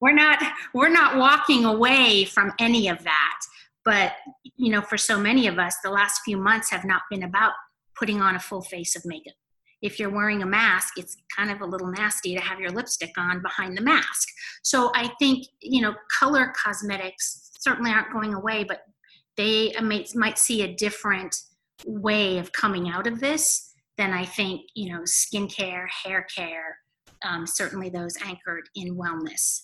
we're 0.00 0.14
not 0.14 0.42
we're 0.74 0.88
not 0.88 1.16
walking 1.16 1.64
away 1.64 2.24
from 2.24 2.52
any 2.58 2.88
of 2.88 3.02
that 3.04 3.38
but 3.84 4.12
you 4.56 4.70
know 4.70 4.82
for 4.82 4.98
so 4.98 5.18
many 5.18 5.46
of 5.46 5.58
us 5.58 5.76
the 5.82 5.90
last 5.90 6.20
few 6.24 6.36
months 6.36 6.70
have 6.70 6.84
not 6.84 7.02
been 7.10 7.22
about 7.22 7.52
putting 7.98 8.20
on 8.20 8.36
a 8.36 8.40
full 8.40 8.62
face 8.62 8.94
of 8.96 9.02
makeup. 9.04 9.34
If 9.82 9.98
you're 9.98 10.10
wearing 10.10 10.42
a 10.42 10.46
mask, 10.46 10.94
it's 10.96 11.16
kind 11.36 11.50
of 11.50 11.60
a 11.60 11.66
little 11.66 11.90
nasty 11.90 12.34
to 12.34 12.40
have 12.40 12.60
your 12.60 12.70
lipstick 12.70 13.12
on 13.16 13.42
behind 13.42 13.76
the 13.76 13.82
mask. 13.82 14.28
So 14.62 14.90
I 14.94 15.10
think, 15.18 15.46
you 15.60 15.82
know, 15.82 15.94
color 16.18 16.52
cosmetics 16.56 17.50
certainly 17.60 17.90
aren't 17.90 18.12
going 18.12 18.34
away, 18.34 18.64
but 18.64 18.82
they 19.36 19.72
might, 19.80 20.14
might 20.14 20.38
see 20.38 20.62
a 20.62 20.74
different 20.74 21.34
way 21.86 22.38
of 22.38 22.52
coming 22.52 22.88
out 22.88 23.06
of 23.06 23.20
this 23.20 23.72
than 23.96 24.12
I 24.12 24.24
think, 24.24 24.62
you 24.74 24.92
know, 24.92 25.00
skincare, 25.02 25.86
hair 25.88 26.26
care, 26.34 26.78
um, 27.24 27.46
certainly 27.46 27.88
those 27.90 28.16
anchored 28.24 28.68
in 28.74 28.96
wellness. 28.96 29.60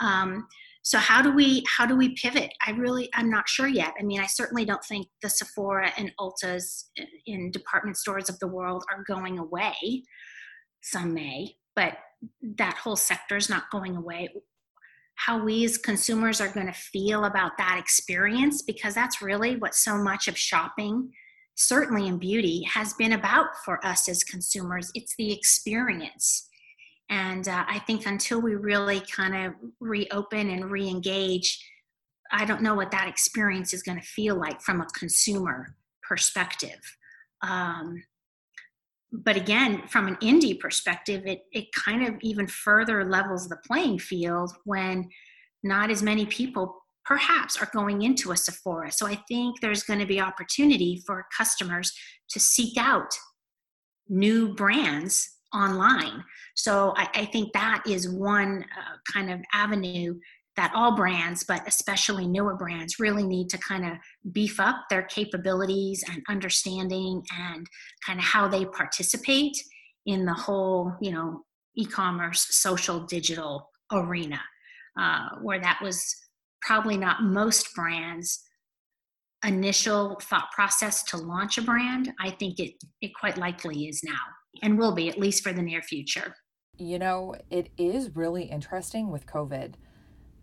Um, 0.00 0.46
so 0.88 0.96
how 0.96 1.20
do 1.20 1.30
we 1.30 1.62
how 1.68 1.84
do 1.84 1.94
we 1.94 2.14
pivot? 2.14 2.50
I 2.66 2.70
really 2.70 3.10
i'm 3.12 3.28
not 3.28 3.46
sure 3.46 3.68
yet. 3.68 3.92
I 4.00 4.02
mean 4.02 4.20
i 4.20 4.26
certainly 4.26 4.64
don't 4.64 4.82
think 4.82 5.06
the 5.20 5.28
sephora 5.28 5.92
and 5.98 6.10
ultas 6.18 6.84
in 7.26 7.50
department 7.50 7.98
stores 7.98 8.30
of 8.30 8.38
the 8.38 8.48
world 8.48 8.84
are 8.90 9.04
going 9.06 9.38
away. 9.38 9.74
Some 10.82 11.12
may 11.12 11.56
but 11.76 11.98
that 12.56 12.78
whole 12.78 12.96
sector 12.96 13.36
is 13.36 13.50
not 13.50 13.70
going 13.70 13.96
away. 13.96 14.30
How 15.16 15.44
we 15.44 15.62
as 15.66 15.76
consumers 15.76 16.40
are 16.40 16.48
going 16.48 16.68
to 16.68 16.72
feel 16.72 17.26
about 17.26 17.58
that 17.58 17.76
experience 17.78 18.62
because 18.62 18.94
that's 18.94 19.20
really 19.20 19.56
what 19.56 19.74
so 19.74 19.98
much 19.98 20.26
of 20.26 20.38
shopping 20.38 21.10
certainly 21.54 22.06
in 22.06 22.16
beauty 22.16 22.62
has 22.62 22.94
been 22.94 23.12
about 23.12 23.48
for 23.62 23.84
us 23.84 24.08
as 24.08 24.24
consumers. 24.24 24.90
It's 24.94 25.14
the 25.16 25.32
experience 25.32 26.47
and 27.10 27.48
uh, 27.48 27.64
I 27.66 27.78
think 27.80 28.06
until 28.06 28.40
we 28.40 28.54
really 28.54 29.00
kind 29.00 29.34
of 29.34 29.54
reopen 29.80 30.50
and 30.50 30.70
re 30.70 30.88
engage, 30.88 31.58
I 32.30 32.44
don't 32.44 32.62
know 32.62 32.74
what 32.74 32.90
that 32.90 33.08
experience 33.08 33.72
is 33.72 33.82
going 33.82 33.98
to 33.98 34.06
feel 34.06 34.36
like 34.36 34.60
from 34.60 34.80
a 34.80 34.86
consumer 34.86 35.74
perspective. 36.06 36.80
Um, 37.42 38.02
but 39.10 39.36
again, 39.36 39.82
from 39.88 40.06
an 40.06 40.16
indie 40.16 40.58
perspective, 40.58 41.22
it, 41.24 41.40
it 41.52 41.72
kind 41.72 42.06
of 42.06 42.14
even 42.20 42.46
further 42.46 43.04
levels 43.04 43.48
the 43.48 43.56
playing 43.66 43.98
field 43.98 44.52
when 44.64 45.08
not 45.62 45.90
as 45.90 46.02
many 46.02 46.26
people 46.26 46.82
perhaps 47.06 47.56
are 47.56 47.70
going 47.72 48.02
into 48.02 48.32
a 48.32 48.36
Sephora. 48.36 48.92
So 48.92 49.06
I 49.06 49.14
think 49.28 49.60
there's 49.60 49.82
going 49.82 49.98
to 49.98 50.06
be 50.06 50.20
opportunity 50.20 51.02
for 51.06 51.26
customers 51.34 51.90
to 52.30 52.38
seek 52.38 52.76
out 52.76 53.10
new 54.10 54.54
brands 54.54 55.37
online. 55.54 56.22
So 56.54 56.92
I, 56.96 57.08
I 57.14 57.24
think 57.26 57.52
that 57.52 57.82
is 57.86 58.08
one 58.08 58.64
uh, 58.64 58.96
kind 59.12 59.30
of 59.30 59.40
avenue 59.52 60.18
that 60.56 60.72
all 60.74 60.96
brands, 60.96 61.44
but 61.44 61.66
especially 61.68 62.26
newer 62.26 62.56
brands, 62.56 62.98
really 62.98 63.22
need 63.22 63.48
to 63.48 63.58
kind 63.58 63.84
of 63.84 63.92
beef 64.32 64.58
up 64.58 64.86
their 64.90 65.04
capabilities 65.04 66.02
and 66.10 66.20
understanding 66.28 67.22
and 67.38 67.64
kind 68.04 68.18
of 68.18 68.24
how 68.24 68.48
they 68.48 68.64
participate 68.64 69.56
in 70.06 70.26
the 70.26 70.34
whole, 70.34 70.92
you 71.00 71.12
know, 71.12 71.44
e-commerce, 71.76 72.48
social, 72.50 73.06
digital 73.06 73.70
arena, 73.92 74.40
uh, 74.98 75.28
where 75.42 75.60
that 75.60 75.78
was 75.80 76.02
probably 76.60 76.96
not 76.96 77.22
most 77.22 77.72
brands' 77.76 78.40
initial 79.46 80.18
thought 80.22 80.50
process 80.50 81.04
to 81.04 81.16
launch 81.16 81.56
a 81.56 81.62
brand. 81.62 82.12
I 82.20 82.30
think 82.30 82.58
it 82.58 82.72
it 83.00 83.12
quite 83.14 83.38
likely 83.38 83.86
is 83.86 84.02
now 84.02 84.18
and 84.62 84.78
will 84.78 84.92
be 84.92 85.08
at 85.08 85.18
least 85.18 85.42
for 85.42 85.52
the 85.52 85.62
near 85.62 85.82
future. 85.82 86.34
You 86.76 86.98
know, 86.98 87.34
it 87.50 87.70
is 87.76 88.14
really 88.14 88.44
interesting 88.44 89.10
with 89.10 89.26
COVID 89.26 89.74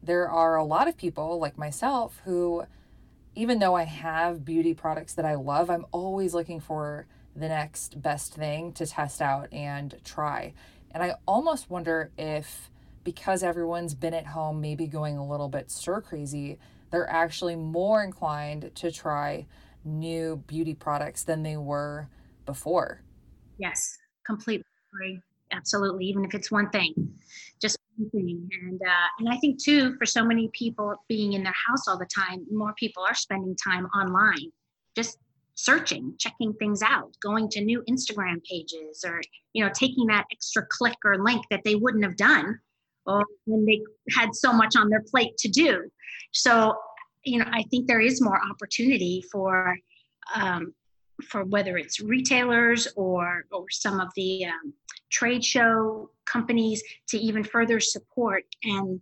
there 0.06 0.30
are 0.30 0.56
a 0.56 0.64
lot 0.64 0.88
of 0.88 0.98
people 0.98 1.40
like 1.40 1.58
myself 1.58 2.22
who, 2.26 2.64
even 3.34 3.60
though 3.60 3.76
I 3.76 3.84
have 3.84 4.46
beauty 4.46 4.74
products 4.74 5.14
that 5.16 5.26
I 5.26 5.36
love, 5.36 5.70
I'm 5.70 5.86
always 5.92 6.34
looking 6.34 6.60
for 6.60 7.08
the 7.36 7.50
next 7.50 8.02
best 8.02 8.34
thing 8.34 8.72
to 8.74 8.86
test 8.86 9.22
out 9.22 9.52
and 9.52 9.96
try. 10.06 10.54
And 10.92 11.04
I 11.04 11.16
almost 11.28 11.70
wonder 11.70 12.12
if, 12.18 12.70
because 13.04 13.44
everyone's 13.44 13.94
been 13.94 14.14
at 14.14 14.28
home, 14.28 14.62
maybe 14.62 14.88
going 14.88 15.18
a 15.18 15.28
little 15.28 15.50
bit 15.50 15.70
stir 15.72 16.02
crazy, 16.02 16.60
they're 16.92 17.10
actually 17.10 17.56
more 17.56 18.04
inclined 18.04 18.72
to 18.76 18.92
try 18.92 19.48
new 19.84 20.38
beauty 20.48 20.74
products 20.74 21.24
than 21.24 21.44
they 21.44 21.58
were 21.58 22.08
before. 22.46 23.02
Yes, 23.58 23.98
completely 24.26 24.66
agree. 24.94 25.20
Absolutely. 25.52 26.06
Even 26.06 26.26
if 26.26 26.34
it's 26.34 26.52
one 26.52 26.70
thing, 26.70 26.94
just 27.62 27.78
one 27.98 28.10
thing. 28.10 28.50
And 28.64 28.82
uh, 28.82 29.08
and 29.20 29.30
I 29.30 29.38
think 29.38 29.62
too, 29.62 29.96
for 29.98 30.06
so 30.06 30.26
many 30.26 30.50
people 30.54 30.96
being 31.08 31.34
in 31.34 31.44
their 31.44 31.54
house 31.68 31.88
all 31.88 31.98
the 31.98 32.08
time, 32.08 32.46
more 32.52 32.74
people 32.74 33.04
are 33.04 33.14
spending 33.14 33.56
time 33.56 33.86
online, 33.88 34.52
just 34.96 35.20
searching, 35.54 36.14
checking 36.20 36.54
things 36.56 36.82
out, 36.82 37.16
going 37.22 37.48
to 37.50 37.62
new 37.62 37.84
Instagram 37.90 38.44
pages, 38.44 39.06
or 39.06 39.22
you 39.54 39.64
know, 39.64 39.72
taking 39.74 40.08
that 40.08 40.26
extra 40.32 40.66
click 40.70 40.98
or 41.06 41.24
link 41.24 41.46
that 41.52 41.62
they 41.64 41.76
wouldn't 41.76 42.04
have 42.04 42.18
done 42.18 42.60
or 43.06 43.24
when 43.46 43.66
they 43.66 43.82
had 44.16 44.34
so 44.34 44.52
much 44.52 44.76
on 44.76 44.90
their 44.90 45.04
plate 45.10 45.38
to 45.38 45.48
do. 45.48 45.84
So, 46.32 46.76
you 47.24 47.40
know, 47.40 47.46
I 47.52 47.64
think 47.70 47.88
there 47.88 48.02
is 48.02 48.22
more 48.22 48.40
opportunity 48.50 49.24
for 49.32 49.78
um, 50.36 50.74
for 51.24 51.44
whether 51.46 51.78
it's 51.78 52.00
retailers 52.00 52.88
or 52.96 53.46
or 53.52 53.66
some 53.70 54.00
of 54.00 54.10
the 54.16 54.46
um, 54.46 54.74
trade 55.12 55.44
show 55.44 56.10
companies 56.26 56.84
to 57.08 57.18
even 57.18 57.44
further 57.44 57.80
support 57.80 58.44
and 58.64 59.02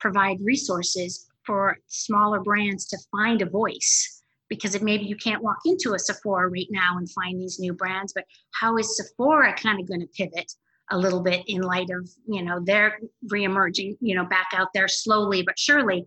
provide 0.00 0.38
resources 0.42 1.28
for 1.44 1.78
smaller 1.86 2.40
brands 2.40 2.86
to 2.86 2.98
find 3.10 3.42
a 3.42 3.46
voice. 3.46 4.22
Because 4.48 4.74
if 4.74 4.82
maybe 4.82 5.04
you 5.04 5.16
can't 5.16 5.42
walk 5.42 5.58
into 5.64 5.94
a 5.94 5.98
Sephora 5.98 6.48
right 6.48 6.66
now 6.70 6.98
and 6.98 7.10
find 7.10 7.40
these 7.40 7.58
new 7.58 7.72
brands 7.72 8.12
but 8.12 8.24
how 8.60 8.76
is 8.76 8.96
Sephora 8.96 9.54
kind 9.54 9.80
of 9.80 9.88
going 9.88 10.00
to 10.00 10.06
pivot 10.08 10.52
a 10.90 10.98
little 10.98 11.20
bit 11.22 11.42
in 11.46 11.62
light 11.62 11.88
of 11.90 12.08
you 12.26 12.42
know 12.42 12.60
they're 12.62 12.98
reemerging 13.32 13.96
you 14.00 14.14
know 14.14 14.24
back 14.24 14.48
out 14.52 14.68
there 14.74 14.88
slowly 14.88 15.42
but 15.42 15.58
surely 15.58 16.06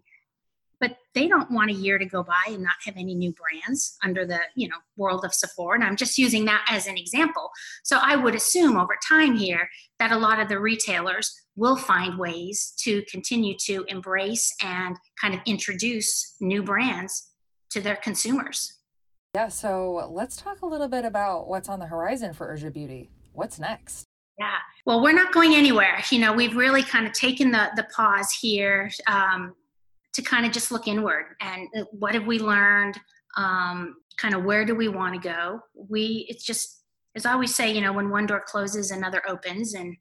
but 0.79 0.97
they 1.13 1.27
don't 1.27 1.51
want 1.51 1.71
a 1.71 1.73
year 1.73 1.97
to 1.97 2.05
go 2.05 2.23
by 2.23 2.43
and 2.47 2.63
not 2.63 2.75
have 2.85 2.95
any 2.97 3.15
new 3.15 3.33
brands 3.33 3.97
under 4.03 4.25
the 4.25 4.39
you 4.55 4.67
know 4.67 4.77
world 4.97 5.25
of 5.25 5.33
Sephora. 5.33 5.75
And 5.75 5.83
I'm 5.83 5.95
just 5.95 6.17
using 6.17 6.45
that 6.45 6.65
as 6.69 6.87
an 6.87 6.97
example. 6.97 7.49
So 7.83 7.99
I 8.01 8.15
would 8.15 8.35
assume 8.35 8.77
over 8.77 8.97
time 9.07 9.35
here 9.35 9.69
that 9.99 10.11
a 10.11 10.17
lot 10.17 10.39
of 10.39 10.49
the 10.49 10.59
retailers 10.59 11.33
will 11.55 11.77
find 11.77 12.19
ways 12.19 12.73
to 12.79 13.03
continue 13.09 13.55
to 13.65 13.85
embrace 13.87 14.53
and 14.61 14.97
kind 15.19 15.33
of 15.33 15.39
introduce 15.45 16.35
new 16.41 16.61
brands 16.61 17.29
to 17.71 17.81
their 17.81 17.95
consumers. 17.95 18.79
Yeah, 19.35 19.49
so 19.49 20.09
let's 20.11 20.37
talk 20.37 20.61
a 20.61 20.65
little 20.65 20.87
bit 20.87 21.03
about 21.03 21.47
what's 21.47 21.67
on 21.67 21.79
the 21.79 21.87
horizon 21.87 22.33
for 22.33 22.55
Urja 22.55 22.71
Beauty. 22.71 23.09
What's 23.33 23.59
next? 23.59 24.05
Yeah, 24.39 24.57
well, 24.85 25.01
we're 25.01 25.13
not 25.13 25.33
going 25.33 25.55
anywhere. 25.55 26.01
You 26.09 26.19
know, 26.19 26.33
we've 26.33 26.55
really 26.55 26.83
kind 26.83 27.05
of 27.05 27.13
taken 27.13 27.51
the 27.51 27.69
the 27.75 27.83
pause 27.95 28.31
here. 28.31 28.91
Um, 29.07 29.55
to 30.15 30.21
kind 30.21 30.45
of 30.45 30.51
just 30.51 30.71
look 30.71 30.87
inward 30.87 31.25
and 31.41 31.67
uh, 31.77 31.83
what 31.91 32.13
have 32.13 32.25
we 32.25 32.39
learned? 32.39 32.97
Um, 33.37 33.97
kind 34.17 34.33
of 34.33 34.43
where 34.43 34.65
do 34.65 34.75
we 34.75 34.87
want 34.87 35.13
to 35.13 35.19
go? 35.19 35.59
We 35.75 36.25
it's 36.29 36.45
just 36.45 36.85
as 37.15 37.25
i 37.25 37.31
always 37.31 37.55
say 37.55 37.71
you 37.71 37.81
know 37.81 37.93
when 37.93 38.09
one 38.09 38.25
door 38.25 38.43
closes 38.45 38.91
another 38.91 39.21
opens 39.27 39.73
and 39.73 39.95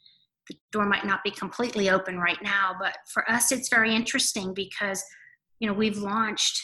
the 0.48 0.56
door 0.72 0.84
might 0.84 1.06
not 1.06 1.24
be 1.24 1.30
completely 1.30 1.88
open 1.88 2.18
right 2.18 2.42
now 2.42 2.72
but 2.78 2.96
for 3.12 3.28
us 3.30 3.52
it's 3.52 3.68
very 3.68 3.94
interesting 3.94 4.52
because 4.52 5.02
you 5.60 5.68
know 5.68 5.74
we've 5.74 5.98
launched 5.98 6.60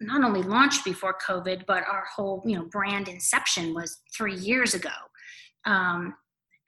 not 0.00 0.24
only 0.24 0.42
launched 0.42 0.84
before 0.84 1.16
covid 1.26 1.64
but 1.66 1.82
our 1.88 2.04
whole 2.14 2.42
you 2.46 2.56
know 2.56 2.64
brand 2.70 3.08
inception 3.08 3.74
was 3.74 3.98
three 4.16 4.36
years 4.36 4.74
ago. 4.74 4.90
Um, 5.64 6.14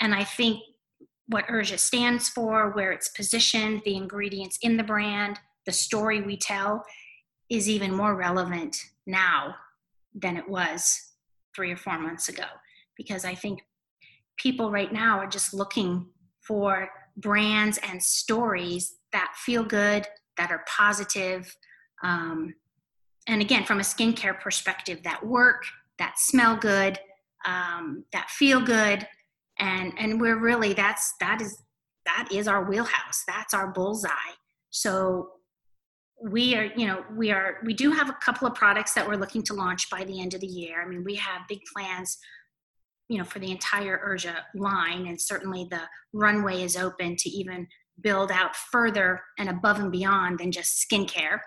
and 0.01 0.15
i 0.15 0.25
think 0.25 0.61
what 1.31 1.47
Urja 1.47 1.78
stands 1.78 2.28
for, 2.28 2.70
where 2.70 2.93
it's 2.93 3.09
positioned, 3.09 3.83
the 3.85 3.97
ingredients 3.97 4.59
in 4.62 4.76
the 4.76 4.83
brand, 4.83 5.39
the 5.64 5.72
story 5.72 6.20
we 6.20 6.37
tell 6.37 6.85
is 7.49 7.68
even 7.68 7.95
more 7.95 8.16
relevant 8.16 8.76
now 9.07 9.55
than 10.14 10.37
it 10.37 10.49
was 10.49 11.12
three 11.55 11.70
or 11.70 11.76
four 11.76 11.99
months 11.99 12.28
ago. 12.28 12.45
Because 12.97 13.24
I 13.24 13.35
think 13.35 13.61
people 14.37 14.70
right 14.70 14.93
now 14.93 15.18
are 15.18 15.28
just 15.28 15.55
looking 15.55 16.07
for 16.41 16.91
brands 17.16 17.78
and 17.89 18.03
stories 18.03 18.97
that 19.12 19.33
feel 19.37 19.62
good, 19.62 20.07
that 20.37 20.51
are 20.51 20.64
positive, 20.66 21.57
um, 22.03 22.55
and 23.26 23.41
again, 23.41 23.64
from 23.64 23.78
a 23.78 23.85
skincare 23.85 24.39
perspective, 24.41 25.03
that 25.05 25.24
work, 25.24 25.64
that 25.99 26.18
smell 26.18 26.57
good, 26.57 26.99
um, 27.47 28.05
that 28.12 28.31
feel 28.31 28.61
good, 28.61 29.07
and 29.61 29.93
and 29.99 30.21
we're 30.21 30.39
really 30.39 30.73
that's 30.73 31.15
that 31.21 31.41
is 31.41 31.63
that 32.07 32.29
is 32.33 32.49
our 32.49 32.65
wheelhouse. 32.69 33.23
That's 33.27 33.55
our 33.55 33.69
bullseye. 33.69 34.11
So 34.71 35.29
we 36.23 36.55
are 36.57 36.71
you 36.77 36.87
know 36.87 37.05
we 37.17 37.31
are 37.31 37.59
we 37.65 37.75
do 37.75 37.93
have 37.93 38.09
a 38.09 38.17
couple 38.25 38.47
of 38.49 38.55
products 38.55 38.95
that 38.95 39.07
we're 39.07 39.17
looking 39.17 39.43
to 39.45 39.55
launch 39.55 39.89
by 39.91 40.05
the 40.05 40.21
end 40.21 40.35
of 40.35 40.41
the 40.41 40.47
year. 40.47 40.83
I 40.83 40.89
mean 40.89 41.05
we 41.05 41.15
have 41.17 41.43
big 41.49 41.61
plans 41.75 42.19
you 43.09 43.19
know 43.19 43.25
for 43.25 43.39
the 43.39 43.51
entire 43.51 44.01
urja 44.07 44.37
line 44.55 45.07
and 45.07 45.21
certainly 45.21 45.67
the 45.71 45.81
runway 46.13 46.63
is 46.63 46.77
open 46.77 47.17
to 47.17 47.31
even 47.31 47.67
build 48.03 48.31
out 48.31 48.57
further 48.57 49.21
and 49.39 49.49
above 49.49 49.79
and 49.79 49.93
beyond 49.93 50.39
than 50.39 50.53
just 50.53 50.87
skincare. 50.91 51.39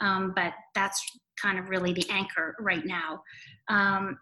Um, 0.00 0.32
but 0.36 0.52
that's 0.74 1.02
kind 1.40 1.58
of 1.58 1.68
really 1.68 1.92
the 1.92 2.08
anchor 2.10 2.54
right 2.60 2.84
now. 2.84 3.22
Um, 3.68 4.18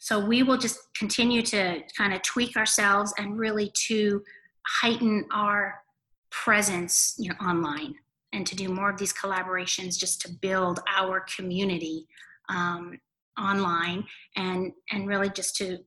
so 0.00 0.18
we 0.18 0.42
will 0.42 0.56
just 0.56 0.78
continue 0.94 1.42
to 1.42 1.80
kind 1.96 2.12
of 2.12 2.22
tweak 2.22 2.56
ourselves 2.56 3.12
and 3.18 3.38
really 3.38 3.70
to 3.74 4.22
heighten 4.66 5.24
our 5.32 5.82
presence 6.30 7.14
you 7.18 7.28
know 7.28 7.36
online 7.36 7.94
and 8.32 8.46
to 8.46 8.56
do 8.56 8.68
more 8.68 8.90
of 8.90 8.98
these 8.98 9.12
collaborations 9.12 9.98
just 9.98 10.20
to 10.22 10.32
build 10.40 10.80
our 10.96 11.24
community 11.36 12.06
um, 12.48 12.98
online 13.38 14.04
and 14.36 14.72
and 14.90 15.06
really 15.06 15.28
just 15.30 15.56
to 15.56 15.78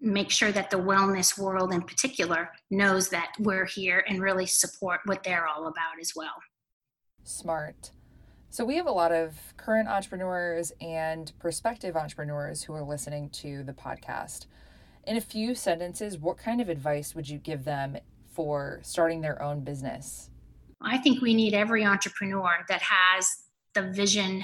make 0.00 0.30
sure 0.30 0.52
that 0.52 0.70
the 0.70 0.76
wellness 0.76 1.38
world 1.38 1.72
in 1.72 1.80
particular 1.80 2.50
knows 2.70 3.08
that 3.08 3.32
we're 3.38 3.64
here 3.64 4.04
and 4.08 4.20
really 4.20 4.46
support 4.46 5.00
what 5.06 5.22
they're 5.22 5.46
all 5.46 5.68
about 5.68 5.98
as 5.98 6.12
well. 6.14 6.34
Smart 7.24 7.90
so, 8.56 8.64
we 8.64 8.76
have 8.76 8.86
a 8.86 8.90
lot 8.90 9.12
of 9.12 9.52
current 9.58 9.86
entrepreneurs 9.86 10.72
and 10.80 11.30
prospective 11.38 11.94
entrepreneurs 11.94 12.62
who 12.62 12.72
are 12.72 12.82
listening 12.82 13.28
to 13.28 13.62
the 13.62 13.74
podcast. 13.74 14.46
In 15.06 15.18
a 15.18 15.20
few 15.20 15.54
sentences, 15.54 16.16
what 16.16 16.38
kind 16.38 16.62
of 16.62 16.70
advice 16.70 17.14
would 17.14 17.28
you 17.28 17.36
give 17.36 17.66
them 17.66 17.98
for 18.32 18.80
starting 18.82 19.20
their 19.20 19.42
own 19.42 19.60
business? 19.60 20.30
I 20.80 20.96
think 20.96 21.20
we 21.20 21.34
need 21.34 21.52
every 21.52 21.84
entrepreneur 21.84 22.64
that 22.70 22.80
has 22.80 23.28
the 23.74 23.92
vision 23.92 24.42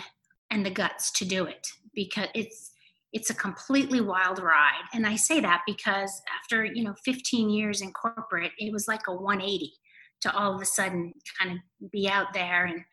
and 0.50 0.66
the 0.66 0.70
guts 0.70 1.10
to 1.12 1.24
do 1.24 1.46
it 1.46 1.66
because 1.94 2.28
it's 2.34 2.72
it's 3.14 3.30
a 3.30 3.34
completely 3.34 4.02
wild 4.02 4.38
ride 4.38 4.84
and 4.92 5.06
i 5.06 5.16
say 5.16 5.40
that 5.40 5.62
because 5.66 6.22
after 6.38 6.64
you 6.64 6.84
know 6.84 6.94
15 7.04 7.48
years 7.48 7.80
in 7.80 7.92
corporate 7.92 8.52
it 8.58 8.72
was 8.72 8.88
like 8.88 9.06
a 9.08 9.14
180 9.14 9.72
to 10.22 10.34
all 10.34 10.54
of 10.54 10.60
a 10.60 10.66
sudden 10.66 11.12
kind 11.38 11.52
of 11.52 11.90
be 11.90 12.08
out 12.08 12.32
there 12.32 12.66
and 12.66 12.84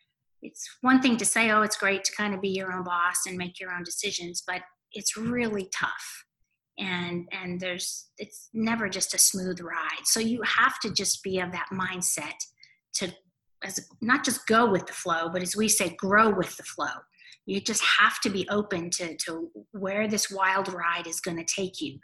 it's 0.42 0.68
one 0.82 1.02
thing 1.02 1.18
to 1.18 1.26
say, 1.26 1.52
oh, 1.52 1.62
it's 1.64 1.78
great 1.78 2.04
to 2.06 2.16
kind 2.16 2.34
of 2.34 2.42
be 2.42 2.50
your 2.50 2.72
own 2.72 2.84
boss 2.84 3.26
and 3.28 3.38
make 3.38 3.60
your 3.60 3.72
own 3.72 3.84
decisions, 3.84 4.44
but 4.46 4.62
it's 4.94 5.18
really 5.18 5.70
tough. 5.74 6.24
and 6.80 7.28
and 7.32 7.60
there's 7.60 8.10
it's 8.18 8.50
never 8.54 8.90
just 8.90 9.14
a 9.14 9.18
smooth 9.18 9.60
ride. 9.62 10.06
So 10.06 10.20
you 10.20 10.42
have 10.44 10.80
to 10.82 10.90
just 10.94 11.24
be 11.24 11.40
of 11.40 11.52
that 11.52 11.68
mindset 11.74 12.40
to 12.96 13.14
as 13.64 13.80
not 14.02 14.24
just 14.24 14.48
go 14.48 14.72
with 14.72 14.88
the 14.88 14.94
flow 14.94 15.30
but 15.30 15.42
as 15.42 15.56
we 15.56 15.68
say 15.68 15.90
grow 15.98 16.30
with 16.30 16.56
the 16.58 16.64
flow. 16.64 16.96
You 17.46 17.60
just 17.60 17.84
have 18.00 18.20
to 18.22 18.30
be 18.30 18.48
open 18.50 18.90
to 18.92 19.18
to 19.26 19.50
where 19.72 20.08
this 20.08 20.32
wild 20.32 20.74
ride 20.74 21.08
is 21.08 21.20
going 21.20 21.38
to 21.38 21.56
take 21.62 21.82
you 21.82 22.00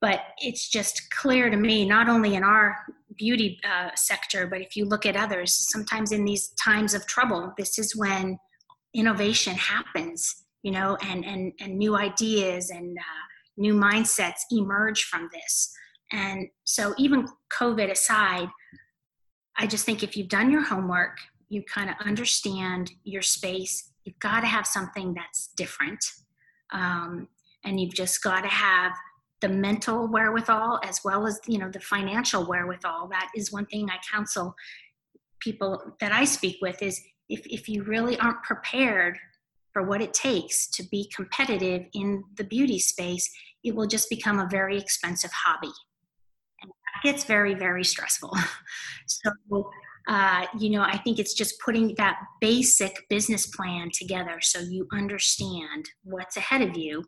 but 0.00 0.20
it's 0.38 0.68
just 0.68 1.10
clear 1.10 1.50
to 1.50 1.56
me 1.56 1.86
not 1.86 2.08
only 2.08 2.34
in 2.34 2.44
our 2.44 2.76
beauty 3.16 3.58
uh, 3.68 3.90
sector 3.94 4.46
but 4.46 4.60
if 4.60 4.76
you 4.76 4.84
look 4.84 5.04
at 5.04 5.16
others 5.16 5.68
sometimes 5.70 6.12
in 6.12 6.24
these 6.24 6.48
times 6.62 6.94
of 6.94 7.06
trouble 7.06 7.52
this 7.58 7.78
is 7.78 7.96
when 7.96 8.38
innovation 8.94 9.54
happens 9.54 10.44
you 10.62 10.70
know 10.70 10.96
and 11.02 11.24
and 11.24 11.52
and 11.60 11.76
new 11.76 11.96
ideas 11.96 12.70
and 12.70 12.96
uh, 12.96 13.24
new 13.58 13.74
mindsets 13.74 14.42
emerge 14.50 15.02
from 15.04 15.28
this. 15.32 15.74
And 16.12 16.48
so, 16.64 16.94
even 16.96 17.26
COVID 17.52 17.90
aside, 17.90 18.48
I 19.58 19.66
just 19.66 19.84
think 19.84 20.02
if 20.02 20.16
you've 20.16 20.28
done 20.28 20.50
your 20.50 20.62
homework, 20.62 21.18
you 21.50 21.62
kind 21.62 21.90
of 21.90 21.96
understand 22.06 22.92
your 23.04 23.22
space, 23.22 23.90
you've 24.04 24.18
got 24.20 24.40
to 24.40 24.46
have 24.46 24.66
something 24.66 25.12
that's 25.12 25.50
different. 25.56 26.02
Um, 26.72 27.28
and 27.64 27.80
you've 27.80 27.94
just 27.94 28.22
got 28.22 28.42
to 28.42 28.48
have 28.48 28.92
the 29.40 29.48
mental 29.48 30.08
wherewithal 30.08 30.80
as 30.82 31.00
well 31.04 31.26
as 31.26 31.40
you 31.46 31.58
know 31.58 31.70
the 31.70 31.80
financial 31.80 32.46
wherewithal 32.46 33.08
that 33.08 33.28
is 33.36 33.52
one 33.52 33.66
thing 33.66 33.88
i 33.90 33.96
counsel 34.10 34.54
people 35.40 35.94
that 36.00 36.12
i 36.12 36.24
speak 36.24 36.56
with 36.60 36.82
is 36.82 37.00
if, 37.28 37.46
if 37.46 37.68
you 37.68 37.82
really 37.84 38.18
aren't 38.18 38.42
prepared 38.42 39.18
for 39.72 39.82
what 39.82 40.00
it 40.00 40.14
takes 40.14 40.66
to 40.68 40.82
be 40.90 41.10
competitive 41.14 41.84
in 41.92 42.24
the 42.36 42.44
beauty 42.44 42.78
space 42.78 43.30
it 43.64 43.74
will 43.74 43.86
just 43.86 44.08
become 44.08 44.38
a 44.38 44.48
very 44.50 44.78
expensive 44.78 45.30
hobby. 45.32 45.72
And 46.62 46.70
that 46.70 47.02
gets 47.02 47.24
very, 47.24 47.54
very 47.54 47.84
stressful. 47.84 48.32
so, 49.06 49.70
uh, 50.08 50.46
you 50.58 50.70
know, 50.70 50.82
I 50.82 50.96
think 50.98 51.18
it's 51.18 51.34
just 51.34 51.60
putting 51.64 51.94
that 51.96 52.18
basic 52.40 53.04
business 53.08 53.46
plan 53.46 53.90
together 53.92 54.38
so 54.40 54.60
you 54.60 54.86
understand 54.92 55.90
what's 56.02 56.36
ahead 56.36 56.62
of 56.62 56.76
you. 56.76 57.04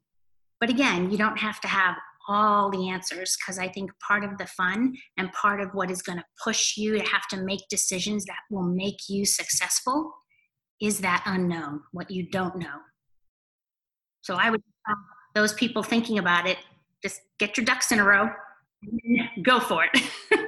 But 0.61 0.71
again, 0.71 1.11
you 1.11 1.17
don't 1.17 1.39
have 1.39 1.61
to 1.63 1.69
have 1.69 1.97
all 2.31 2.71
the 2.71 2.89
answers 2.89 3.37
because 3.37 3.59
I 3.59 3.67
think 3.67 3.91
part 4.07 4.23
of 4.23 4.39
the 4.39 4.47
fun 4.47 4.95
and 5.19 5.33
part 5.33 5.61
of 5.61 5.71
what 5.73 5.91
is 5.91 6.01
going 6.01 6.19
to 6.19 6.25
push 6.43 6.77
you 6.77 6.97
to 6.97 7.05
have 7.05 7.27
to 7.31 7.39
make 7.39 7.61
decisions 7.69 8.25
that 8.27 8.39
will 8.51 8.63
make 8.63 9.09
you 9.09 9.27
successful 9.27 10.13
is 10.81 11.01
that 11.01 11.25
unknown, 11.27 11.81
what 11.91 12.09
you 12.09 12.31
don't 12.31 12.57
know. 12.57 12.79
So 14.23 14.37
I 14.37 14.49
would 14.49 14.63
uh, 14.89 14.95
those 15.35 15.53
people 15.55 15.83
thinking 15.83 16.19
about 16.19 16.47
it, 16.47 16.59
just 17.03 17.21
get 17.39 17.57
your 17.57 17.65
ducks 17.65 17.91
in 17.91 17.99
a 17.99 18.05
row, 18.05 18.31
go 19.43 19.59
for 19.59 19.85
it. 19.85 20.03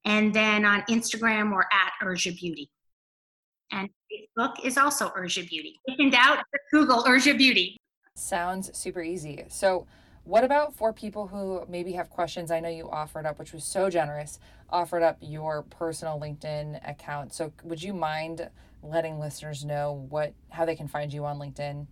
And 0.04 0.32
then 0.32 0.64
on 0.64 0.82
Instagram, 0.82 1.52
we're 1.52 1.62
at 1.62 1.92
Urja 2.00 2.38
Beauty. 2.38 2.70
And 3.72 3.90
Facebook 4.12 4.64
is 4.64 4.78
also 4.78 5.08
Urja 5.08 5.48
Beauty. 5.48 5.80
If 5.86 5.98
in 5.98 6.10
doubt, 6.10 6.44
Google 6.70 7.02
Urja 7.02 7.36
Beauty. 7.36 7.76
Sounds 8.14 8.70
super 8.76 9.02
easy. 9.02 9.44
So, 9.48 9.88
what 10.22 10.44
about 10.44 10.74
for 10.74 10.92
people 10.92 11.26
who 11.26 11.64
maybe 11.68 11.92
have 11.92 12.10
questions? 12.10 12.50
I 12.50 12.60
know 12.60 12.68
you 12.68 12.90
offered 12.90 13.26
up, 13.26 13.38
which 13.38 13.52
was 13.52 13.64
so 13.64 13.90
generous, 13.90 14.38
offered 14.70 15.02
up 15.02 15.18
your 15.20 15.62
personal 15.62 16.20
LinkedIn 16.20 16.88
account. 16.88 17.34
So, 17.34 17.52
would 17.64 17.82
you 17.82 17.92
mind 17.92 18.48
letting 18.88 19.18
listeners 19.18 19.64
know 19.64 20.06
what 20.08 20.34
how 20.50 20.64
they 20.64 20.76
can 20.76 20.88
find 20.88 21.12
you 21.12 21.24
on 21.24 21.38
LinkedIn? 21.38 21.86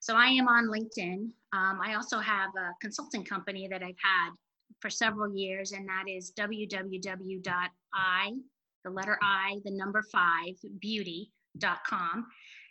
So, 0.00 0.16
I 0.16 0.26
am 0.26 0.48
on 0.48 0.68
LinkedIn. 0.68 1.30
Um, 1.52 1.80
I 1.82 1.94
also 1.94 2.18
have 2.18 2.50
a 2.56 2.72
consulting 2.80 3.24
company 3.24 3.68
that 3.70 3.82
I've 3.82 3.96
had 4.02 4.30
for 4.80 4.90
several 4.90 5.34
years, 5.36 5.72
and 5.72 5.88
that 5.88 6.04
is 6.08 6.32
www.i 6.38 7.42
the 8.84 8.90
letter 8.90 9.18
I, 9.22 9.58
the 9.64 9.70
number 9.70 10.02
five, 10.10 10.54
beauty.com. 10.80 12.26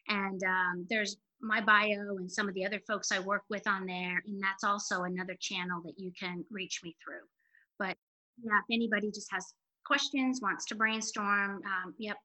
And 0.08 0.42
um, 0.44 0.86
there's 0.90 1.18
my 1.42 1.62
bio 1.62 2.18
and 2.18 2.32
some 2.32 2.48
of 2.48 2.54
the 2.54 2.66
other 2.66 2.80
folks 2.88 3.12
I 3.12 3.20
work 3.20 3.44
with 3.50 3.68
on 3.68 3.86
there. 3.86 4.22
And 4.26 4.42
that's 4.42 4.64
also 4.64 5.04
another 5.04 5.36
channel 5.40 5.82
that 5.86 5.96
you 5.98 6.12
can 6.20 6.44
reach 6.52 6.82
me 6.84 6.96
through. 7.04 7.26
But 7.80 7.98
yeah, 8.44 8.60
if 8.60 8.76
anybody 8.76 9.10
just 9.12 9.30
has 9.32 9.54
questions, 9.86 10.40
wants 10.42 10.66
to 10.68 10.76
brainstorm, 10.76 11.62
um, 11.66 11.94
yep, 11.98 12.18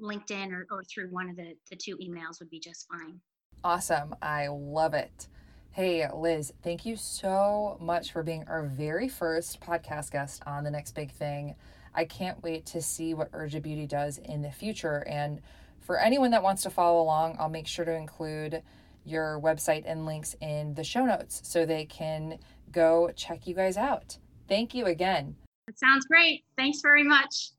LinkedIn 0.00 0.52
or, 0.52 0.66
or 0.70 0.82
through 0.84 1.08
one 1.10 1.28
of 1.28 1.36
the, 1.36 1.54
the 1.70 1.76
two 1.76 1.96
emails 1.96 2.40
would 2.40 2.50
be 2.50 2.60
just 2.60 2.86
fine. 2.88 3.20
Awesome. 3.62 4.14
I 4.20 4.48
love 4.48 4.94
it. 4.94 5.28
Hey, 5.70 6.06
Liz, 6.14 6.52
thank 6.62 6.86
you 6.86 6.96
so 6.96 7.76
much 7.80 8.12
for 8.12 8.22
being 8.22 8.44
our 8.46 8.62
very 8.64 9.08
first 9.08 9.60
podcast 9.60 10.12
guest 10.12 10.42
on 10.46 10.62
The 10.62 10.70
Next 10.70 10.92
Big 10.92 11.10
Thing. 11.10 11.56
I 11.94 12.04
can't 12.04 12.42
wait 12.42 12.66
to 12.66 12.82
see 12.82 13.14
what 13.14 13.32
Urja 13.32 13.62
Beauty 13.62 13.86
does 13.86 14.18
in 14.18 14.42
the 14.42 14.50
future. 14.50 15.04
And 15.08 15.40
for 15.80 15.98
anyone 15.98 16.30
that 16.30 16.42
wants 16.42 16.62
to 16.62 16.70
follow 16.70 17.02
along, 17.02 17.36
I'll 17.38 17.48
make 17.48 17.66
sure 17.66 17.84
to 17.84 17.94
include 17.94 18.62
your 19.04 19.40
website 19.40 19.82
and 19.86 20.06
links 20.06 20.34
in 20.40 20.74
the 20.74 20.84
show 20.84 21.04
notes 21.04 21.40
so 21.44 21.66
they 21.66 21.84
can 21.84 22.38
go 22.70 23.10
check 23.16 23.46
you 23.46 23.54
guys 23.54 23.76
out. 23.76 24.18
Thank 24.48 24.74
you 24.74 24.86
again. 24.86 25.36
That 25.66 25.78
sounds 25.78 26.04
great. 26.06 26.44
Thanks 26.56 26.80
very 26.82 27.02
much. 27.02 27.50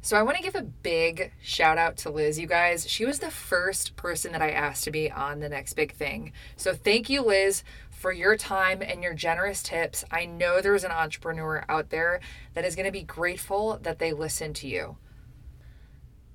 So, 0.00 0.16
I 0.16 0.22
want 0.22 0.36
to 0.36 0.42
give 0.42 0.54
a 0.54 0.62
big 0.62 1.32
shout 1.42 1.76
out 1.76 1.96
to 1.98 2.10
Liz, 2.10 2.38
you 2.38 2.46
guys. 2.46 2.88
She 2.88 3.04
was 3.04 3.18
the 3.18 3.32
first 3.32 3.96
person 3.96 4.30
that 4.30 4.40
I 4.40 4.52
asked 4.52 4.84
to 4.84 4.92
be 4.92 5.10
on 5.10 5.40
the 5.40 5.48
next 5.48 5.74
big 5.74 5.92
thing. 5.92 6.32
So, 6.56 6.72
thank 6.72 7.10
you, 7.10 7.22
Liz, 7.22 7.64
for 7.90 8.12
your 8.12 8.36
time 8.36 8.80
and 8.80 9.02
your 9.02 9.12
generous 9.12 9.60
tips. 9.60 10.04
I 10.10 10.24
know 10.24 10.60
there's 10.60 10.84
an 10.84 10.92
entrepreneur 10.92 11.64
out 11.68 11.90
there 11.90 12.20
that 12.54 12.64
is 12.64 12.76
going 12.76 12.86
to 12.86 12.92
be 12.92 13.02
grateful 13.02 13.80
that 13.82 13.98
they 13.98 14.12
listened 14.12 14.54
to 14.56 14.68
you. 14.68 14.96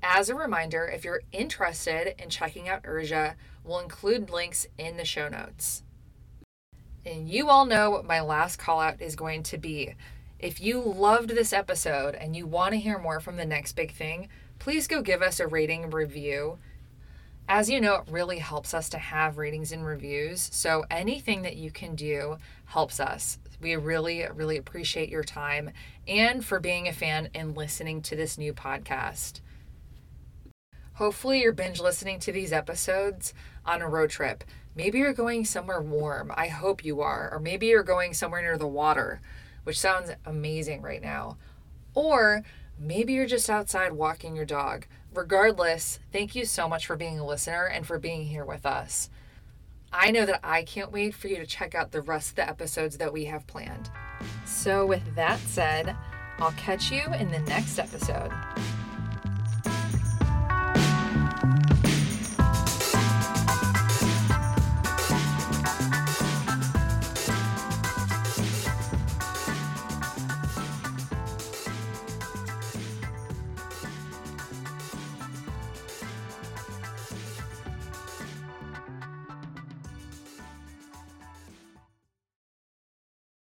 As 0.04 0.28
a 0.28 0.36
reminder, 0.36 0.86
if 0.86 1.06
you're 1.06 1.22
interested 1.32 2.22
in 2.22 2.30
checking 2.30 2.68
out 2.68 2.84
Urja, 2.84 3.36
we'll 3.64 3.80
include 3.80 4.30
links 4.30 4.68
in 4.78 4.98
the 4.98 5.06
show 5.06 5.30
notes. 5.30 5.84
And 7.06 7.30
you 7.30 7.50
all 7.50 7.66
know 7.66 7.90
what 7.92 8.06
my 8.06 8.20
last 8.20 8.58
call 8.58 8.82
out 8.82 9.02
is 9.02 9.16
going 9.16 9.44
to 9.44 9.58
be. 9.58 9.96
If 10.44 10.60
you 10.60 10.82
loved 10.82 11.30
this 11.30 11.54
episode 11.54 12.16
and 12.16 12.36
you 12.36 12.46
want 12.46 12.74
to 12.74 12.78
hear 12.78 13.00
more 13.00 13.22
from 13.22 13.38
the 13.38 13.46
next 13.46 13.78
big 13.78 13.94
thing, 13.94 14.28
please 14.60 14.88
go 14.88 15.02
give 15.02 15.22
us 15.22 15.40
a 15.40 15.48
rating 15.48 15.90
review 15.90 16.58
as 17.48 17.70
you 17.70 17.82
know, 17.82 17.96
it 17.96 18.04
really 18.10 18.40
helps 18.40 18.74
us 18.74 18.90
to 18.90 18.98
have 18.98 19.38
ratings 19.38 19.72
and 19.72 19.86
reviews. 19.86 20.50
So 20.52 20.86
anything 20.90 21.42
that 21.44 21.58
you 21.58 21.72
can 21.72 21.96
do 21.96 22.38
helps 22.66 23.00
us. 23.00 23.38
We 23.62 23.76
really, 23.76 24.26
really 24.34 24.58
appreciate 24.58 25.10
your 25.10 25.24
time 25.24 25.72
and 26.08 26.44
for 26.44 26.60
being 26.60 26.88
a 26.88 26.94
fan 26.94 27.30
and 27.34 27.56
listening 27.56 28.02
to 28.04 28.16
this 28.16 28.38
new 28.38 28.54
podcast. 28.54 29.40
Hopefully, 30.96 31.42
you're 31.42 31.54
binge 31.54 31.80
listening 31.80 32.20
to 32.20 32.32
these 32.32 32.54
episodes 32.54 33.34
on 33.66 33.82
a 33.82 33.90
road 33.90 34.10
trip. 34.10 34.44
Maybe 34.76 35.00
you're 35.00 35.14
going 35.14 35.44
somewhere 35.46 35.82
warm. 35.82 36.32
I 36.36 36.48
hope 36.48 36.86
you 36.86 37.02
are. 37.02 37.30
Or 37.32 37.40
maybe 37.40 37.68
you're 37.68 37.84
going 37.84 38.14
somewhere 38.14 38.42
near 38.42 38.58
the 38.58 38.68
water, 38.68 39.22
which 39.64 39.80
sounds 39.80 40.12
amazing 40.26 40.82
right 40.82 41.02
now. 41.02 41.38
Or 41.94 42.44
maybe 42.80 43.14
you're 43.14 43.26
just 43.26 43.50
outside 43.50 43.94
walking 43.94 44.36
your 44.36 44.46
dog. 44.46 44.86
Regardless, 45.14 46.00
thank 46.12 46.36
you 46.36 46.46
so 46.46 46.68
much 46.68 46.86
for 46.86 46.96
being 46.96 47.20
a 47.20 47.26
listener 47.26 47.66
and 47.66 47.86
for 47.86 48.00
being 48.00 48.26
here 48.26 48.46
with 48.46 48.66
us. 48.66 49.10
I 49.92 50.10
know 50.10 50.26
that 50.26 50.40
I 50.44 50.64
can't 50.64 50.92
wait 50.92 51.14
for 51.14 51.28
you 51.28 51.36
to 51.36 51.46
check 51.46 51.76
out 51.76 51.92
the 51.92 52.02
rest 52.02 52.32
of 52.32 52.36
the 52.38 52.50
episodes 52.50 52.98
that 52.98 53.14
we 53.14 53.26
have 53.26 53.46
planned. 53.46 53.92
So, 54.46 54.88
with 54.88 55.16
that 55.16 55.40
said, 55.42 55.96
I'll 56.40 56.52
catch 56.54 56.92
you 56.92 57.04
in 57.14 57.30
the 57.30 57.40
next 57.40 57.78
episode. 57.78 58.32